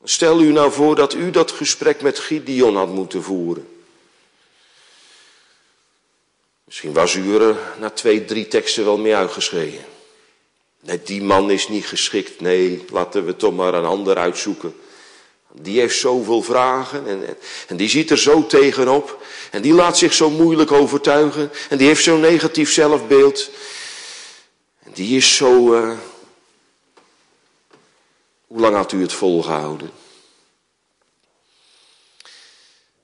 Stel 0.04 0.40
u 0.40 0.52
nou 0.52 0.72
voor 0.72 0.94
dat 0.94 1.14
u 1.14 1.30
dat 1.30 1.50
gesprek 1.50 2.00
met 2.02 2.18
Gideon 2.18 2.76
had 2.76 2.88
moeten 2.88 3.22
voeren. 3.22 3.68
Misschien 6.64 6.92
was 6.92 7.14
u 7.14 7.36
er 7.36 7.56
na 7.78 7.90
twee, 7.90 8.24
drie 8.24 8.48
teksten 8.48 8.84
wel 8.84 8.98
mee 8.98 9.16
uitgeschreven. 9.16 9.84
Nee, 10.80 11.02
die 11.02 11.22
man 11.22 11.50
is 11.50 11.68
niet 11.68 11.86
geschikt. 11.86 12.40
Nee, 12.40 12.84
laten 12.90 13.24
we 13.24 13.36
toch 13.36 13.54
maar 13.54 13.74
een 13.74 13.84
ander 13.84 14.16
uitzoeken. 14.16 14.74
Die 15.52 15.80
heeft 15.80 15.98
zoveel 15.98 16.42
vragen 16.42 17.06
en, 17.06 17.36
en, 17.68 17.76
die 17.76 17.88
ziet 17.88 18.10
er 18.10 18.18
zo 18.18 18.46
tegenop. 18.46 19.22
En 19.50 19.62
die 19.62 19.72
laat 19.72 19.98
zich 19.98 20.12
zo 20.12 20.30
moeilijk 20.30 20.72
overtuigen. 20.72 21.50
En 21.68 21.78
die 21.78 21.86
heeft 21.86 22.02
zo'n 22.02 22.20
negatief 22.20 22.72
zelfbeeld. 22.72 23.50
En 24.78 24.92
die 24.92 25.16
is 25.16 25.36
zo, 25.36 25.74
uh, 25.74 25.92
hoe 28.46 28.60
lang 28.60 28.76
had 28.76 28.92
u 28.92 29.00
het 29.00 29.12
volgehouden? 29.12 29.90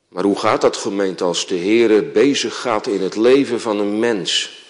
Maar 0.08 0.24
hoe 0.24 0.38
gaat 0.38 0.60
dat 0.60 0.76
gemeente 0.76 1.24
als 1.24 1.46
de 1.46 1.54
Heer 1.54 2.10
bezig 2.10 2.60
gaat 2.60 2.86
in 2.86 3.02
het 3.02 3.16
leven 3.16 3.60
van 3.60 3.78
een 3.78 3.98
mens? 3.98 4.60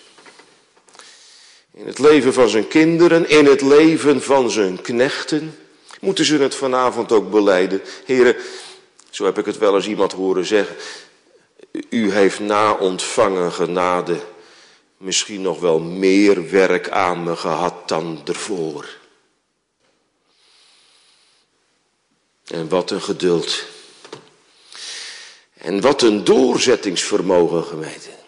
In 1.74 1.86
het 1.86 1.98
leven 1.98 2.32
van 2.32 2.48
zijn 2.48 2.68
kinderen, 2.68 3.28
in 3.28 3.46
het 3.46 3.60
leven 3.60 4.22
van 4.22 4.50
zijn 4.50 4.80
knechten. 4.80 5.61
Moeten 6.02 6.24
ze 6.24 6.36
het 6.36 6.54
vanavond 6.54 7.12
ook 7.12 7.30
beleiden? 7.30 7.82
Heren, 8.04 8.36
zo 9.10 9.24
heb 9.24 9.38
ik 9.38 9.44
het 9.44 9.58
wel 9.58 9.74
eens 9.74 9.86
iemand 9.86 10.12
horen 10.12 10.44
zeggen. 10.44 10.76
U 11.88 12.12
heeft 12.12 12.40
na 12.40 12.72
ontvangen 12.72 13.52
genade 13.52 14.20
misschien 14.96 15.42
nog 15.42 15.60
wel 15.60 15.78
meer 15.80 16.50
werk 16.50 16.90
aan 16.90 17.22
me 17.22 17.36
gehad 17.36 17.88
dan 17.88 18.20
ervoor. 18.24 18.88
En 22.46 22.68
wat 22.68 22.90
een 22.90 23.02
geduld. 23.02 23.64
En 25.54 25.80
wat 25.80 26.02
een 26.02 26.24
doorzettingsvermogen, 26.24 27.64
gemeente. 27.64 28.21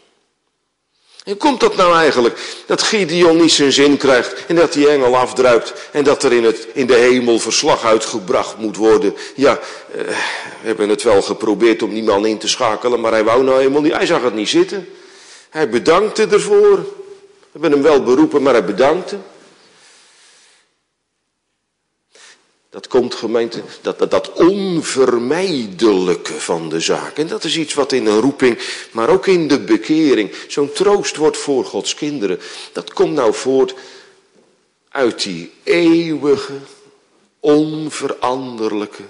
En 1.24 1.36
komt 1.36 1.60
dat 1.60 1.76
nou 1.76 1.94
eigenlijk, 1.94 2.62
dat 2.66 2.82
Gideon 2.82 3.36
niet 3.36 3.52
zijn 3.52 3.72
zin 3.72 3.96
krijgt 3.96 4.46
en 4.46 4.54
dat 4.54 4.72
die 4.72 4.88
engel 4.88 5.16
afdruipt 5.16 5.72
en 5.90 6.04
dat 6.04 6.22
er 6.22 6.32
in, 6.32 6.44
het, 6.44 6.66
in 6.72 6.86
de 6.86 6.94
hemel 6.94 7.38
verslag 7.38 7.84
uitgebracht 7.84 8.58
moet 8.58 8.76
worden? 8.76 9.14
Ja, 9.34 9.58
eh, 9.92 10.00
we 10.60 10.66
hebben 10.66 10.88
het 10.88 11.02
wel 11.02 11.22
geprobeerd 11.22 11.82
om 11.82 11.90
die 11.90 12.02
man 12.02 12.26
in 12.26 12.38
te 12.38 12.48
schakelen, 12.48 13.00
maar 13.00 13.12
hij 13.12 13.24
wou 13.24 13.44
nou 13.44 13.58
helemaal 13.58 13.82
niet, 13.82 13.92
hij 13.92 14.06
zag 14.06 14.22
het 14.22 14.34
niet 14.34 14.48
zitten. 14.48 14.88
Hij 15.50 15.68
bedankte 15.68 16.26
ervoor. 16.30 16.76
We 16.76 17.60
hebben 17.60 17.72
hem 17.72 17.82
wel 17.82 18.02
beroepen, 18.02 18.42
maar 18.42 18.52
hij 18.52 18.64
bedankte. 18.64 19.16
Dat 22.74 22.88
komt 22.88 23.14
gemeente, 23.14 23.62
dat, 23.80 23.98
dat, 23.98 24.10
dat 24.10 24.32
onvermijdelijke 24.32 26.32
van 26.32 26.68
de 26.68 26.80
zaak. 26.80 27.18
En 27.18 27.26
dat 27.26 27.44
is 27.44 27.56
iets 27.56 27.74
wat 27.74 27.92
in 27.92 28.06
een 28.06 28.20
roeping, 28.20 28.58
maar 28.90 29.08
ook 29.08 29.26
in 29.26 29.48
de 29.48 29.60
bekering, 29.60 30.34
zo'n 30.48 30.72
troost 30.72 31.16
wordt 31.16 31.36
voor 31.36 31.64
Gods 31.64 31.94
kinderen. 31.94 32.40
Dat 32.72 32.92
komt 32.92 33.14
nou 33.14 33.34
voort 33.34 33.74
uit 34.88 35.22
die 35.22 35.52
eeuwige, 35.62 36.52
onveranderlijke 37.40 39.02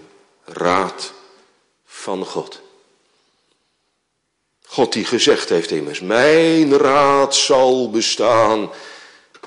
raad 0.44 1.12
van 1.86 2.24
God. 2.24 2.60
God 4.66 4.92
die 4.92 5.04
gezegd 5.04 5.48
heeft 5.48 5.70
immers, 5.70 6.00
mijn 6.00 6.76
raad 6.76 7.34
zal 7.34 7.90
bestaan 7.90 8.70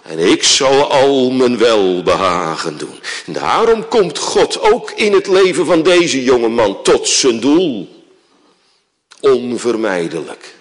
en 0.07 0.19
ik 0.19 0.43
zal 0.43 0.91
al 0.91 1.31
mijn 1.31 1.57
welbehagen 1.57 2.77
doen. 2.77 2.99
En 3.25 3.33
daarom 3.33 3.87
komt 3.87 4.17
God 4.17 4.61
ook 4.61 4.91
in 4.91 5.13
het 5.13 5.27
leven 5.27 5.65
van 5.65 5.83
deze 5.83 6.23
jonge 6.23 6.47
man 6.47 6.83
tot 6.83 7.07
zijn 7.07 7.39
doel. 7.39 7.87
Onvermijdelijk. 9.19 10.55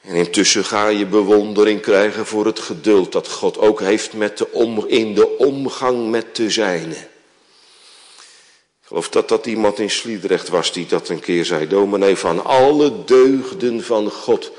En 0.00 0.14
intussen 0.14 0.64
ga 0.64 0.88
je 0.88 1.06
bewondering 1.06 1.80
krijgen 1.80 2.26
voor 2.26 2.46
het 2.46 2.58
geduld 2.58 3.12
dat 3.12 3.28
God 3.28 3.58
ook 3.58 3.80
heeft 3.80 4.12
met 4.12 4.38
de 4.38 4.52
om, 4.52 4.84
in 4.86 5.14
de 5.14 5.38
omgang 5.38 6.10
met 6.10 6.36
de 6.36 6.50
zijne. 6.50 6.94
Ik 8.80 8.90
geloof 8.90 9.08
dat 9.08 9.28
dat 9.28 9.46
iemand 9.46 9.78
in 9.78 9.90
Sliedrecht 9.90 10.48
was 10.48 10.72
die 10.72 10.86
dat 10.86 11.08
een 11.08 11.20
keer 11.20 11.44
zei. 11.44 11.68
Dominee, 11.68 12.16
van 12.16 12.44
alle 12.44 13.04
deugden 13.04 13.84
van 13.84 14.10
God 14.10 14.52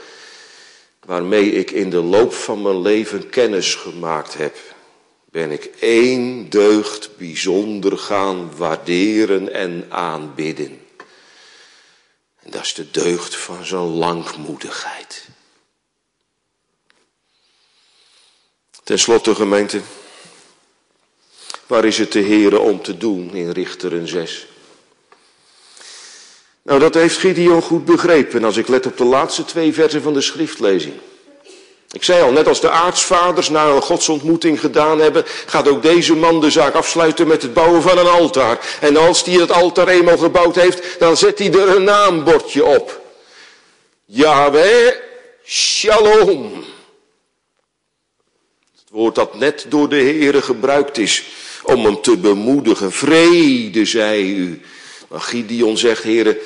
waarmee 1.06 1.52
ik 1.52 1.72
in 1.72 1.90
de 1.90 2.02
loop 2.02 2.34
van 2.34 2.62
mijn 2.62 2.82
leven 2.82 3.30
kennis 3.30 3.76
gemaakt 3.76 4.34
heb, 4.34 4.58
ben 5.32 5.52
ik 5.52 5.66
één 5.80 6.50
deugd 6.50 7.18
bijzonder 7.18 7.98
gaan 7.98 8.56
waarderen 8.58 9.54
en 9.54 9.86
aanbidden. 9.90 10.82
En 12.42 12.52
dat 12.52 12.62
is 12.62 12.74
de 12.74 12.92
deugd 12.92 13.36
van 13.36 13.66
zijn 13.66 13.82
langmoedigheid. 13.82 15.28
Ten 18.84 19.00
slotte 19.00 19.36
gemeente, 19.36 19.82
waar 21.68 21.86
is 21.86 21.98
het 21.98 22.12
de 22.12 22.22
Heere 22.22 22.60
om 22.60 22.82
te 22.82 22.98
doen 22.98 23.34
in 23.34 23.52
Richteren 23.52 24.08
6? 24.08 24.48
Nou, 26.66 26.80
dat 26.80 26.94
heeft 26.94 27.18
Gideon 27.18 27.62
goed 27.62 27.86
begrepen 27.86 28.44
als 28.44 28.58
ik 28.58 28.68
let 28.68 28.86
op 28.86 28.98
de 28.98 29.04
laatste 29.04 29.46
twee 29.46 29.74
versen 29.74 30.02
van 30.02 30.14
de 30.14 30.22
schriftlezing. 30.22 30.94
Ik 31.92 32.04
zei 32.04 32.22
al, 32.22 32.32
net 32.32 32.48
als 32.48 32.62
de 32.62 32.70
aartsvaders 32.70 33.50
na 33.50 33.68
een 33.68 33.82
godsontmoeting 33.82 34.60
gedaan 34.60 35.00
hebben, 35.00 35.24
gaat 35.46 35.68
ook 35.68 35.82
deze 35.82 36.16
man 36.16 36.42
de 36.42 36.50
zaak 36.52 36.74
afsluiten 36.74 37.28
met 37.28 37.42
het 37.42 37.54
bouwen 37.54 37.82
van 37.82 37.98
een 37.98 38.08
altaar. 38.08 38.78
En 38.82 38.98
als 38.98 39.24
hij 39.24 39.34
het 39.34 39.52
altaar 39.52 39.88
eenmaal 39.88 40.18
gebouwd 40.18 40.56
heeft, 40.56 41.00
dan 41.00 41.18
zet 41.18 41.40
hij 41.40 41.54
er 41.54 41.76
een 41.76 41.84
naambordje 41.84 42.66
op. 42.66 43.02
Yahweh 44.06 44.96
Shalom. 45.44 46.64
Het 48.72 48.90
woord 48.92 49.16
dat 49.16 49.36
net 49.36 49.66
door 49.70 49.90
de 49.90 49.96
Heere 49.96 50.42
gebruikt 50.42 50.98
is 50.98 51.24
om 51.64 51.86
hem 51.86 52.02
te 52.02 52.18
bemoedigen. 52.18 52.92
Vrede, 52.92 53.86
zei 53.86 54.36
u. 54.36 54.62
Gideon 55.22 55.78
zegt, 55.78 56.04
Heere, 56.04 56.42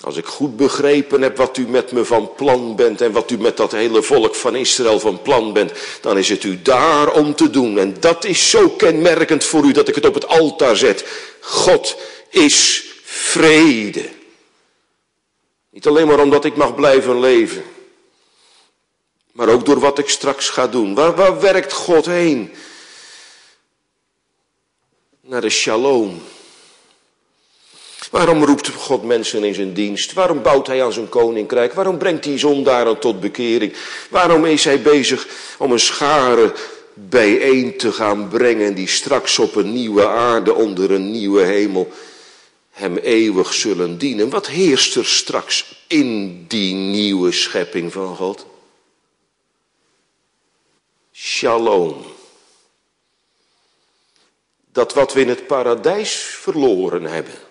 als 0.00 0.16
ik 0.16 0.26
goed 0.26 0.56
begrepen 0.56 1.22
heb 1.22 1.36
wat 1.36 1.56
u 1.56 1.68
met 1.68 1.92
me 1.92 2.04
van 2.04 2.34
plan 2.34 2.76
bent 2.76 3.00
en 3.00 3.12
wat 3.12 3.30
u 3.30 3.38
met 3.38 3.56
dat 3.56 3.72
hele 3.72 4.02
volk 4.02 4.34
van 4.34 4.56
Israël 4.56 5.00
van 5.00 5.22
plan 5.22 5.52
bent, 5.52 5.72
dan 6.00 6.18
is 6.18 6.28
het 6.28 6.44
u 6.44 6.62
daar 6.62 7.12
om 7.12 7.34
te 7.34 7.50
doen. 7.50 7.78
En 7.78 7.96
dat 8.00 8.24
is 8.24 8.50
zo 8.50 8.68
kenmerkend 8.68 9.44
voor 9.44 9.64
u 9.64 9.72
dat 9.72 9.88
ik 9.88 9.94
het 9.94 10.06
op 10.06 10.14
het 10.14 10.26
altaar 10.26 10.76
zet. 10.76 11.04
God 11.40 11.96
is 12.30 12.86
vrede. 13.02 14.08
Niet 15.70 15.86
alleen 15.86 16.06
maar 16.06 16.20
omdat 16.20 16.44
ik 16.44 16.56
mag 16.56 16.74
blijven 16.74 17.20
leven, 17.20 17.64
maar 19.32 19.48
ook 19.48 19.64
door 19.64 19.78
wat 19.78 19.98
ik 19.98 20.08
straks 20.08 20.48
ga 20.48 20.66
doen. 20.66 20.94
Waar, 20.94 21.14
waar 21.14 21.40
werkt 21.40 21.72
God 21.72 22.06
heen? 22.06 22.52
Naar 25.20 25.40
de 25.40 25.50
shalom. 25.50 26.22
Waarom 28.10 28.44
roept 28.44 28.68
God 28.68 29.02
mensen 29.04 29.44
in 29.44 29.54
zijn 29.54 29.72
dienst? 29.72 30.12
Waarom 30.12 30.42
bouwt 30.42 30.66
hij 30.66 30.84
aan 30.84 30.92
zijn 30.92 31.08
koninkrijk? 31.08 31.72
Waarom 31.72 31.98
brengt 31.98 32.24
hij 32.24 32.38
zondaren 32.38 32.98
tot 32.98 33.20
bekering? 33.20 33.76
Waarom 34.10 34.44
is 34.44 34.64
hij 34.64 34.82
bezig 34.82 35.26
om 35.58 35.72
een 35.72 35.80
schare 35.80 36.52
bijeen 36.94 37.76
te 37.76 37.92
gaan 37.92 38.28
brengen 38.28 38.74
die 38.74 38.88
straks 38.88 39.38
op 39.38 39.54
een 39.54 39.72
nieuwe 39.72 40.06
aarde 40.06 40.54
onder 40.54 40.90
een 40.90 41.10
nieuwe 41.10 41.42
hemel 41.42 41.92
hem 42.70 42.96
eeuwig 42.96 43.54
zullen 43.54 43.98
dienen? 43.98 44.30
Wat 44.30 44.46
heerst 44.46 44.96
er 44.96 45.06
straks 45.06 45.84
in 45.86 46.44
die 46.46 46.74
nieuwe 46.74 47.32
schepping 47.32 47.92
van 47.92 48.16
God? 48.16 48.46
Shalom. 51.12 52.04
Dat 54.72 54.94
wat 54.94 55.12
we 55.12 55.20
in 55.20 55.28
het 55.28 55.46
paradijs 55.46 56.12
verloren 56.14 57.04
hebben 57.04 57.46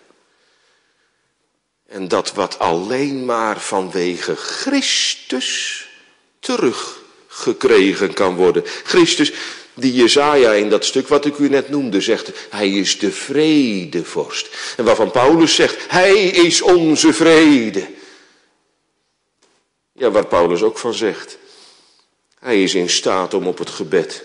en 1.87 2.07
dat 2.07 2.33
wat 2.33 2.59
alleen 2.59 3.25
maar 3.25 3.59
vanwege 3.59 4.35
Christus 4.35 5.81
teruggekregen 6.39 8.13
kan 8.13 8.35
worden. 8.35 8.63
Christus, 8.83 9.33
die 9.73 9.93
Jezaja 9.93 10.53
in 10.53 10.69
dat 10.69 10.85
stuk 10.85 11.07
wat 11.07 11.25
ik 11.25 11.37
u 11.37 11.49
net 11.49 11.69
noemde 11.69 12.01
zegt, 12.01 12.31
hij 12.49 12.69
is 12.69 12.99
de 12.99 13.11
vredevorst. 13.11 14.73
En 14.77 14.83
waarvan 14.85 15.11
Paulus 15.11 15.55
zegt, 15.55 15.91
hij 15.91 16.27
is 16.27 16.61
onze 16.61 17.13
vrede. 17.13 17.87
Ja, 19.93 20.11
waar 20.11 20.27
Paulus 20.27 20.61
ook 20.61 20.77
van 20.77 20.93
zegt, 20.93 21.37
hij 22.39 22.63
is 22.63 22.75
in 22.75 22.89
staat 22.89 23.33
om 23.33 23.47
op 23.47 23.57
het 23.57 23.69
gebed 23.69 24.23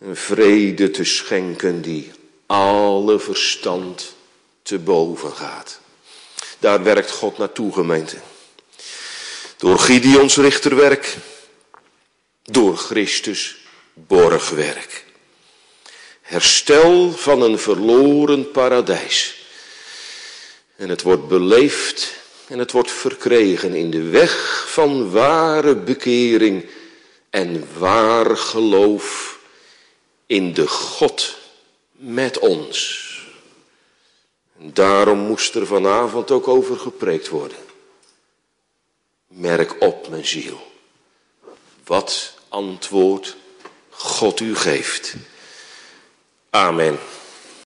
een 0.00 0.16
vrede 0.16 0.90
te 0.90 1.04
schenken 1.04 1.82
die 1.82 2.12
alle 2.46 3.18
verstand 3.18 4.14
te 4.62 4.78
boven 4.78 5.32
gaat. 5.32 5.82
Daar 6.64 6.82
werkt 6.82 7.10
God 7.10 7.38
naartoe, 7.38 7.72
gemeente. 7.72 8.16
Door 9.56 9.78
Gideons 9.78 10.36
richterwerk, 10.36 11.16
door 12.42 12.76
Christus 12.76 13.56
borgwerk. 13.94 15.04
Herstel 16.20 17.12
van 17.12 17.42
een 17.42 17.58
verloren 17.58 18.50
paradijs. 18.50 19.46
En 20.76 20.88
het 20.88 21.02
wordt 21.02 21.28
beleefd 21.28 22.14
en 22.46 22.58
het 22.58 22.72
wordt 22.72 22.90
verkregen 22.90 23.74
in 23.74 23.90
de 23.90 24.02
weg 24.02 24.64
van 24.68 25.10
ware 25.10 25.76
bekering 25.76 26.66
en 27.30 27.68
waar 27.78 28.36
geloof 28.36 29.38
in 30.26 30.54
de 30.54 30.68
God 30.68 31.36
met 31.92 32.38
ons. 32.38 33.12
Daarom 34.72 35.18
moest 35.18 35.54
er 35.54 35.66
vanavond 35.66 36.30
ook 36.30 36.48
over 36.48 36.78
gepreekt 36.78 37.28
worden. 37.28 37.56
Merk 39.26 39.76
op, 39.80 40.08
mijn 40.08 40.26
ziel. 40.26 40.72
Wat 41.84 42.34
antwoord 42.48 43.36
God 43.90 44.40
u 44.40 44.56
geeft. 44.56 45.14
Amen. 46.50 46.98